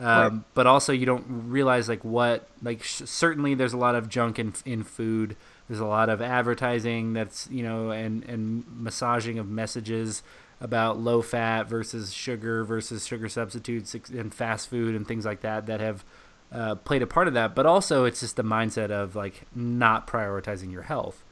Um, 0.02 0.34
right. 0.34 0.42
But 0.54 0.66
also, 0.66 0.92
you 0.92 1.06
don't 1.06 1.24
realize 1.28 1.88
like 1.88 2.04
what 2.04 2.48
like 2.60 2.82
sh- 2.82 3.02
certainly 3.04 3.54
there's 3.54 3.72
a 3.72 3.78
lot 3.78 3.94
of 3.94 4.08
junk 4.08 4.38
in 4.38 4.52
in 4.64 4.82
food. 4.82 5.36
There's 5.68 5.80
a 5.80 5.86
lot 5.86 6.08
of 6.08 6.20
advertising 6.20 7.12
that's 7.12 7.48
you 7.50 7.62
know 7.62 7.90
and 7.90 8.24
and 8.24 8.64
massaging 8.68 9.38
of 9.38 9.48
messages 9.48 10.22
about 10.60 10.98
low 10.98 11.22
fat 11.22 11.68
versus 11.68 12.12
sugar 12.12 12.64
versus 12.64 13.06
sugar 13.06 13.28
substitutes 13.28 13.94
and 13.94 14.32
fast 14.34 14.68
food 14.68 14.94
and 14.94 15.06
things 15.06 15.24
like 15.24 15.40
that 15.40 15.66
that 15.66 15.80
have 15.80 16.04
uh, 16.52 16.74
played 16.76 17.02
a 17.02 17.06
part 17.06 17.28
of 17.28 17.34
that. 17.34 17.54
But 17.54 17.66
also, 17.66 18.04
it's 18.04 18.20
just 18.20 18.36
the 18.36 18.44
mindset 18.44 18.90
of 18.90 19.14
like 19.14 19.42
not 19.54 20.06
prioritizing 20.06 20.72
your 20.72 20.82
health. 20.82 21.24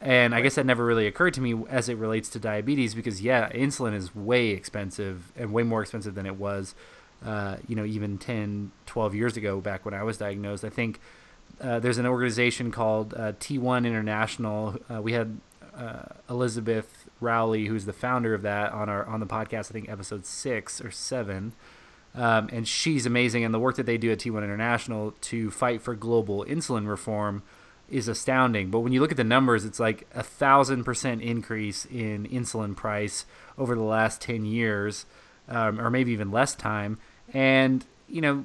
And 0.00 0.34
I 0.34 0.40
guess 0.40 0.56
that 0.56 0.66
never 0.66 0.84
really 0.84 1.06
occurred 1.06 1.34
to 1.34 1.40
me 1.40 1.54
as 1.70 1.88
it 1.88 1.96
relates 1.96 2.28
to 2.30 2.38
diabetes 2.38 2.94
because 2.94 3.22
yeah, 3.22 3.50
insulin 3.50 3.94
is 3.94 4.14
way 4.14 4.48
expensive 4.48 5.32
and 5.36 5.52
way 5.52 5.62
more 5.62 5.82
expensive 5.82 6.14
than 6.14 6.26
it 6.26 6.36
was, 6.36 6.74
uh, 7.24 7.56
you 7.66 7.74
know, 7.74 7.84
even 7.84 8.18
10, 8.18 8.70
12 8.86 9.14
years 9.14 9.36
ago 9.36 9.60
back 9.60 9.84
when 9.84 9.94
I 9.94 10.02
was 10.02 10.18
diagnosed. 10.18 10.64
I 10.64 10.68
think 10.68 11.00
uh, 11.60 11.78
there's 11.78 11.98
an 11.98 12.06
organization 12.06 12.70
called 12.70 13.14
uh, 13.14 13.32
T1 13.32 13.86
International. 13.86 14.76
Uh, 14.92 15.00
we 15.00 15.12
had 15.12 15.38
uh, 15.76 16.02
Elizabeth 16.28 17.08
Rowley, 17.20 17.66
who's 17.66 17.84
the 17.84 17.92
founder 17.92 18.34
of 18.34 18.42
that, 18.42 18.72
on 18.72 18.88
our 18.88 19.04
on 19.06 19.20
the 19.20 19.26
podcast. 19.26 19.70
I 19.70 19.72
think 19.72 19.88
episode 19.88 20.26
six 20.26 20.80
or 20.80 20.90
seven. 20.90 21.52
Um, 22.14 22.48
and 22.52 22.68
she's 22.68 23.06
amazing, 23.06 23.44
and 23.44 23.52
the 23.52 23.58
work 23.58 23.74
that 23.76 23.86
they 23.86 23.98
do 23.98 24.12
at 24.12 24.18
T1 24.18 24.44
International 24.44 25.12
to 25.22 25.50
fight 25.50 25.82
for 25.82 25.96
global 25.96 26.44
insulin 26.44 26.86
reform 26.86 27.42
is 27.90 28.06
astounding. 28.06 28.70
But 28.70 28.80
when 28.80 28.92
you 28.92 29.00
look 29.00 29.10
at 29.10 29.16
the 29.16 29.24
numbers, 29.24 29.64
it's 29.64 29.80
like 29.80 30.06
a 30.14 30.22
thousand 30.22 30.84
percent 30.84 31.22
increase 31.22 31.86
in 31.86 32.26
insulin 32.28 32.76
price 32.76 33.26
over 33.58 33.74
the 33.74 33.82
last 33.82 34.20
ten 34.20 34.44
years, 34.44 35.06
um, 35.48 35.80
or 35.80 35.90
maybe 35.90 36.12
even 36.12 36.30
less 36.30 36.54
time. 36.54 36.98
And 37.34 37.84
you 38.08 38.20
know, 38.20 38.44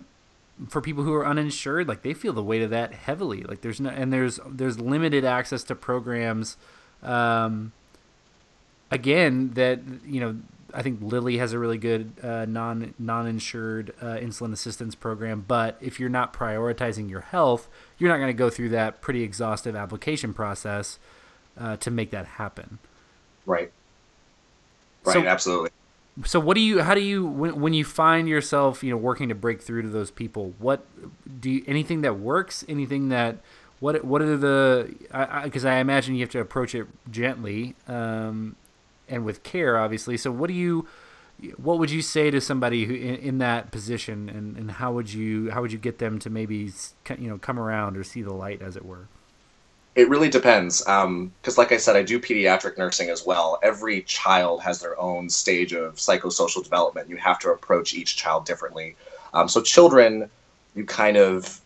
for 0.68 0.82
people 0.82 1.04
who 1.04 1.14
are 1.14 1.26
uninsured, 1.26 1.88
like 1.88 2.02
they 2.02 2.14
feel 2.14 2.34
the 2.34 2.44
weight 2.44 2.62
of 2.62 2.70
that 2.72 2.94
heavily. 2.94 3.44
Like 3.44 3.62
there's 3.62 3.80
no, 3.80 3.90
and 3.90 4.12
there's 4.12 4.40
there's 4.46 4.80
limited 4.80 5.24
access 5.24 5.64
to 5.66 5.76
programs. 5.76 6.58
Um, 7.02 7.72
again, 8.92 9.52
that 9.54 9.80
you 10.06 10.20
know 10.20 10.36
I 10.74 10.82
think 10.82 11.00
Lilly 11.02 11.38
has 11.38 11.54
a 11.54 11.60
really 11.60 11.78
good 11.78 12.14
uh, 12.22 12.46
non 12.46 12.94
non 13.00 13.28
insured 13.28 13.94
uh, 14.02 14.18
insulin 14.18 14.52
assistance 14.54 14.96
program. 14.96 15.46
But 15.48 15.78
if 15.82 16.00
you're 16.00 16.10
not 16.10 16.34
prioritizing 16.34 17.10
your 17.10 17.22
health, 17.22 17.68
you're 17.98 18.10
not 18.10 18.18
going 18.18 18.30
to 18.30 18.34
go 18.34 18.50
through 18.50 18.70
that 18.70 19.02
pretty 19.02 19.24
exhaustive 19.24 19.76
application 19.76 20.34
process 20.34 21.00
uh, 21.60 21.78
to 21.78 21.92
make 21.92 22.12
that 22.12 22.26
happen. 22.26 22.80
Right. 23.46 23.72
Right. 25.06 25.14
So, 25.14 25.26
absolutely. 25.26 25.70
So 26.26 26.40
what 26.40 26.56
do 26.56 26.62
you? 26.62 26.82
How 26.82 26.96
do 26.96 27.02
you 27.02 27.26
when, 27.26 27.60
when 27.62 27.74
you 27.74 27.86
find 27.86 28.28
yourself 28.28 28.84
you 28.84 28.92
know 28.92 28.98
working 28.98 29.30
to 29.30 29.36
break 29.36 29.62
through 29.62 29.84
to 29.84 29.90
those 29.90 30.12
people? 30.12 30.54
What 30.60 30.86
do 31.40 31.50
you 31.50 31.64
anything 31.68 32.02
that 32.02 32.20
works? 32.20 32.66
Anything 32.68 33.10
that 33.10 33.38
what 33.80 34.04
what 34.04 34.22
are 34.22 34.38
the 34.38 34.94
because 35.44 35.66
I, 35.66 35.74
I, 35.74 35.78
I, 35.78 35.80
imagine 35.80 36.16
you 36.16 36.22
have 36.22 36.30
to 36.32 36.40
approach 36.40 36.76
it 36.76 36.88
gently 37.10 37.76
um, 37.88 38.56
and 39.08 39.26
with 39.26 39.44
care, 39.44 39.78
obviously. 39.78 40.18
So, 40.18 40.32
what 40.32 40.48
do 40.48 40.54
you, 40.54 40.88
what 41.58 41.80
would 41.80 41.92
you 41.92 42.02
say 42.02 42.30
to 42.32 42.42
somebody 42.42 42.86
who 42.86 42.94
in, 42.94 43.16
in 43.16 43.38
that 43.40 43.72
position, 43.72 44.30
and, 44.30 44.58
and 44.58 44.72
how 44.72 44.92
would 44.94 45.14
you 45.14 45.52
how 45.52 45.62
would 45.62 45.72
you 45.72 45.80
get 45.80 46.00
them 46.00 46.20
to 46.20 46.30
maybe 46.30 46.72
you 47.18 47.30
know 47.30 47.38
come 47.38 47.60
around 47.60 47.98
or 47.98 48.04
see 48.04 48.22
the 48.22 48.34
light, 48.34 48.62
as 48.62 48.76
it 48.76 48.86
were? 48.86 49.08
It 50.00 50.08
really 50.08 50.30
depends, 50.30 50.80
because 50.80 51.04
um, 51.04 51.34
like 51.58 51.74
I 51.74 51.78
said, 51.78 51.98
I 51.98 52.04
do 52.04 52.22
pediatric 52.22 52.78
nursing 52.78 53.10
as 53.10 53.26
well. 53.26 53.60
Every 53.62 54.02
child 54.04 54.62
has 54.62 54.80
their 54.80 54.98
own 54.98 55.30
stage 55.30 55.74
of 55.74 55.96
psychosocial 55.96 56.64
development. 56.64 57.10
You 57.10 57.18
have 57.18 57.38
to 57.40 57.50
approach 57.50 57.94
each 57.94 58.16
child 58.16 58.46
differently. 58.46 58.96
Um, 59.34 59.50
so, 59.50 59.62
children, 59.62 60.30
you 60.74 60.86
kind 60.86 61.18
of 61.18 61.60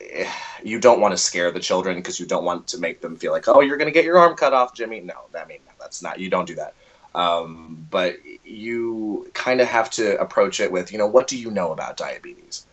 eh, 0.00 0.32
you 0.62 0.80
don't 0.80 0.98
want 0.98 1.12
to 1.12 1.18
scare 1.18 1.50
the 1.50 1.60
children 1.60 1.96
because 1.96 2.18
you 2.18 2.24
don't 2.24 2.44
want 2.44 2.66
to 2.68 2.78
make 2.78 3.02
them 3.02 3.16
feel 3.16 3.32
like, 3.32 3.48
oh, 3.48 3.60
you're 3.60 3.76
going 3.76 3.92
to 3.92 3.92
get 3.92 4.06
your 4.06 4.16
arm 4.16 4.34
cut 4.34 4.54
off, 4.54 4.74
Jimmy. 4.74 5.00
No, 5.00 5.26
I 5.38 5.44
mean 5.44 5.60
that's 5.78 6.00
not. 6.00 6.18
You 6.18 6.30
don't 6.30 6.46
do 6.46 6.54
that. 6.54 6.72
Um, 7.14 7.86
but 7.90 8.16
you 8.46 9.30
kind 9.34 9.60
of 9.60 9.68
have 9.68 9.90
to 9.90 10.18
approach 10.22 10.58
it 10.58 10.72
with, 10.72 10.90
you 10.90 10.96
know, 10.96 11.06
what 11.06 11.28
do 11.28 11.36
you 11.36 11.50
know 11.50 11.72
about 11.72 11.98
diabetes? 11.98 12.64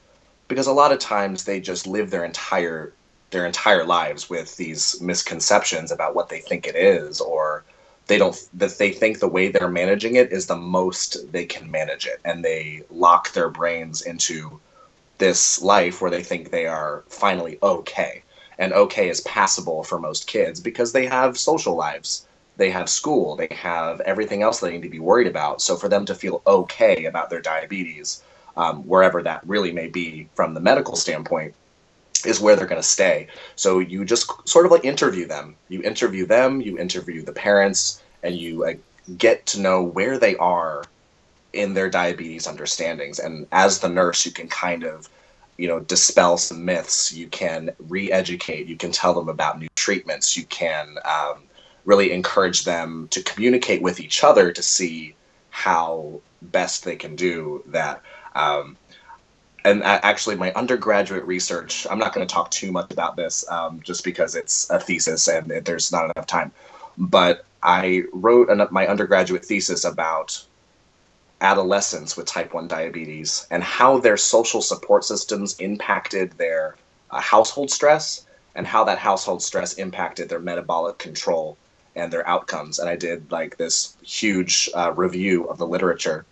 Because 0.48 0.68
a 0.68 0.72
lot 0.72 0.94
of 0.94 1.00
times 1.00 1.44
they 1.44 1.60
just 1.60 1.86
live 1.86 2.10
their 2.10 2.24
entire 2.24 2.94
their 3.32 3.46
entire 3.46 3.86
lives 3.86 4.30
with 4.30 4.56
these 4.58 5.02
misconceptions 5.02 5.92
about 5.92 6.16
what 6.16 6.30
they 6.30 6.40
think 6.40 6.68
it 6.68 6.76
is, 6.76 7.20
or 7.22 7.64
they 8.08 8.18
don't 8.18 8.38
that 8.54 8.78
they 8.78 8.92
think 8.92 9.20
the 9.20 9.28
way 9.28 9.48
they're 9.48 9.70
managing 9.70 10.16
it 10.16 10.32
is 10.32 10.46
the 10.46 10.56
most 10.56 11.32
they 11.32 11.46
can 11.46 11.72
manage 11.72 12.06
it, 12.06 12.20
and 12.26 12.44
they 12.44 12.84
lock 12.90 13.34
their 13.34 13.50
brains 13.50 14.02
into 14.02 14.60
this 15.18 15.62
life 15.62 16.02
where 16.02 16.12
they 16.12 16.24
think 16.24 16.50
they 16.50 16.66
are 16.66 17.04
finally 17.10 17.58
okay. 17.64 18.24
And 18.58 18.74
okay 18.74 19.10
is 19.10 19.22
passable 19.22 19.84
for 19.84 20.00
most 20.00 20.28
kids 20.28 20.60
because 20.60 20.92
they 20.92 21.08
have 21.08 21.38
social 21.38 21.76
lives 21.76 22.28
they 22.58 22.70
have 22.70 22.90
school, 22.90 23.36
they 23.36 23.48
have 23.52 24.02
everything 24.02 24.44
else 24.44 24.60
they 24.60 24.72
need 24.72 24.84
to 24.84 24.90
be 24.90 25.00
worried 25.00 25.28
about. 25.28 25.62
So 25.62 25.76
for 25.76 25.90
them 25.90 26.06
to 26.06 26.16
feel 26.16 26.42
okay 26.46 27.06
about 27.06 27.30
their 27.30 27.42
diabetes, 27.42 28.22
um, 28.58 28.84
wherever 28.84 29.24
that 29.24 29.42
really 29.48 29.72
may 29.72 29.88
be 29.88 30.30
from 30.36 30.54
the 30.54 30.60
medical 30.60 30.96
standpoint, 30.96 31.56
is 32.26 32.40
where 32.40 32.56
they're 32.56 32.68
going 32.68 32.82
to 32.82 32.88
stay. 32.88 33.28
So 33.56 33.80
you 33.80 34.06
just 34.06 34.30
sort 34.48 34.66
of 34.66 34.72
like 34.72 34.86
interview 34.86 35.28
them. 35.28 35.56
You 35.70 35.82
interview 35.82 36.26
them, 36.26 36.62
you 36.62 36.78
interview 36.78 37.24
the 37.24 37.34
parents, 37.34 38.02
and 38.24 38.36
you 38.36 38.66
uh, 38.66 38.74
get 39.18 39.46
to 39.48 39.60
know 39.60 39.82
where 39.82 40.18
they 40.18 40.36
are 40.38 40.84
in 41.54 41.74
their 41.74 41.90
diabetes 41.90 42.48
understandings. 42.48 43.20
And 43.20 43.48
as 43.52 43.80
the 43.80 43.90
nurse, 43.90 44.26
you 44.26 44.32
can 44.32 44.48
kind 44.48 44.84
of 44.84 45.10
you 45.58 45.68
know 45.68 45.82
dispel 45.82 46.38
some 46.38 46.64
myths 46.64 47.14
you 47.14 47.28
can 47.28 47.70
re-educate 47.88 48.68
you 48.68 48.78
can 48.78 48.92
tell 48.92 49.14
them 49.14 49.28
about 49.28 49.60
new 49.60 49.68
treatments 49.76 50.36
you 50.38 50.46
can 50.46 50.98
um, 51.04 51.44
really 51.86 52.12
encourage 52.12 52.64
them 52.64 53.08
to 53.10 53.22
communicate 53.24 53.82
with 53.82 54.00
each 54.00 54.24
other 54.24 54.52
to 54.52 54.64
see 54.64 55.14
how 55.50 56.20
best 56.42 56.84
they 56.84 56.96
can 56.96 57.16
do 57.16 57.64
that. 57.68 58.02
Um, 58.36 58.78
and 59.64 59.84
actually, 59.84 60.36
my 60.36 60.52
undergraduate 60.54 61.24
research, 61.26 61.86
I'm 61.90 62.00
not 62.00 62.14
going 62.14 62.26
to 62.26 62.34
talk 62.34 62.50
too 62.50 62.72
much 62.72 62.92
about 62.92 63.16
this 63.16 63.48
um, 63.50 63.80
just 63.84 64.04
because 64.04 64.36
it's 64.36 64.70
a 64.70 64.80
thesis 64.80 65.28
and 65.28 65.52
there's 65.66 65.92
not 65.92 66.06
enough 66.06 66.26
time. 66.26 66.52
But 66.98 67.46
I 67.62 68.04
wrote 68.12 68.50
an, 68.50 68.66
my 68.72 68.88
undergraduate 68.88 69.46
thesis 69.46 69.86
about 69.86 70.44
adolescents 71.42 72.18
with 72.18 72.26
type 72.26 72.54
1 72.54 72.68
diabetes 72.68 73.48
and 73.52 73.64
how 73.64 74.00
their 74.00 74.18
social 74.18 74.62
support 74.62 75.04
systems 75.04 75.56
impacted 75.60 76.32
their 76.34 76.76
uh, 77.12 77.20
household 77.20 77.70
stress 77.72 78.26
and 78.56 78.66
how 78.66 78.84
that 78.84 78.98
household 78.98 79.42
stress 79.42 79.74
impacted 79.74 80.30
their 80.30 80.40
metabolic 80.40 80.98
control 80.98 81.58
and 81.96 82.12
their 82.12 82.28
outcomes. 82.28 82.80
And 82.80 82.90
I 82.90 82.96
did 82.96 83.32
like 83.32 83.58
this 83.58 83.96
huge 84.02 84.70
uh, 84.76 84.94
review 84.94 85.46
of 85.46 85.58
the 85.58 85.68
literature 85.68 86.26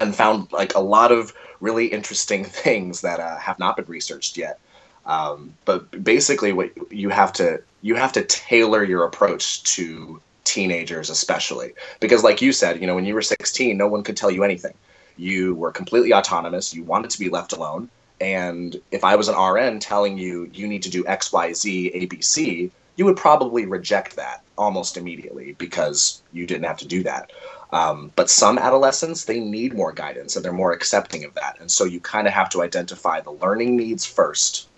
and 0.00 0.14
found 0.14 0.52
like 0.52 0.74
a 0.74 0.80
lot 0.80 1.12
of 1.12 1.32
really 1.64 1.86
interesting 1.86 2.44
things 2.66 3.00
that 3.00 3.18
uh, 3.18 3.38
have 3.38 3.58
not 3.58 3.76
been 3.76 3.86
researched 3.86 4.36
yet. 4.36 4.60
Um, 5.06 5.54
but 5.64 6.04
basically, 6.04 6.52
what 6.52 6.70
you 6.92 7.08
have 7.10 7.32
to 7.34 7.62
you 7.82 7.94
have 7.96 8.12
to 8.12 8.22
tailor 8.24 8.84
your 8.84 9.04
approach 9.04 9.62
to 9.74 10.20
teenagers, 10.44 11.10
especially 11.10 11.72
because, 12.00 12.22
like 12.22 12.40
you 12.40 12.52
said, 12.52 12.80
you 12.80 12.86
know, 12.86 12.94
when 12.94 13.04
you 13.04 13.14
were 13.14 13.22
16, 13.22 13.76
no 13.76 13.88
one 13.88 14.02
could 14.02 14.16
tell 14.16 14.30
you 14.30 14.44
anything. 14.44 14.74
You 15.16 15.54
were 15.54 15.72
completely 15.72 16.12
autonomous. 16.14 16.74
You 16.74 16.84
wanted 16.84 17.10
to 17.10 17.18
be 17.18 17.28
left 17.28 17.52
alone. 17.52 17.90
And 18.20 18.80
if 18.90 19.04
I 19.04 19.16
was 19.16 19.28
an 19.28 19.36
RN 19.36 19.80
telling 19.80 20.16
you 20.16 20.50
you 20.54 20.66
need 20.66 20.82
to 20.84 20.90
do 20.90 21.06
X, 21.06 21.32
Y, 21.32 21.52
Z, 21.52 21.90
A, 21.92 22.06
B, 22.06 22.20
C, 22.20 22.70
you 22.96 23.04
would 23.04 23.16
probably 23.16 23.66
reject 23.66 24.16
that 24.16 24.42
almost 24.56 24.96
immediately 24.96 25.54
because 25.58 26.22
you 26.32 26.46
didn't 26.46 26.64
have 26.64 26.78
to 26.78 26.86
do 26.86 27.02
that. 27.02 27.32
Um, 27.74 28.12
but 28.14 28.30
some 28.30 28.56
adolescents, 28.56 29.24
they 29.24 29.40
need 29.40 29.74
more 29.74 29.92
guidance 29.92 30.36
and 30.36 30.44
they're 30.44 30.52
more 30.52 30.72
accepting 30.72 31.24
of 31.24 31.34
that. 31.34 31.56
And 31.58 31.68
so 31.68 31.82
you 31.82 31.98
kind 31.98 32.28
of 32.28 32.32
have 32.32 32.48
to 32.50 32.62
identify 32.62 33.20
the 33.20 33.32
learning 33.32 33.76
needs 33.76 34.06
first, 34.06 34.68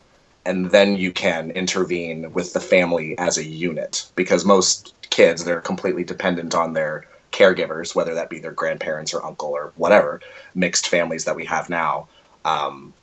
and 0.47 0.71
then 0.71 0.97
you 0.97 1.13
can 1.13 1.51
intervene 1.51 2.33
with 2.33 2.55
the 2.55 2.61
family 2.61 3.19
as 3.19 3.37
a 3.37 3.45
unit 3.45 4.11
because 4.15 4.47
most 4.47 4.95
kids, 5.11 5.45
they're 5.45 5.61
completely 5.61 6.05
dependent 6.05 6.55
on 6.55 6.73
their 6.73 7.05
caregivers, 7.33 7.95
whether 7.95 8.15
that 8.15 8.31
be 8.31 8.39
their 8.39 8.53
grandparents 8.53 9.13
or 9.13 9.23
uncle 9.23 9.51
or 9.51 9.75
whatever 9.77 10.23
mixed 10.55 10.89
families 10.89 11.27
that 11.27 11.37
we 11.37 11.45
have 11.45 11.69
now. 11.69 12.09
Um, 12.47 12.95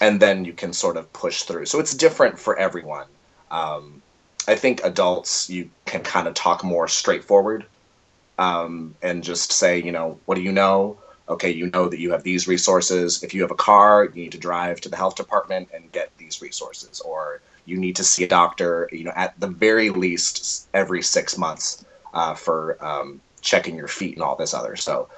and 0.00 0.20
then 0.20 0.44
you 0.44 0.52
can 0.52 0.72
sort 0.72 0.96
of 0.96 1.12
push 1.12 1.42
through. 1.42 1.66
So 1.66 1.80
it's 1.80 1.94
different 1.94 2.38
for 2.38 2.56
everyone. 2.56 3.08
Um, 3.50 4.02
I 4.46 4.54
think 4.54 4.84
adults, 4.84 5.50
you 5.50 5.68
can 5.84 6.02
kind 6.04 6.28
of 6.28 6.34
talk 6.34 6.62
more 6.62 6.86
straightforward 6.86 7.66
um, 8.42 8.94
and 9.02 9.22
just 9.22 9.52
say, 9.52 9.80
you 9.80 9.92
know, 9.92 10.18
what 10.26 10.34
do 10.34 10.42
you 10.42 10.52
know? 10.52 10.98
Okay, 11.28 11.50
you 11.50 11.70
know 11.70 11.88
that 11.88 12.00
you 12.00 12.10
have 12.10 12.24
these 12.24 12.48
resources. 12.48 13.22
If 13.22 13.32
you 13.32 13.42
have 13.42 13.52
a 13.52 13.62
car, 13.70 14.06
you 14.06 14.22
need 14.22 14.32
to 14.32 14.38
drive 14.38 14.80
to 14.80 14.88
the 14.88 14.96
health 14.96 15.14
department 15.14 15.68
and 15.72 15.92
get 15.92 16.10
these 16.18 16.42
resources, 16.42 17.00
or 17.00 17.40
you 17.64 17.76
need 17.78 17.94
to 17.96 18.04
see 18.04 18.24
a 18.24 18.28
doctor, 18.28 18.88
you 18.90 19.04
know, 19.04 19.12
at 19.14 19.38
the 19.38 19.46
very 19.46 19.90
least 19.90 20.68
every 20.74 21.02
six 21.02 21.38
months 21.38 21.84
uh, 22.12 22.34
for 22.34 22.84
um, 22.84 23.20
checking 23.40 23.76
your 23.76 23.86
feet 23.86 24.14
and 24.14 24.24
all 24.24 24.34
this 24.34 24.54
other. 24.54 24.74
So 24.74 25.08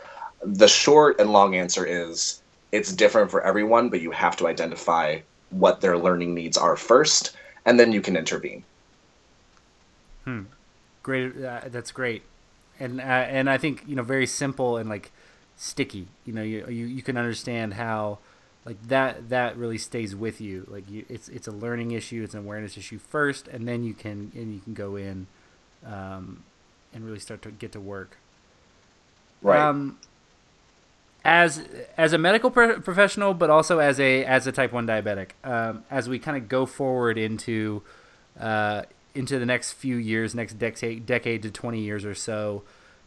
the 0.42 0.68
short 0.68 1.18
and 1.18 1.32
long 1.32 1.54
answer 1.54 1.86
is 1.86 2.42
it's 2.72 2.92
different 2.92 3.30
for 3.30 3.40
everyone, 3.42 3.88
but 3.88 4.02
you 4.02 4.10
have 4.10 4.36
to 4.36 4.46
identify 4.46 5.20
what 5.48 5.80
their 5.80 5.96
learning 5.96 6.34
needs 6.34 6.58
are 6.58 6.76
first, 6.76 7.34
and 7.64 7.80
then 7.80 7.90
you 7.90 8.02
can 8.02 8.16
intervene. 8.16 8.62
Hmm. 10.24 10.42
Great. 11.02 11.42
Uh, 11.42 11.62
that's 11.68 11.90
great 11.90 12.22
and 12.80 13.00
uh, 13.00 13.04
and 13.04 13.48
I 13.48 13.58
think 13.58 13.84
you 13.86 13.96
know 13.96 14.02
very 14.02 14.26
simple 14.26 14.76
and 14.76 14.88
like 14.88 15.12
sticky. 15.56 16.08
You 16.24 16.32
know, 16.32 16.42
you 16.42 16.66
you, 16.68 16.86
you 16.86 17.02
can 17.02 17.16
understand 17.16 17.74
how 17.74 18.18
like 18.64 18.82
that 18.88 19.28
that 19.28 19.56
really 19.56 19.78
stays 19.78 20.14
with 20.16 20.40
you. 20.40 20.66
Like 20.68 20.88
you, 20.90 21.04
it's 21.08 21.28
it's 21.28 21.46
a 21.46 21.52
learning 21.52 21.92
issue, 21.92 22.22
it's 22.22 22.34
an 22.34 22.40
awareness 22.40 22.76
issue 22.76 22.98
first, 22.98 23.48
and 23.48 23.68
then 23.68 23.84
you 23.84 23.94
can 23.94 24.32
and 24.34 24.54
you 24.54 24.60
can 24.60 24.74
go 24.74 24.96
in 24.96 25.26
um, 25.86 26.42
and 26.92 27.04
really 27.04 27.20
start 27.20 27.42
to 27.42 27.50
get 27.50 27.72
to 27.72 27.80
work. 27.80 28.16
Right. 29.42 29.60
Um, 29.60 29.98
as 31.24 31.64
as 31.96 32.12
a 32.12 32.18
medical 32.18 32.50
pro- 32.50 32.80
professional, 32.80 33.34
but 33.34 33.50
also 33.50 33.78
as 33.78 33.98
a 34.00 34.24
as 34.24 34.46
a 34.46 34.52
type 34.52 34.72
one 34.72 34.86
diabetic, 34.86 35.30
um, 35.42 35.84
as 35.90 36.08
we 36.08 36.18
kind 36.18 36.36
of 36.36 36.48
go 36.48 36.66
forward 36.66 37.18
into 37.18 37.82
uh, 38.38 38.82
into 39.14 39.38
the 39.38 39.46
next 39.46 39.72
few 39.72 39.96
years, 39.96 40.34
next 40.34 40.54
decade, 40.54 41.06
decade 41.06 41.42
to 41.42 41.50
20 41.50 41.80
years 41.80 42.04
or 42.04 42.14
so, 42.14 42.62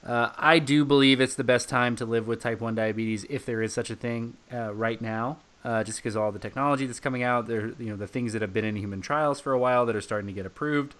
uh, 0.05 0.31
I 0.37 0.59
do 0.59 0.85
believe 0.85 1.19
it's 1.19 1.35
the 1.35 1.43
best 1.43 1.67
time 1.67 1.95
to 1.97 2.05
live 2.05 2.27
with 2.27 2.41
type 2.41 2.61
1 2.61 2.75
diabetes 2.75 3.25
if 3.29 3.45
there 3.45 3.61
is 3.61 3.73
such 3.73 3.89
a 3.89 3.95
thing 3.95 4.37
uh, 4.53 4.73
right 4.73 5.01
now. 5.01 5.37
Uh, 5.63 5.83
just 5.83 5.97
because 5.97 6.15
all 6.15 6.31
the 6.31 6.39
technology 6.39 6.85
that's 6.85 6.99
coming 6.99 7.23
out, 7.23 7.47
there, 7.47 7.73
you 7.79 7.89
know, 7.89 7.97
the 7.97 8.07
things 8.07 8.31
that 8.31 8.41
have 8.41 8.53
been 8.53 8.63
in 8.63 8.77
human 8.77 9.01
trials 9.01 9.41
for 9.41 9.51
a 9.51 9.59
while 9.59 9.85
that 9.85 9.95
are 9.95 10.01
starting 10.01 10.27
to 10.27 10.33
get 10.33 10.45
approved. 10.45 10.95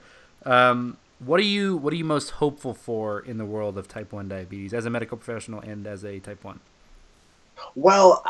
Um, 0.46 0.98
what 1.20 1.40
are 1.40 1.44
you 1.44 1.78
What 1.78 1.94
are 1.94 1.96
you 1.96 2.04
most 2.04 2.32
hopeful 2.32 2.74
for 2.74 3.20
in 3.20 3.38
the 3.38 3.46
world 3.46 3.78
of 3.78 3.88
type 3.88 4.12
1 4.12 4.28
diabetes 4.28 4.74
as 4.74 4.86
a 4.86 4.90
medical 4.90 5.18
professional 5.18 5.62
and 5.62 5.88
as 5.88 6.04
a 6.04 6.20
type 6.20 6.44
1? 6.44 6.60
Well, 7.76 8.24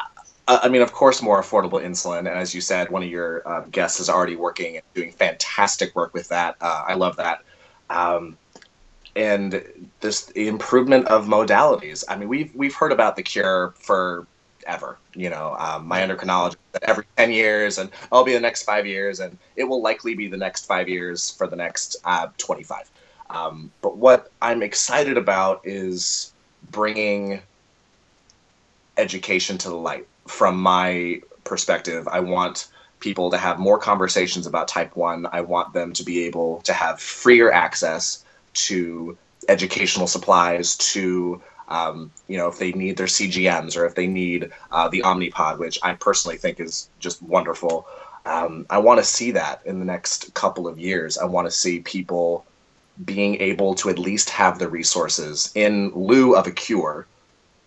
uh, 0.47 0.59
I 0.63 0.69
mean, 0.69 0.81
of 0.81 0.93
course, 0.93 1.21
more 1.21 1.41
affordable 1.41 1.83
insulin. 1.83 2.19
And 2.19 2.29
as 2.29 2.55
you 2.55 2.61
said, 2.61 2.89
one 2.89 3.03
of 3.03 3.09
your 3.09 3.47
uh, 3.47 3.61
guests 3.71 3.99
is 3.99 4.09
already 4.09 4.35
working 4.35 4.77
and 4.77 4.85
doing 4.93 5.11
fantastic 5.11 5.95
work 5.95 6.13
with 6.13 6.29
that. 6.29 6.55
Uh, 6.61 6.83
I 6.87 6.93
love 6.93 7.15
that. 7.17 7.43
Um, 7.89 8.37
and 9.15 9.63
this 9.99 10.29
improvement 10.31 11.07
of 11.07 11.25
modalities. 11.25 12.03
I 12.07 12.15
mean, 12.15 12.29
we've 12.29 12.53
we've 12.55 12.75
heard 12.75 12.91
about 12.91 13.15
the 13.15 13.23
cure 13.23 13.73
forever. 13.77 14.99
You 15.15 15.29
know, 15.29 15.55
um, 15.57 15.87
my 15.87 16.01
endocrinologist 16.01 16.57
every 16.83 17.05
ten 17.17 17.31
years, 17.31 17.79
and 17.79 17.89
I'll 18.11 18.23
be 18.23 18.33
the 18.33 18.39
next 18.39 18.63
five 18.63 18.85
years, 18.85 19.19
and 19.19 19.37
it 19.55 19.63
will 19.63 19.81
likely 19.81 20.13
be 20.13 20.27
the 20.27 20.37
next 20.37 20.65
five 20.65 20.87
years 20.87 21.31
for 21.31 21.47
the 21.47 21.55
next 21.55 21.97
uh, 22.05 22.27
twenty-five. 22.37 22.89
Um, 23.31 23.71
but 23.81 23.97
what 23.97 24.31
I'm 24.41 24.61
excited 24.61 25.17
about 25.17 25.61
is 25.63 26.33
bringing 26.71 27.41
education 28.97 29.57
to 29.57 29.69
the 29.69 29.75
light 29.75 30.07
from 30.27 30.57
my 30.57 31.21
perspective, 31.43 32.07
I 32.07 32.19
want 32.19 32.67
people 32.99 33.29
to 33.31 33.37
have 33.37 33.59
more 33.59 33.77
conversations 33.77 34.47
about 34.47 34.67
type 34.67 34.95
1. 34.95 35.27
I 35.31 35.41
want 35.41 35.73
them 35.73 35.93
to 35.93 36.03
be 36.03 36.25
able 36.25 36.61
to 36.61 36.73
have 36.73 36.99
freer 36.99 37.51
access 37.51 38.23
to 38.53 39.17
educational 39.47 40.07
supplies, 40.07 40.75
to, 40.77 41.41
um, 41.67 42.11
you 42.27 42.37
know, 42.37 42.47
if 42.47 42.59
they 42.59 42.71
need 42.71 42.97
their 42.97 43.07
CGMs 43.07 43.77
or 43.77 43.85
if 43.85 43.95
they 43.95 44.07
need 44.07 44.51
uh, 44.71 44.87
the 44.89 45.01
Omnipod, 45.01 45.59
which 45.59 45.79
I 45.83 45.93
personally 45.93 46.37
think 46.37 46.59
is 46.59 46.89
just 46.99 47.21
wonderful. 47.21 47.87
Um, 48.25 48.65
I 48.69 48.79
want 48.79 48.99
to 48.99 49.05
see 49.05 49.31
that 49.31 49.61
in 49.65 49.79
the 49.79 49.85
next 49.85 50.33
couple 50.33 50.67
of 50.67 50.79
years. 50.79 51.17
I 51.17 51.25
want 51.25 51.47
to 51.47 51.51
see 51.51 51.79
people 51.79 52.45
being 53.05 53.39
able 53.39 53.75
to 53.75 53.89
at 53.89 53.99
least 53.99 54.29
have 54.31 54.57
the 54.57 54.67
resources 54.67 55.51
in 55.55 55.91
lieu 55.91 56.35
of 56.35 56.47
a 56.47 56.51
cure. 56.51 57.05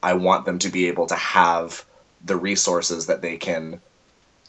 I 0.03 0.15
want 0.15 0.45
them 0.45 0.59
to 0.59 0.69
be 0.69 0.89
able 0.89 1.07
to 1.07 1.15
have 1.15 1.85
the 2.25 2.37
resources 2.37 3.07
that 3.07 3.23
they 3.23 3.37
can 3.37 3.81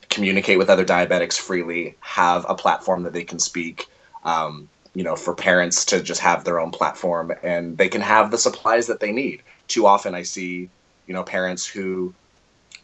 communicate 0.09 0.57
with 0.57 0.69
other 0.69 0.85
diabetics 0.85 1.37
freely, 1.37 1.95
have 2.01 2.45
a 2.47 2.55
platform 2.55 3.03
that 3.03 3.13
they 3.13 3.23
can 3.23 3.39
speak. 3.39 3.87
Um, 4.23 4.69
you 4.93 5.03
know, 5.03 5.15
for 5.15 5.33
parents 5.33 5.85
to 5.85 6.01
just 6.03 6.19
have 6.19 6.43
their 6.43 6.59
own 6.59 6.71
platform 6.71 7.31
and 7.43 7.77
they 7.77 7.87
can 7.87 8.01
have 8.01 8.29
the 8.29 8.37
supplies 8.37 8.87
that 8.87 8.99
they 8.99 9.11
need. 9.11 9.41
Too 9.67 9.85
often, 9.85 10.13
I 10.13 10.23
see, 10.23 10.69
you 11.07 11.13
know, 11.13 11.23
parents 11.23 11.65
who 11.65 12.13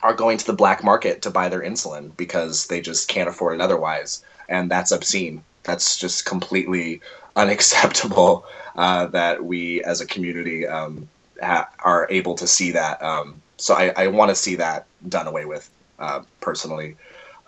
are 0.02 0.14
going 0.14 0.38
to 0.38 0.46
the 0.46 0.54
black 0.54 0.84
market 0.84 1.22
to 1.24 1.32
buy 1.32 1.50
their 1.50 1.62
insulin 1.62 2.16
because 2.16 2.68
they 2.68 2.82
just 2.82 3.08
can't 3.08 3.30
afford 3.30 3.56
it 3.56 3.62
otherwise, 3.62 4.24
and 4.48 4.70
that's 4.70 4.92
obscene. 4.92 5.44
That's 5.64 5.98
just 5.98 6.26
completely 6.26 7.02
unacceptable 7.36 8.46
uh, 8.76 9.08
that 9.08 9.44
we 9.44 9.84
as 9.84 10.02
a 10.02 10.06
community 10.06 10.66
um, 10.66 11.10
ha- 11.42 11.70
are 11.80 12.08
able 12.10 12.36
to 12.36 12.48
see 12.48 12.72
that. 12.72 13.02
Um, 13.02 13.42
so 13.58 13.74
I, 13.74 13.94
I 13.96 14.08
want 14.08 14.30
to 14.30 14.36
see 14.36 14.56
that 14.56 14.86
done 15.08 15.28
away 15.28 15.46
with 15.46 15.70
uh, 16.00 16.22
personally. 16.42 16.96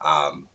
Um, 0.02 0.50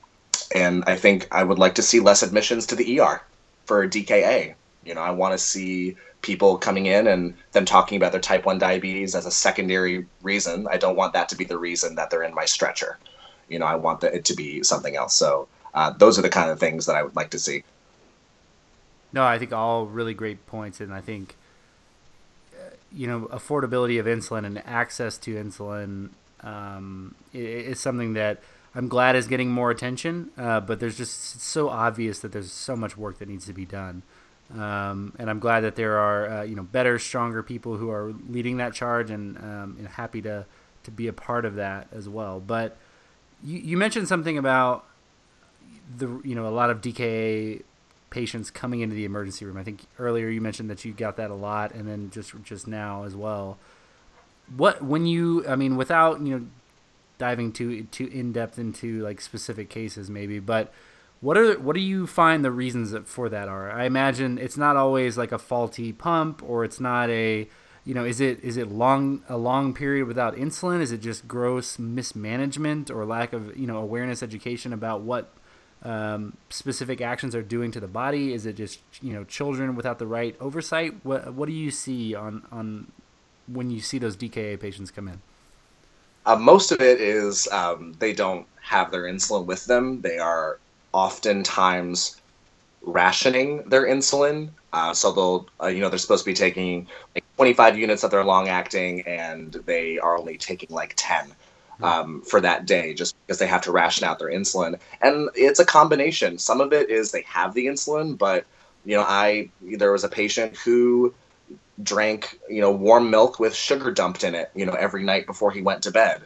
and 0.55 0.85
I 0.87 0.97
think 0.97 1.29
I 1.31 1.45
would 1.45 1.59
like 1.59 1.75
to 1.77 1.83
see 1.83 2.01
less 2.01 2.23
admissions 2.23 2.67
to 2.67 2.77
the 2.77 3.01
ER 3.01 3.23
for 3.67 3.89
DKA. 3.89 4.55
You 4.85 4.95
know, 4.95 5.01
I 5.01 5.11
want 5.11 5.33
to 5.33 5.39
see 5.39 5.97
people 6.23 6.57
coming 6.59 6.87
in 6.87 7.07
and 7.07 7.35
them 7.53 7.65
talking 7.65 7.97
about 7.97 8.13
their 8.13 8.21
type 8.21 8.47
1 8.47 8.59
diabetes 8.59 9.15
as 9.15 9.27
a 9.27 9.31
secondary 9.31 10.07
reason. 10.23 10.67
I 10.71 10.79
don't 10.79 10.97
want 10.97 11.13
that 11.13 11.29
to 11.31 11.37
be 11.37 11.45
the 11.45 11.59
reason 11.59 11.95
that 11.97 12.11
they're 12.11 12.23
in 12.23 12.35
my 12.35 12.45
stretcher. 12.47 12.99
You 13.49 13.59
know, 13.59 13.67
I 13.67 13.75
want 13.75 14.01
the, 14.01 14.15
it 14.15 14.25
to 14.27 14.35
be 14.35 14.63
something 14.63 14.97
else. 14.97 15.15
So 15.15 15.49
uh, 15.75 15.91
those 15.91 16.19
are 16.19 16.23
the 16.23 16.31
kind 16.31 16.51
of 16.51 16.59
things 16.59 16.87
that 16.87 16.97
I 16.97 17.03
would 17.03 17.15
like 17.15 17.31
to 17.31 17.39
see. 17.39 17.63
No, 19.13 19.25
I 19.25 19.39
think 19.39 19.53
all 19.53 19.87
really 19.87 20.15
great 20.15 20.47
points. 20.47 20.81
And 20.81 20.93
I 20.93 21.01
think 21.01 21.37
you 22.95 23.07
know 23.07 23.23
affordability 23.33 23.99
of 23.99 24.07
insulin 24.07 24.47
and 24.47 24.63
access 24.67 25.19
to 25.19 25.35
insulin 25.35 26.11
um, 26.43 27.15
is 27.33 27.81
something 27.81 28.15
that 28.15 28.41
I'm 28.75 28.89
glad 28.89 29.17
is 29.17 29.27
getting 29.27 29.51
more 29.51 29.71
attention. 29.71 30.31
Uh, 30.37 30.61
but 30.61 30.81
there's 30.81 30.97
just 30.97 31.41
so 31.41 31.69
obvious 31.69 32.21
that 32.21 32.33
there's 32.33 32.53
so 32.53 32.77
much 32.77 32.97
work 32.97 33.19
that 33.19 33.29
needs 33.29 33.47
to 33.47 33.53
be 33.53 33.65
done. 33.65 34.03
Um, 34.53 35.15
and 35.19 35.31
I'm 35.31 35.39
glad 35.39 35.61
that 35.61 35.77
there 35.77 35.99
are 35.99 36.29
uh, 36.29 36.43
you 36.43 36.55
know 36.55 36.63
better, 36.63 36.99
stronger 36.99 37.43
people 37.43 37.77
who 37.77 37.91
are 37.91 38.15
leading 38.29 38.59
that 38.59 38.75
charge, 38.75 39.11
and, 39.11 39.37
um, 39.39 39.77
and 39.79 39.89
happy 39.89 40.21
to 40.23 40.47
to 40.85 40.91
be 40.91 41.07
a 41.07 41.13
part 41.13 41.45
of 41.45 41.55
that 41.55 41.89
as 41.93 42.09
well. 42.09 42.41
But 42.41 42.77
you, 43.43 43.59
you 43.59 43.77
mentioned 43.77 44.07
something 44.07 44.37
about 44.37 44.85
the 45.97 46.21
you 46.25 46.35
know 46.35 46.47
a 46.47 46.51
lot 46.51 46.71
of 46.71 46.81
DKA 46.81 47.63
patients 48.15 48.51
coming 48.51 48.81
into 48.85 48.95
the 48.95 49.05
emergency 49.05 49.45
room. 49.47 49.59
I 49.63 49.65
think 49.69 49.79
earlier 49.99 50.29
you 50.29 50.41
mentioned 50.41 50.71
that 50.71 50.85
you 50.85 50.93
got 50.95 51.15
that 51.17 51.31
a 51.31 51.39
lot, 51.49 51.75
and 51.77 51.85
then 51.89 52.11
just 52.17 52.31
just 52.51 52.67
now 52.67 53.05
as 53.09 53.15
well. 53.25 53.47
What 54.57 54.77
when 54.93 55.05
you, 55.07 55.45
I 55.53 55.57
mean, 55.57 55.77
without 55.77 56.21
you 56.27 56.33
know 56.35 56.47
diving 57.19 57.53
too 57.53 57.85
too 57.97 58.07
in 58.21 58.33
depth 58.33 58.59
into 58.59 58.89
like 59.09 59.21
specific 59.21 59.69
cases 59.79 60.09
maybe, 60.11 60.39
but 60.41 60.67
What 61.21 61.39
are 61.39 61.59
what 61.59 61.75
do 61.75 61.81
you 61.81 62.07
find 62.07 62.45
the 62.45 62.51
reasons 62.51 62.91
that, 62.91 63.07
for 63.09 63.29
that 63.31 63.49
are? 63.49 63.71
I 63.71 63.85
imagine 63.87 64.37
it's 64.39 64.59
not 64.59 64.77
always 64.77 65.17
like 65.17 65.33
a 65.33 65.39
faulty 65.39 65.93
pump, 65.93 66.43
or 66.43 66.65
it's 66.65 66.81
not 66.81 67.09
a 67.09 67.49
you 67.85 67.95
know 67.95 68.05
is 68.05 68.21
it 68.21 68.37
is 68.43 68.57
it 68.59 68.69
long 68.69 69.23
a 69.29 69.39
long 69.39 69.73
period 69.73 70.07
without 70.07 70.37
insulin? 70.37 70.81
Is 70.83 70.93
it 70.93 71.01
just 71.01 71.27
gross 71.27 71.79
mismanagement 71.79 72.91
or 72.91 73.07
lack 73.07 73.33
of 73.33 73.57
you 73.57 73.67
know 73.67 73.79
awareness 73.79 74.23
education 74.23 74.73
about 74.73 75.01
what 75.01 75.33
um, 75.85 76.37
specific 76.51 77.01
actions 77.01 77.35
are 77.35 77.43
doing 77.43 77.71
to 77.73 77.81
the 77.81 77.89
body? 77.89 78.33
Is 78.33 78.47
it 78.47 78.57
just 78.57 78.81
you 79.03 79.13
know 79.13 79.25
children 79.25 79.77
without 79.77 79.99
the 79.99 80.07
right 80.07 80.35
oversight? 80.41 80.95
What 81.05 81.35
what 81.35 81.47
do 81.47 81.53
you 81.53 81.71
see 81.71 82.15
on 82.15 82.47
on 82.51 82.91
when 83.47 83.71
you 83.71 83.81
see 83.81 83.99
those 83.99 84.17
DKA 84.17 84.59
patients 84.59 84.91
come 84.91 85.09
in? 85.09 85.21
Uh, 86.27 86.37
most 86.37 86.73
of 86.73 86.81
it 86.81 87.01
is 87.01 87.47
um, 87.49 87.95
they 87.99 88.13
don't 88.13 88.47
have 88.63 88.91
their 88.91 89.03
insulin 89.03 89.45
with 89.45 89.67
them. 89.67 90.01
They 90.01 90.19
are 90.19 90.59
oftentimes 90.93 92.21
rationing 92.83 93.69
their 93.69 93.87
insulin. 93.87 94.51
Uh, 94.73 94.95
so 94.95 95.13
they'll, 95.13 95.47
uh, 95.63 95.67
you 95.67 95.81
know, 95.81 95.89
they're 95.89 95.99
supposed 95.99 96.25
to 96.25 96.31
be 96.31 96.35
taking 96.35 96.87
like 97.15 97.25
25 97.37 97.79
units 97.79 98.05
of 98.05 98.11
their 98.11 98.25
long 98.25 98.49
acting, 98.49 99.03
and 99.03 99.53
they 99.67 99.99
are 99.99 100.19
only 100.19 100.39
taking 100.39 100.69
like 100.71 100.95
10 100.97 101.33
um, 101.83 102.23
for 102.23 102.41
that 102.41 102.67
day 102.67 102.95
just 102.95 103.17
because 103.27 103.39
they 103.39 103.47
have 103.47 103.63
to 103.63 103.73
ration 103.73 104.07
out 104.07 104.19
their 104.19 104.31
insulin. 104.31 104.79
And 105.01 105.29
it's 105.35 105.61
a 105.61 105.65
combination. 105.65 106.39
Some 106.39 106.61
of 106.61 106.73
it 106.73 106.91
is 106.91 107.11
they 107.11 107.23
have 107.23 107.55
the 107.55 107.67
insulin, 107.67 108.17
but 108.17 108.45
you 108.85 108.97
know, 108.97 109.05
I 109.07 109.51
there 109.61 109.93
was 109.93 110.05
a 110.05 110.09
patient 110.09 110.57
who 110.57 111.15
drank 111.83 112.39
you 112.49 112.61
know 112.61 112.71
warm 112.71 113.11
milk 113.11 113.41
with 113.41 113.53
sugar 113.53 113.91
dumped 113.91 114.23
in 114.23 114.33
it 114.33 114.49
you 114.55 114.65
know 114.65 114.75
every 114.75 115.03
night 115.03 115.27
before 115.27 115.51
he 115.51 115.63
went 115.63 115.83
to 115.83 115.91
bed. 115.91 116.23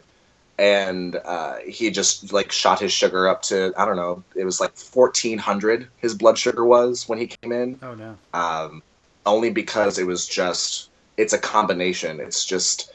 And 0.59 1.15
uh, 1.15 1.55
he 1.65 1.89
just 1.89 2.33
like 2.33 2.51
shot 2.51 2.81
his 2.81 2.91
sugar 2.91 3.29
up 3.29 3.43
to 3.43 3.73
i 3.77 3.85
don't 3.85 3.95
know 3.95 4.23
it 4.35 4.43
was 4.43 4.59
like 4.59 4.77
1400 4.77 5.87
his 5.97 6.13
blood 6.13 6.37
sugar 6.37 6.65
was 6.65 7.07
when 7.07 7.17
he 7.17 7.27
came 7.27 7.51
in. 7.51 7.79
Oh 7.81 7.95
no. 7.95 8.17
Um, 8.33 8.83
only 9.25 9.49
because 9.49 9.97
it 9.97 10.05
was 10.05 10.27
just 10.27 10.89
it's 11.17 11.33
a 11.33 11.37
combination. 11.37 12.19
It's 12.19 12.45
just 12.45 12.93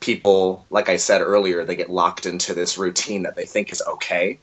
people, 0.00 0.66
like 0.70 0.88
I 0.88 0.96
said 0.96 1.22
earlier, 1.22 1.64
they 1.64 1.76
get 1.76 1.90
locked 1.90 2.26
into 2.26 2.54
this 2.54 2.76
routine 2.76 3.22
that 3.22 3.36
they 3.36 3.46
think 3.46 3.72
is 3.72 3.82
okay. 3.86 4.38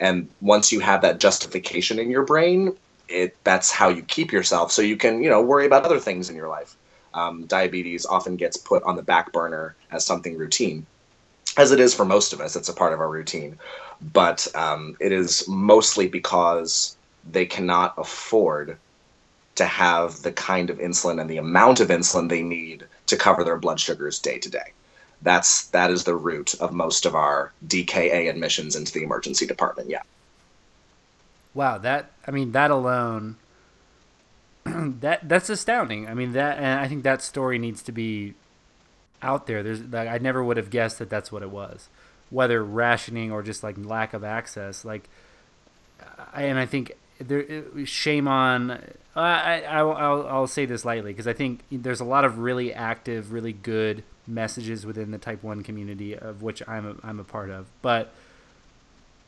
And 0.00 0.28
once 0.40 0.72
you 0.72 0.80
have 0.80 1.02
that 1.02 1.20
justification 1.20 1.98
in 1.98 2.10
your 2.10 2.24
brain, 2.24 2.76
it 3.08 3.36
that's 3.44 3.70
how 3.70 3.88
you 3.88 4.02
keep 4.02 4.32
yourself 4.32 4.72
so 4.72 4.82
you 4.82 4.96
can, 4.96 5.22
you 5.22 5.30
know, 5.30 5.42
worry 5.42 5.66
about 5.66 5.84
other 5.84 6.00
things 6.00 6.30
in 6.30 6.36
your 6.36 6.48
life. 6.48 6.76
Um, 7.12 7.46
diabetes 7.46 8.06
often 8.06 8.34
gets 8.36 8.56
put 8.56 8.82
on 8.82 8.96
the 8.96 9.02
back 9.02 9.32
burner 9.32 9.76
as 9.92 10.04
something 10.04 10.36
routine, 10.36 10.84
as 11.56 11.70
it 11.70 11.78
is 11.78 11.94
for 11.94 12.04
most 12.04 12.32
of 12.32 12.40
us. 12.40 12.56
It's 12.56 12.68
a 12.68 12.74
part 12.74 12.92
of 12.92 13.00
our 13.00 13.08
routine, 13.08 13.56
but 14.12 14.48
um, 14.56 14.96
it 14.98 15.12
is 15.12 15.46
mostly 15.46 16.08
because 16.08 16.96
they 17.30 17.46
cannot 17.46 17.94
afford 17.98 18.76
to 19.54 19.64
have 19.64 20.22
the 20.22 20.32
kind 20.32 20.70
of 20.70 20.78
insulin 20.78 21.20
and 21.20 21.30
the 21.30 21.36
amount 21.36 21.78
of 21.78 21.88
insulin 21.88 22.28
they 22.28 22.42
need 22.42 22.84
to 23.06 23.16
cover 23.16 23.44
their 23.44 23.56
blood 23.56 23.78
sugars 23.78 24.18
day 24.18 24.38
to 24.38 24.50
day 24.50 24.72
that's 25.24 25.68
that 25.68 25.90
is 25.90 26.04
the 26.04 26.14
root 26.14 26.54
of 26.60 26.72
most 26.72 27.06
of 27.06 27.14
our 27.14 27.52
DKA 27.66 28.30
admissions 28.30 28.76
into 28.76 28.92
the 28.92 29.02
emergency 29.02 29.46
department. 29.46 29.88
Yeah. 29.88 30.02
Wow, 31.54 31.78
that 31.78 32.10
I 32.26 32.30
mean 32.30 32.52
that 32.52 32.70
alone 32.70 33.36
that 34.64 35.28
that's 35.28 35.48
astounding. 35.48 36.06
I 36.06 36.14
mean 36.14 36.32
that 36.32 36.58
and 36.58 36.78
I 36.78 36.86
think 36.86 37.02
that 37.04 37.22
story 37.22 37.58
needs 37.58 37.82
to 37.84 37.92
be 37.92 38.34
out 39.22 39.46
there. 39.46 39.62
There's 39.62 39.82
like 39.82 40.08
I 40.08 40.18
never 40.18 40.44
would 40.44 40.58
have 40.58 40.70
guessed 40.70 40.98
that 40.98 41.10
that's 41.10 41.32
what 41.32 41.42
it 41.42 41.50
was. 41.50 41.88
Whether 42.28 42.62
rationing 42.62 43.32
or 43.32 43.42
just 43.42 43.62
like 43.62 43.76
lack 43.78 44.12
of 44.12 44.22
access 44.22 44.84
like 44.84 45.08
I, 46.34 46.42
and 46.42 46.58
I 46.58 46.66
think 46.66 46.92
there 47.18 47.64
shame 47.86 48.28
on 48.28 48.72
I, 49.16 49.62
I 49.62 49.78
I'll, 49.78 50.26
I'll 50.26 50.46
say 50.46 50.66
this 50.66 50.84
lightly 50.84 51.12
because 51.12 51.26
I 51.26 51.32
think 51.32 51.60
there's 51.72 52.00
a 52.00 52.04
lot 52.04 52.26
of 52.26 52.38
really 52.38 52.74
active, 52.74 53.32
really 53.32 53.52
good 53.54 54.02
messages 54.26 54.86
within 54.86 55.10
the 55.10 55.18
type 55.18 55.42
1 55.42 55.62
community 55.62 56.16
of 56.16 56.42
which 56.42 56.62
I'm 56.66 56.86
a, 56.86 57.06
I'm 57.06 57.20
a 57.20 57.24
part 57.24 57.50
of. 57.50 57.66
But 57.82 58.12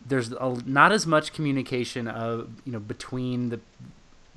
there's 0.05 0.33
a, 0.33 0.63
not 0.65 0.93
as 0.93 1.07
much 1.07 1.33
communication 1.33 2.07
of 2.09 2.51
you 2.65 2.73
know 2.73 2.81
between 2.81 3.51
the 3.51 3.61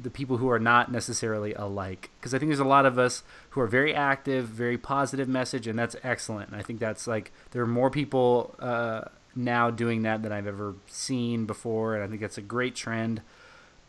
the 0.02 0.10
people 0.10 0.38
who 0.38 0.50
are 0.50 0.60
not 0.60 0.90
necessarily 0.90 1.54
alike. 1.54 2.10
Because 2.20 2.34
I 2.34 2.40
think 2.40 2.50
there's 2.50 2.60
a 2.60 2.64
lot 2.64 2.86
of 2.86 2.98
us 2.98 3.22
who 3.50 3.62
are 3.62 3.68
very 3.68 3.94
active 3.94 4.46
very 4.46 4.78
positive 4.78 5.28
message 5.28 5.68
and 5.68 5.78
that's 5.78 5.96
excellent. 6.04 6.50
And 6.50 6.60
I 6.60 6.64
think 6.64 6.80
that's 6.80 7.06
like 7.08 7.32
there 7.52 7.62
are 7.62 7.68
more 7.68 7.90
people 7.90 8.56
uh, 8.60 9.02
now 9.36 9.70
doing 9.70 10.04
that 10.04 10.24
than 10.24 10.32
I've 10.32 10.48
ever 10.48 10.76
seen 10.88 11.46
before 11.46 11.96
and 11.96 12.04
I 12.04 12.08
think 12.08 12.22
that's 12.22 12.38
a 12.38 12.42
great 12.42 12.76
trend. 12.76 13.22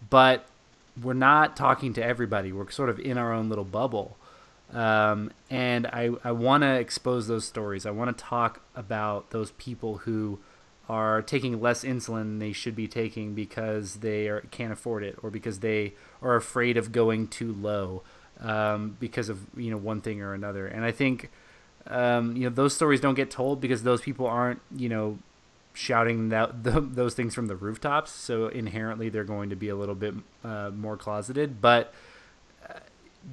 But 0.09 0.47
we're 1.01 1.13
not 1.13 1.57
talking 1.57 1.93
to 1.95 2.05
everybody. 2.05 2.53
We're 2.53 2.71
sort 2.71 2.89
of 2.89 2.99
in 2.99 3.17
our 3.17 3.33
own 3.33 3.49
little 3.49 3.65
bubble 3.65 4.17
um, 4.73 5.33
and 5.49 5.87
I, 5.87 6.11
I 6.23 6.33
want 6.33 6.63
to 6.63 6.75
expose 6.75 7.27
those 7.27 7.45
stories. 7.45 7.87
I 7.87 7.91
want 7.91 8.17
to 8.17 8.25
talk 8.25 8.63
about 8.75 9.31
those 9.31 9.51
people 9.53 9.99
who 9.99 10.39
are 10.89 11.23
taking 11.23 11.61
less 11.61 11.85
insulin 11.85 12.23
than 12.23 12.39
they 12.39 12.53
should 12.53 12.75
be 12.75 12.89
taking 12.89 13.35
because 13.35 13.97
they 13.97 14.29
are, 14.29 14.41
can't 14.51 14.73
afford 14.73 15.05
it 15.05 15.17
or 15.23 15.31
because 15.31 15.61
they 15.61 15.95
are 16.21 16.35
afraid 16.35 16.77
of 16.77 16.93
going 16.93 17.29
too 17.29 17.53
low 17.53 18.03
um, 18.41 18.97
because 18.99 19.29
of 19.29 19.47
you 19.57 19.71
know 19.71 19.77
one 19.77 20.01
thing 20.01 20.21
or 20.21 20.35
another. 20.35 20.67
And 20.67 20.85
I 20.85 20.91
think 20.91 21.31
um, 21.87 22.37
you 22.37 22.45
know 22.45 22.51
those 22.51 22.75
stories 22.75 23.01
don't 23.01 23.15
get 23.15 23.31
told 23.31 23.61
because 23.61 23.83
those 23.83 24.01
people 24.01 24.27
aren't 24.27 24.61
you 24.75 24.89
know 24.89 25.19
shouting 25.73 26.31
that 26.31 26.65
the, 26.65 26.81
those 26.81 27.15
things 27.15 27.35
from 27.35 27.47
the 27.47 27.57
rooftops. 27.57 28.11
So 28.11 28.49
inherently 28.49 29.09
they're 29.09 29.25
going 29.25 29.51
to 29.51 29.57
be 29.57 29.69
a 29.69 29.77
little 29.77 29.95
bit 29.95 30.15
uh, 30.45 30.71
more 30.71 30.97
closeted, 30.97 31.61
but 31.61 31.93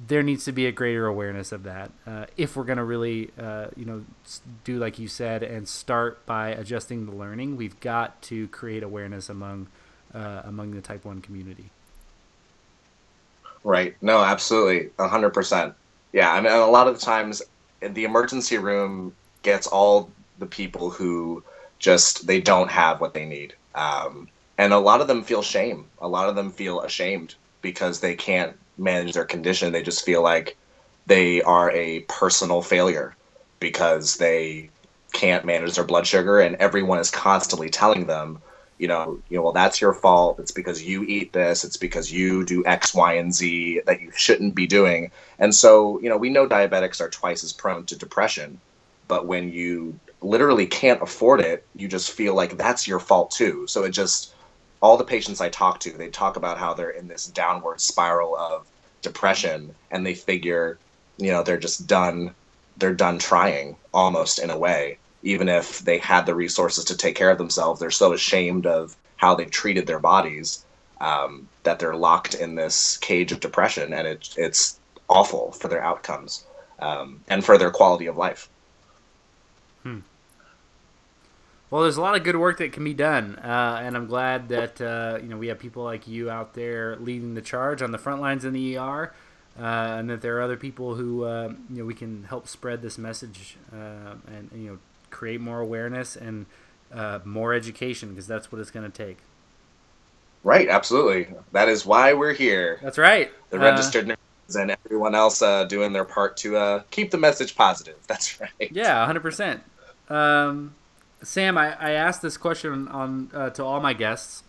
there 0.06 0.22
needs 0.22 0.44
to 0.44 0.52
be 0.52 0.66
a 0.66 0.72
greater 0.72 1.06
awareness 1.06 1.52
of 1.52 1.62
that. 1.62 1.90
Uh, 2.06 2.26
if 2.36 2.56
we're 2.56 2.64
going 2.64 2.78
to 2.78 2.84
really 2.84 3.30
uh, 3.38 3.68
you 3.76 3.84
know 3.84 4.04
do 4.64 4.78
like 4.78 4.98
you 4.98 5.08
said 5.08 5.42
and 5.42 5.68
start 5.68 6.24
by 6.26 6.50
adjusting 6.50 7.06
the 7.06 7.12
learning 7.12 7.56
we've 7.56 7.78
got 7.80 8.20
to 8.22 8.48
create 8.48 8.82
awareness 8.82 9.28
among 9.28 9.66
uh, 10.14 10.42
among 10.44 10.72
the 10.72 10.80
type 10.80 11.04
1 11.04 11.20
community. 11.20 11.70
Right. 13.64 13.96
No 14.00 14.22
absolutely. 14.22 14.90
100% 14.98 15.74
yeah 16.10 16.32
i 16.32 16.40
mean 16.40 16.50
a 16.50 16.66
lot 16.66 16.88
of 16.88 16.98
the 16.98 17.04
times 17.04 17.42
the 17.80 18.04
emergency 18.04 18.56
room 18.56 19.14
gets 19.42 19.66
all 19.66 20.10
the 20.38 20.46
people 20.46 20.90
who 20.90 21.42
just 21.78 22.26
they 22.26 22.40
don't 22.40 22.70
have 22.70 23.00
what 23.00 23.14
they 23.14 23.24
need. 23.24 23.54
Um, 23.74 24.28
and 24.56 24.72
a 24.72 24.78
lot 24.78 25.00
of 25.00 25.06
them 25.06 25.22
feel 25.22 25.42
shame. 25.42 25.86
A 26.00 26.08
lot 26.08 26.28
of 26.28 26.34
them 26.34 26.50
feel 26.50 26.80
ashamed 26.80 27.34
because 27.62 28.00
they 28.00 28.14
can't 28.14 28.56
manage 28.78 29.14
their 29.14 29.24
condition. 29.24 29.72
They 29.72 29.82
just 29.82 30.04
feel 30.04 30.22
like 30.22 30.56
they 31.06 31.42
are 31.42 31.70
a 31.72 32.00
personal 32.00 32.62
failure 32.62 33.14
because 33.60 34.16
they 34.16 34.70
can't 35.12 35.44
manage 35.44 35.74
their 35.74 35.84
blood 35.84 36.06
sugar 36.06 36.38
and 36.38 36.56
everyone 36.56 36.98
is 36.98 37.10
constantly 37.10 37.70
telling 37.70 38.06
them 38.06 38.38
you 38.78 38.86
know 38.86 39.18
you 39.28 39.36
know 39.36 39.42
well 39.42 39.52
that's 39.52 39.80
your 39.80 39.92
fault. 39.92 40.38
It's 40.38 40.52
because 40.52 40.82
you 40.82 41.02
eat 41.04 41.32
this. 41.32 41.64
It's 41.64 41.76
because 41.76 42.12
you 42.12 42.44
do 42.44 42.64
x 42.64 42.94
y 42.94 43.14
and 43.14 43.34
z 43.34 43.80
that 43.86 44.00
you 44.00 44.12
shouldn't 44.12 44.54
be 44.54 44.66
doing. 44.66 45.10
And 45.38 45.54
so 45.54 46.00
you 46.00 46.08
know 46.08 46.16
we 46.16 46.30
know 46.30 46.46
diabetics 46.46 47.00
are 47.00 47.10
twice 47.10 47.42
as 47.42 47.52
prone 47.52 47.84
to 47.86 47.96
depression 47.96 48.60
but 49.08 49.26
when 49.26 49.50
you 49.50 49.98
literally 50.20 50.66
can't 50.66 51.02
afford 51.02 51.40
it 51.40 51.64
you 51.74 51.88
just 51.88 52.12
feel 52.12 52.34
like 52.34 52.56
that's 52.56 52.86
your 52.86 53.00
fault 53.00 53.30
too. 53.30 53.66
So 53.66 53.84
it 53.84 53.90
just 53.90 54.34
all 54.80 54.96
the 54.96 55.04
patients 55.04 55.40
I 55.40 55.48
talk 55.48 55.80
to, 55.80 55.92
they 55.92 56.08
talk 56.08 56.36
about 56.36 56.58
how 56.58 56.74
they're 56.74 56.90
in 56.90 57.08
this 57.08 57.26
downward 57.26 57.80
spiral 57.80 58.36
of 58.36 58.66
depression 59.02 59.74
and 59.90 60.04
they 60.04 60.14
figure, 60.14 60.78
you 61.16 61.30
know, 61.32 61.42
they're 61.42 61.58
just 61.58 61.86
done 61.86 62.34
they're 62.78 62.94
done 62.94 63.18
trying 63.18 63.76
almost 63.92 64.38
in 64.38 64.50
a 64.50 64.58
way. 64.58 64.98
Even 65.22 65.48
if 65.48 65.80
they 65.80 65.98
had 65.98 66.26
the 66.26 66.34
resources 66.34 66.84
to 66.84 66.96
take 66.96 67.16
care 67.16 67.30
of 67.30 67.38
themselves, 67.38 67.80
they're 67.80 67.90
so 67.90 68.12
ashamed 68.12 68.66
of 68.66 68.96
how 69.16 69.34
they've 69.34 69.50
treated 69.50 69.86
their 69.86 69.98
bodies 69.98 70.64
um, 71.00 71.48
that 71.64 71.78
they're 71.78 71.96
locked 71.96 72.34
in 72.34 72.54
this 72.54 72.96
cage 72.98 73.32
of 73.32 73.40
depression, 73.40 73.92
and 73.92 74.06
it, 74.06 74.28
it's 74.36 74.78
awful 75.08 75.52
for 75.52 75.68
their 75.68 75.82
outcomes 75.82 76.44
um, 76.78 77.20
and 77.28 77.44
for 77.44 77.58
their 77.58 77.70
quality 77.70 78.06
of 78.06 78.16
life. 78.16 78.48
Hmm. 79.82 79.98
Well, 81.70 81.82
there's 81.82 81.98
a 81.98 82.00
lot 82.00 82.16
of 82.16 82.24
good 82.24 82.36
work 82.36 82.58
that 82.58 82.72
can 82.72 82.82
be 82.82 82.94
done, 82.94 83.36
uh, 83.36 83.80
and 83.82 83.94
I'm 83.94 84.06
glad 84.06 84.48
that 84.48 84.80
uh, 84.80 85.18
you 85.20 85.28
know 85.28 85.36
we 85.36 85.48
have 85.48 85.58
people 85.58 85.84
like 85.84 86.08
you 86.08 86.30
out 86.30 86.54
there 86.54 86.96
leading 86.96 87.34
the 87.34 87.42
charge 87.42 87.82
on 87.82 87.92
the 87.92 87.98
front 87.98 88.22
lines 88.22 88.44
in 88.46 88.54
the 88.54 88.78
ER, 88.78 89.12
uh, 89.58 89.62
and 89.62 90.08
that 90.08 90.22
there 90.22 90.38
are 90.38 90.42
other 90.42 90.56
people 90.56 90.94
who 90.94 91.24
uh, 91.24 91.52
you 91.68 91.80
know 91.80 91.84
we 91.84 91.92
can 91.92 92.24
help 92.24 92.48
spread 92.48 92.80
this 92.80 92.96
message 92.96 93.58
uh, 93.72 94.14
and, 94.28 94.50
you 94.54 94.70
know 94.70 94.78
create 95.10 95.40
more 95.40 95.60
awareness 95.60 96.16
and 96.16 96.44
uh, 96.92 97.18
more 97.24 97.54
education 97.54 98.10
because 98.10 98.26
that's 98.26 98.52
what 98.52 98.60
it's 98.60 98.70
going 98.70 98.90
to 98.90 99.04
take. 99.06 99.18
Right, 100.44 100.68
absolutely. 100.68 101.28
That 101.52 101.68
is 101.68 101.84
why 101.84 102.12
we're 102.12 102.34
here. 102.34 102.78
That's 102.82 102.98
right. 102.98 103.30
The 103.50 103.58
registered 103.58 104.06
nurses 104.06 104.56
and 104.56 104.70
everyone 104.70 105.14
else 105.14 105.42
doing 105.68 105.92
their 105.92 106.04
part 106.04 106.36
to 106.38 106.84
keep 106.90 107.10
the 107.10 107.18
message 107.18 107.56
positive. 107.56 107.96
That's 108.06 108.38
right. 108.40 108.70
Yeah, 108.70 108.98
100. 109.00 109.18
Um, 109.18 109.22
percent 109.22 109.62
Sam, 111.22 111.58
I, 111.58 111.74
I 111.78 111.90
asked 111.92 112.22
this 112.22 112.36
question 112.36 112.88
on 112.88 113.30
uh, 113.34 113.50
to 113.50 113.64
all 113.64 113.80
my 113.80 113.92
guests, 113.92 114.44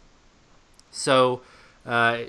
So, 0.92 1.42
uh, 1.86 2.24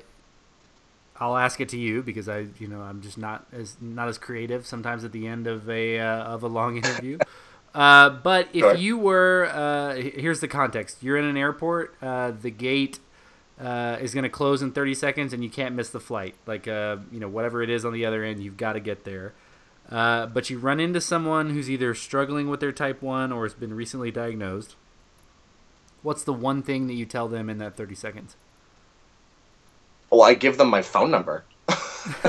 I'll 1.16 1.36
ask 1.36 1.61
it 1.61 1.68
to 1.70 1.78
you 1.78 2.03
because 2.03 2.28
I, 2.28 2.47
you 2.59 2.66
know, 2.66 2.80
I'm 2.80 3.03
just 3.03 3.18
not 3.18 3.47
as 3.53 3.76
not 3.80 4.09
as 4.09 4.16
creative 4.16 4.66
sometimes 4.66 5.05
at 5.05 5.12
the 5.12 5.26
end 5.26 5.47
of 5.47 5.68
a 5.68 5.99
uh, 5.99 6.22
of 6.24 6.43
a 6.43 6.49
long 6.49 6.76
interview. 6.78 7.18
uh, 7.74 8.09
but 8.09 8.49
if 8.55 8.61
sure. 8.61 8.74
you 8.74 8.97
were, 8.97 9.51
uh, 9.53 9.97
here's 9.97 10.41
the 10.41 10.49
context: 10.49 11.03
you're 11.03 11.18
in 11.18 11.26
an 11.26 11.36
airport. 11.36 11.95
Uh, 12.01 12.30
the 12.30 12.51
gate 12.51 13.01
uh, 13.61 13.99
is 14.01 14.14
going 14.14 14.24
to 14.24 14.30
close 14.30 14.62
in 14.62 14.72
30 14.72 14.95
seconds, 14.95 15.32
and 15.32 15.45
you 15.45 15.51
can't 15.51 15.74
miss 15.74 15.91
the 15.91 16.01
flight. 16.01 16.34
Like, 16.47 16.66
uh, 16.66 16.97
you 17.12 17.20
know, 17.20 17.28
whatever 17.28 17.62
it 17.62 17.68
is 17.68 17.84
on 17.84 17.93
the 17.93 18.07
other 18.07 18.24
end, 18.24 18.43
you've 18.43 18.57
got 18.57 18.72
to 18.72 18.80
get 18.80 19.05
there. 19.05 19.34
But 19.91 20.51
you 20.51 20.59
run 20.59 20.80
into 20.80 21.01
someone 21.01 21.51
who's 21.51 21.68
either 21.68 21.95
struggling 21.95 22.49
with 22.49 22.61
their 22.61 22.72
type 22.72 23.03
one 23.03 23.32
or 23.32 23.45
has 23.45 23.55
been 23.55 23.74
recently 23.74 24.11
diagnosed. 24.11 24.76
What's 26.03 26.24
the 26.24 26.32
one 26.32 26.62
thing 26.62 26.86
that 26.86 26.95
you 26.95 27.05
tell 27.05 27.28
them 27.28 27.51
in 27.51 27.59
that 27.59 27.76
30 27.76 27.95
seconds? 27.95 28.36
Well, 30.09 30.22
I 30.22 30.34
give 30.34 30.57
them 30.57 30.68
my 30.68 30.82
phone 30.82 31.11
number. 31.11 31.45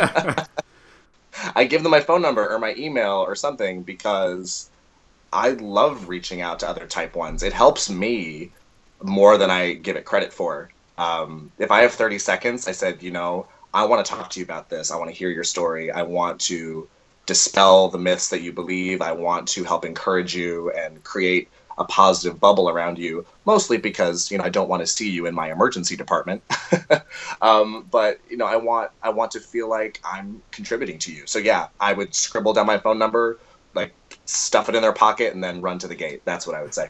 I 1.56 1.64
give 1.68 1.84
them 1.84 1.92
my 1.92 2.02
phone 2.02 2.22
number 2.22 2.48
or 2.48 2.60
my 2.60 2.76
email 2.78 3.14
or 3.14 3.36
something 3.36 3.82
because 3.84 4.70
I 5.34 5.52
love 5.52 6.10
reaching 6.10 6.42
out 6.42 6.60
to 6.60 6.70
other 6.70 6.86
type 6.86 7.16
ones. 7.16 7.42
It 7.42 7.54
helps 7.54 7.90
me 7.90 8.52
more 9.02 9.38
than 9.38 9.50
I 9.50 9.74
give 9.74 9.96
it 9.96 10.06
credit 10.06 10.34
for. 10.34 10.70
Um, 10.98 11.52
if 11.58 11.72
I 11.72 11.82
have 11.82 11.94
30 11.94 12.20
seconds, 12.20 12.68
I 12.68 12.74
said, 12.74 13.02
you 13.02 13.12
know, 13.12 13.48
I 13.74 13.86
want 13.86 14.06
to 14.06 14.12
talk 14.12 14.30
to 14.32 14.40
you 14.40 14.46
about 14.46 14.70
this. 14.70 14.92
I 14.92 14.98
want 14.98 15.10
to 15.10 15.16
hear 15.16 15.30
your 15.30 15.46
story. 15.46 15.90
I 15.90 16.04
want 16.04 16.42
to 16.42 16.88
dispel 17.32 17.88
the 17.88 17.98
myths 17.98 18.28
that 18.28 18.42
you 18.42 18.52
believe. 18.52 19.02
I 19.02 19.14
want 19.14 19.48
to 19.56 19.64
help 19.64 19.86
encourage 19.86 20.36
you 20.36 20.70
and 20.72 21.02
create 21.06 21.48
a 21.78 21.86
positive 21.86 22.42
bubble 22.42 22.68
around 22.70 23.00
you, 23.00 23.26
mostly 23.46 23.78
because 23.78 24.30
you 24.30 24.38
know 24.38 24.44
I 24.44 24.50
don't 24.50 24.68
want 24.68 24.82
to 24.82 24.88
see 24.88 25.10
you 25.10 25.28
in 25.28 25.34
my 25.34 25.50
emergency 25.50 25.96
department. 25.96 26.44
um, 27.42 27.88
but 27.90 28.20
you 28.30 28.36
know 28.36 28.46
I 28.46 28.58
want 28.58 28.92
I 29.02 29.12
want 29.12 29.32
to 29.32 29.40
feel 29.40 29.70
like 29.70 30.02
I'm 30.04 30.42
contributing 30.52 31.00
to 31.00 31.14
you. 31.14 31.24
So 31.26 31.40
yeah, 31.40 31.70
I 31.80 31.94
would 31.94 32.14
scribble 32.14 32.52
down 32.52 32.66
my 32.66 32.78
phone 32.78 33.00
number, 33.00 33.40
like 33.74 33.96
stuff 34.26 34.68
it 34.68 34.76
in 34.76 34.82
their 34.82 34.92
pocket, 34.92 35.34
and 35.34 35.42
then 35.42 35.62
run 35.62 35.80
to 35.80 35.88
the 35.88 35.96
gate. 35.96 36.24
That's 36.26 36.46
what 36.46 36.58
I 36.58 36.62
would 36.62 36.74
say. 36.74 36.90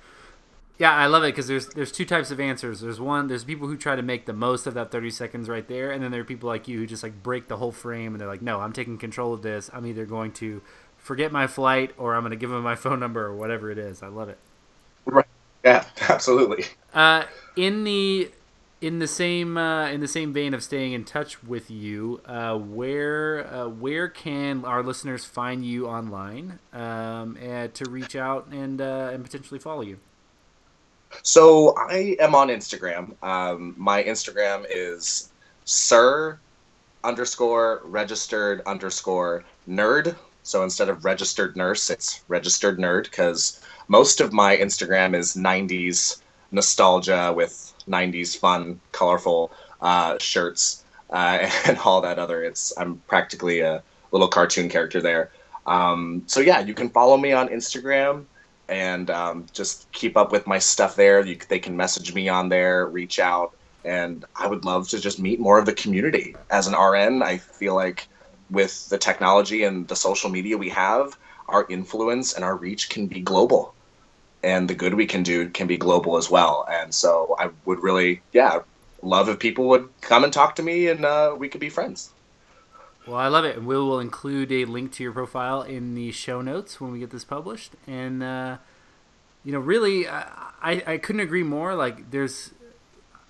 Yeah, 0.81 0.95
I 0.95 1.05
love 1.05 1.23
it 1.23 1.27
because 1.27 1.45
there's 1.45 1.67
there's 1.67 1.91
two 1.91 2.05
types 2.05 2.31
of 2.31 2.39
answers. 2.39 2.79
There's 2.79 2.99
one 2.99 3.27
there's 3.27 3.43
people 3.43 3.67
who 3.67 3.77
try 3.77 3.95
to 3.95 4.01
make 4.01 4.25
the 4.25 4.33
most 4.33 4.65
of 4.65 4.73
that 4.73 4.89
30 4.89 5.11
seconds 5.11 5.47
right 5.47 5.67
there, 5.67 5.91
and 5.91 6.03
then 6.03 6.09
there 6.09 6.21
are 6.21 6.23
people 6.23 6.49
like 6.49 6.67
you 6.67 6.79
who 6.79 6.87
just 6.87 7.03
like 7.03 7.21
break 7.21 7.47
the 7.47 7.57
whole 7.57 7.71
frame 7.71 8.13
and 8.13 8.19
they're 8.19 8.27
like, 8.27 8.41
no, 8.41 8.59
I'm 8.59 8.73
taking 8.73 8.97
control 8.97 9.31
of 9.31 9.43
this. 9.43 9.69
I'm 9.71 9.85
either 9.85 10.07
going 10.07 10.31
to 10.31 10.63
forget 10.97 11.31
my 11.31 11.45
flight 11.45 11.91
or 11.99 12.15
I'm 12.15 12.23
going 12.23 12.31
to 12.31 12.35
give 12.35 12.49
them 12.49 12.63
my 12.63 12.73
phone 12.83 12.99
number 12.99 13.23
or 13.23 13.35
whatever 13.35 13.69
it 13.69 13.77
is. 13.77 14.01
I 14.01 14.07
love 14.07 14.29
it. 14.29 14.39
Right. 15.05 15.27
Yeah, 15.63 15.85
absolutely. 16.09 16.65
Uh, 16.95 17.25
in 17.55 17.83
the 17.83 18.31
in 18.81 18.97
the 18.97 19.07
same 19.07 19.57
uh, 19.57 19.87
in 19.87 19.99
the 19.99 20.07
same 20.07 20.33
vein 20.33 20.55
of 20.55 20.63
staying 20.63 20.93
in 20.93 21.05
touch 21.05 21.43
with 21.43 21.69
you, 21.69 22.21
uh, 22.25 22.57
where 22.57 23.45
uh, 23.45 23.67
where 23.67 24.07
can 24.07 24.65
our 24.65 24.81
listeners 24.81 25.25
find 25.25 25.63
you 25.63 25.87
online 25.87 26.57
um, 26.73 27.37
and 27.39 27.71
to 27.75 27.87
reach 27.87 28.15
out 28.15 28.47
and 28.47 28.81
uh, 28.81 29.11
and 29.13 29.23
potentially 29.23 29.59
follow 29.59 29.81
you? 29.81 29.99
So 31.23 31.75
I 31.77 32.15
am 32.19 32.35
on 32.35 32.47
Instagram. 32.49 33.13
Um, 33.23 33.75
my 33.77 34.03
Instagram 34.03 34.65
is 34.69 35.31
sir 35.65 36.39
underscore 37.03 37.81
registered 37.85 38.61
underscore 38.65 39.43
nerd. 39.67 40.15
So 40.43 40.63
instead 40.63 40.89
of 40.89 41.05
registered 41.05 41.55
nurse, 41.55 41.89
it's 41.89 42.21
registered 42.27 42.79
nerd 42.79 43.03
because 43.03 43.61
most 43.87 44.21
of 44.21 44.33
my 44.33 44.57
Instagram 44.57 45.15
is 45.15 45.35
90s 45.35 46.21
nostalgia 46.51 47.33
with 47.35 47.73
90s 47.87 48.37
fun, 48.37 48.79
colorful 48.91 49.51
uh, 49.81 50.17
shirts 50.19 50.83
uh, 51.11 51.49
and 51.65 51.77
all 51.79 52.01
that 52.01 52.19
other. 52.19 52.43
It's 52.43 52.73
I'm 52.77 52.97
practically 53.07 53.61
a 53.61 53.83
little 54.11 54.27
cartoon 54.27 54.69
character 54.69 55.01
there. 55.01 55.31
Um, 55.67 56.23
so 56.25 56.39
yeah, 56.39 56.59
you 56.59 56.73
can 56.73 56.89
follow 56.89 57.17
me 57.17 57.31
on 57.33 57.49
Instagram 57.49 58.25
and 58.71 59.11
um, 59.11 59.47
just 59.53 59.91
keep 59.93 60.17
up 60.17 60.31
with 60.31 60.47
my 60.47 60.59
stuff 60.59 60.95
there. 60.95 61.25
You, 61.25 61.37
they 61.49 61.59
can 61.59 61.77
message 61.77 62.15
me 62.15 62.29
on 62.29 62.49
there, 62.49 62.87
reach 62.87 63.19
out, 63.19 63.53
and 63.85 64.25
I 64.35 64.47
would 64.47 64.65
love 64.65 64.89
to 64.89 64.99
just 64.99 65.19
meet 65.19 65.39
more 65.39 65.59
of 65.59 65.67
the 65.67 65.73
community. 65.73 66.35
As 66.51 66.67
an 66.67 66.75
RN, 66.75 67.21
I 67.23 67.37
feel 67.37 67.75
like 67.75 68.07
with 68.49 68.89
the 68.89 68.97
technology 68.97 69.63
and 69.63 69.87
the 69.87 69.95
social 69.95 70.31
media 70.31 70.57
we 70.57 70.69
have, 70.69 71.17
our 71.49 71.67
influence 71.69 72.33
and 72.33 72.45
our 72.45 72.57
reach 72.57 72.89
can 72.89 73.07
be 73.07 73.21
global 73.21 73.75
and 74.43 74.69
the 74.69 74.75
good 74.75 74.95
we 74.95 75.05
can 75.07 75.23
do 75.23 75.49
can 75.49 75.67
be 75.67 75.77
global 75.77 76.17
as 76.17 76.29
well. 76.31 76.65
And 76.71 76.93
so 76.93 77.35
I 77.39 77.51
would 77.65 77.83
really, 77.83 78.23
yeah, 78.33 78.59
love 79.01 79.29
if 79.29 79.39
people 79.39 79.67
would 79.69 79.89
come 80.01 80.23
and 80.23 80.33
talk 80.33 80.55
to 80.55 80.63
me 80.63 80.87
and 80.87 81.05
uh, 81.05 81.35
we 81.37 81.49
could 81.49 81.61
be 81.61 81.69
friends. 81.69 82.13
Well, 83.07 83.17
I 83.17 83.27
love 83.27 83.45
it. 83.45 83.57
And 83.57 83.65
we 83.65 83.75
will 83.75 83.99
include 83.99 84.51
a 84.51 84.65
link 84.65 84.91
to 84.93 85.03
your 85.03 85.11
profile 85.11 85.63
in 85.63 85.95
the 85.95 86.11
show 86.11 86.41
notes 86.41 86.79
when 86.79 86.91
we 86.91 86.99
get 86.99 87.09
this 87.09 87.23
published. 87.23 87.73
And, 87.87 88.21
uh, 88.21 88.57
you 89.43 89.51
know, 89.51 89.59
really, 89.59 90.07
I, 90.07 90.83
I 90.85 90.97
couldn't 90.97 91.21
agree 91.21 91.43
more. 91.43 91.73
Like, 91.73 92.11
there's, 92.11 92.51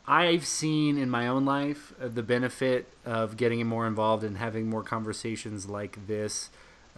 I've 0.06 0.46
seen 0.46 0.98
in 0.98 1.10
my 1.10 1.28
own 1.28 1.46
life 1.46 1.94
uh, 2.02 2.10
the 2.10 2.24
benefit 2.24 2.88
of 3.06 3.38
getting 3.38 3.66
more 3.66 3.88
involved 3.88 4.24
and 4.26 4.38
having 4.38 4.70
more 4.70 4.84
conversations 4.84 5.68
like 5.68 6.06
this 6.06 6.50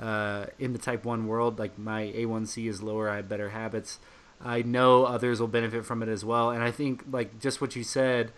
uh, 0.01 0.47
in 0.57 0.73
the 0.73 0.79
type 0.79 1.05
1 1.05 1.27
world. 1.27 1.59
Like 1.59 1.77
my 1.77 2.11
A1C 2.15 2.67
is 2.67 2.81
lower, 2.81 3.07
I 3.07 3.17
have 3.17 3.29
better 3.29 3.49
habits. 3.49 3.99
I 4.43 4.63
know 4.63 5.05
others 5.05 5.39
will 5.39 5.47
benefit 5.47 5.85
from 5.85 6.01
it 6.01 6.09
as 6.09 6.25
well. 6.25 6.49
And 6.49 6.63
I 6.63 6.71
think, 6.71 7.03
like 7.09 7.39
just 7.39 7.61
what 7.61 7.75
you 7.75 7.83
said, 7.83 8.31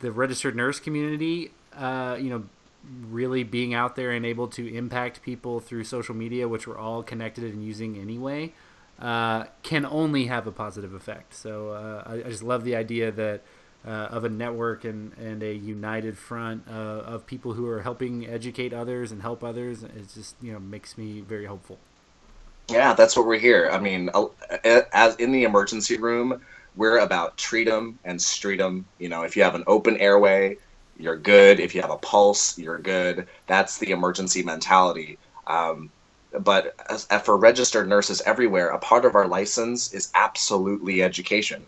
the 0.00 0.10
registered 0.10 0.56
nurse 0.56 0.80
community, 0.80 1.52
uh, 1.76 2.16
you 2.18 2.30
know, 2.30 2.44
really 3.10 3.44
being 3.44 3.74
out 3.74 3.96
there 3.96 4.10
and 4.10 4.24
able 4.24 4.48
to 4.48 4.74
impact 4.74 5.22
people 5.22 5.60
through 5.60 5.84
social 5.84 6.14
media, 6.14 6.48
which 6.48 6.66
we're 6.66 6.78
all 6.78 7.02
connected 7.02 7.44
and 7.44 7.64
using 7.64 7.98
anyway, 7.98 8.52
uh, 8.98 9.44
can 9.62 9.86
only 9.86 10.26
have 10.26 10.46
a 10.46 10.52
positive 10.52 10.92
effect. 10.92 11.34
So 11.34 11.70
uh, 11.70 12.02
I, 12.06 12.14
I, 12.14 12.30
just 12.30 12.42
love 12.42 12.64
the 12.64 12.74
idea 12.74 13.12
that 13.12 13.42
uh, 13.86 13.90
of 13.90 14.24
a 14.24 14.28
network 14.28 14.84
and, 14.84 15.16
and 15.18 15.42
a 15.42 15.54
united 15.54 16.18
front 16.18 16.64
uh, 16.68 16.72
of 16.72 17.26
people 17.26 17.52
who 17.52 17.66
are 17.68 17.82
helping 17.82 18.26
educate 18.26 18.72
others 18.72 19.12
and 19.12 19.22
help 19.22 19.44
others. 19.44 19.84
It 19.84 20.08
just 20.14 20.34
you 20.42 20.52
know 20.52 20.58
makes 20.58 20.98
me 20.98 21.20
very 21.20 21.46
hopeful. 21.46 21.78
Yeah, 22.68 22.92
that's 22.92 23.16
what 23.16 23.26
we're 23.26 23.38
here. 23.38 23.70
I 23.72 23.78
mean, 23.78 24.10
as 24.92 25.16
in 25.16 25.32
the 25.32 25.44
emergency 25.44 25.96
room, 25.96 26.42
we're 26.76 26.98
about 26.98 27.38
treat 27.38 27.64
them 27.64 27.98
and 28.04 28.20
street 28.20 28.58
them. 28.58 28.84
You 28.98 29.08
know, 29.08 29.22
if 29.22 29.36
you 29.36 29.42
have 29.42 29.54
an 29.54 29.64
open 29.66 29.96
airway, 29.96 30.58
you're 30.98 31.16
good. 31.16 31.60
If 31.60 31.74
you 31.74 31.80
have 31.80 31.90
a 31.90 31.96
pulse, 31.98 32.58
you're 32.58 32.78
good. 32.78 33.26
That's 33.46 33.78
the 33.78 33.90
emergency 33.90 34.42
mentality. 34.42 35.18
Um, 35.46 35.90
but 36.40 36.74
as, 36.90 37.06
for 37.22 37.36
registered 37.36 37.88
nurses 37.88 38.20
everywhere, 38.26 38.68
a 38.68 38.78
part 38.78 39.04
of 39.04 39.14
our 39.14 39.26
license 39.26 39.92
is 39.94 40.10
absolutely 40.14 41.02
education 41.02 41.64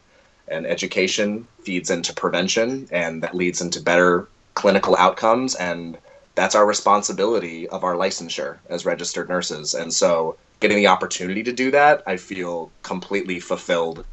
and 0.50 0.66
education 0.66 1.46
feeds 1.62 1.90
into 1.90 2.12
prevention 2.12 2.88
and 2.90 3.22
that 3.22 3.34
leads 3.34 3.60
into 3.60 3.80
better 3.80 4.28
clinical 4.54 4.96
outcomes 4.96 5.54
and 5.54 5.96
that's 6.34 6.54
our 6.54 6.66
responsibility 6.66 7.68
of 7.68 7.84
our 7.84 7.94
licensure 7.94 8.58
as 8.68 8.84
registered 8.84 9.28
nurses 9.28 9.74
and 9.74 9.92
so 9.92 10.36
getting 10.58 10.76
the 10.76 10.88
opportunity 10.88 11.42
to 11.42 11.52
do 11.52 11.70
that 11.70 12.02
i 12.06 12.16
feel 12.16 12.70
completely 12.82 13.38
fulfilled 13.38 14.04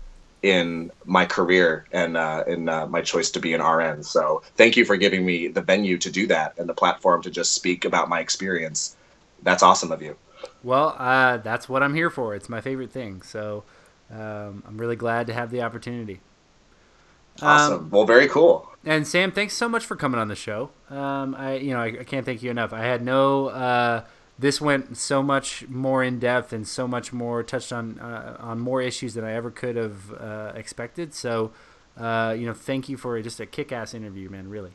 in 0.43 0.91
my 1.05 1.25
career 1.25 1.85
and 1.91 2.15
uh, 2.15 2.43
in 2.47 2.69
uh, 2.69 2.85
my 2.88 3.01
choice 3.01 3.31
to 3.31 3.39
be 3.39 3.53
an 3.53 3.61
rn 3.61 4.03
so 4.03 4.41
thank 4.55 4.77
you 4.77 4.85
for 4.85 4.95
giving 4.95 5.25
me 5.25 5.47
the 5.47 5.61
venue 5.61 5.97
to 5.97 6.11
do 6.11 6.27
that 6.27 6.57
and 6.57 6.69
the 6.69 6.73
platform 6.73 7.21
to 7.21 7.29
just 7.29 7.53
speak 7.53 7.85
about 7.85 8.07
my 8.09 8.19
experience 8.19 8.95
that's 9.43 9.63
awesome 9.63 9.91
of 9.91 10.01
you 10.01 10.15
well 10.63 10.95
uh, 10.99 11.38
that's 11.38 11.67
what 11.67 11.81
i'm 11.81 11.95
here 11.95 12.09
for 12.09 12.35
it's 12.35 12.49
my 12.49 12.61
favorite 12.61 12.91
thing 12.91 13.21
so 13.21 13.63
um, 14.11 14.63
i'm 14.67 14.77
really 14.77 14.95
glad 14.95 15.27
to 15.27 15.33
have 15.33 15.49
the 15.51 15.61
opportunity 15.61 16.19
Awesome. 17.41 17.73
Um, 17.73 17.89
well, 17.89 18.05
very 18.05 18.27
cool. 18.27 18.69
And 18.85 19.05
Sam, 19.05 19.31
thanks 19.31 19.53
so 19.53 19.67
much 19.69 19.85
for 19.85 19.95
coming 19.95 20.19
on 20.19 20.27
the 20.27 20.35
show. 20.35 20.71
Um, 20.89 21.35
I, 21.35 21.57
you 21.57 21.73
know, 21.73 21.79
I, 21.79 21.88
I, 21.88 22.03
can't 22.03 22.25
thank 22.25 22.41
you 22.41 22.49
enough. 22.49 22.73
I 22.73 22.79
had 22.79 23.03
no. 23.03 24.03
Uh, 24.38 24.41
this 24.41 24.61
went 24.61 24.97
so 24.97 25.23
much 25.23 25.67
more 25.67 26.03
in 26.03 26.19
depth 26.19 26.53
and 26.53 26.67
so 26.67 26.88
much 26.88 27.13
more 27.13 27.43
touched 27.43 27.73
on 27.73 27.99
uh, 27.99 28.38
on 28.39 28.59
more 28.59 28.81
issues 28.81 29.13
than 29.13 29.23
I 29.23 29.33
ever 29.33 29.51
could 29.51 29.75
have 29.75 30.13
uh, 30.13 30.51
expected. 30.55 31.13
So, 31.13 31.51
uh, 31.97 32.35
you 32.38 32.45
know, 32.45 32.53
thank 32.53 32.89
you 32.89 32.97
for 32.97 33.21
just 33.21 33.39
a 33.39 33.45
kick-ass 33.45 33.93
interview, 33.93 34.29
man. 34.29 34.49
Really. 34.49 34.71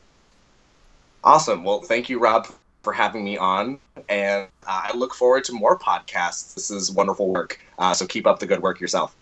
Awesome. 1.25 1.63
Well, 1.65 1.83
thank 1.83 2.09
you, 2.09 2.19
Rob, 2.19 2.49
for 2.83 2.93
having 2.93 3.25
me 3.25 3.39
on, 3.39 3.79
and 4.09 4.49
I 4.67 4.91
look 4.97 5.15
forward 5.15 5.45
to 5.45 5.53
more 5.53 5.79
podcasts. 5.79 6.55
This 6.55 6.71
is 6.71 6.91
wonderful 6.91 7.29
work. 7.29 7.61
Uh, 7.79 7.95
so 7.95 8.07
keep 8.07 8.27
up 8.27 8.41
the 8.41 8.47
good 8.47 8.61
work 8.61 8.81
yourself. 8.81 9.15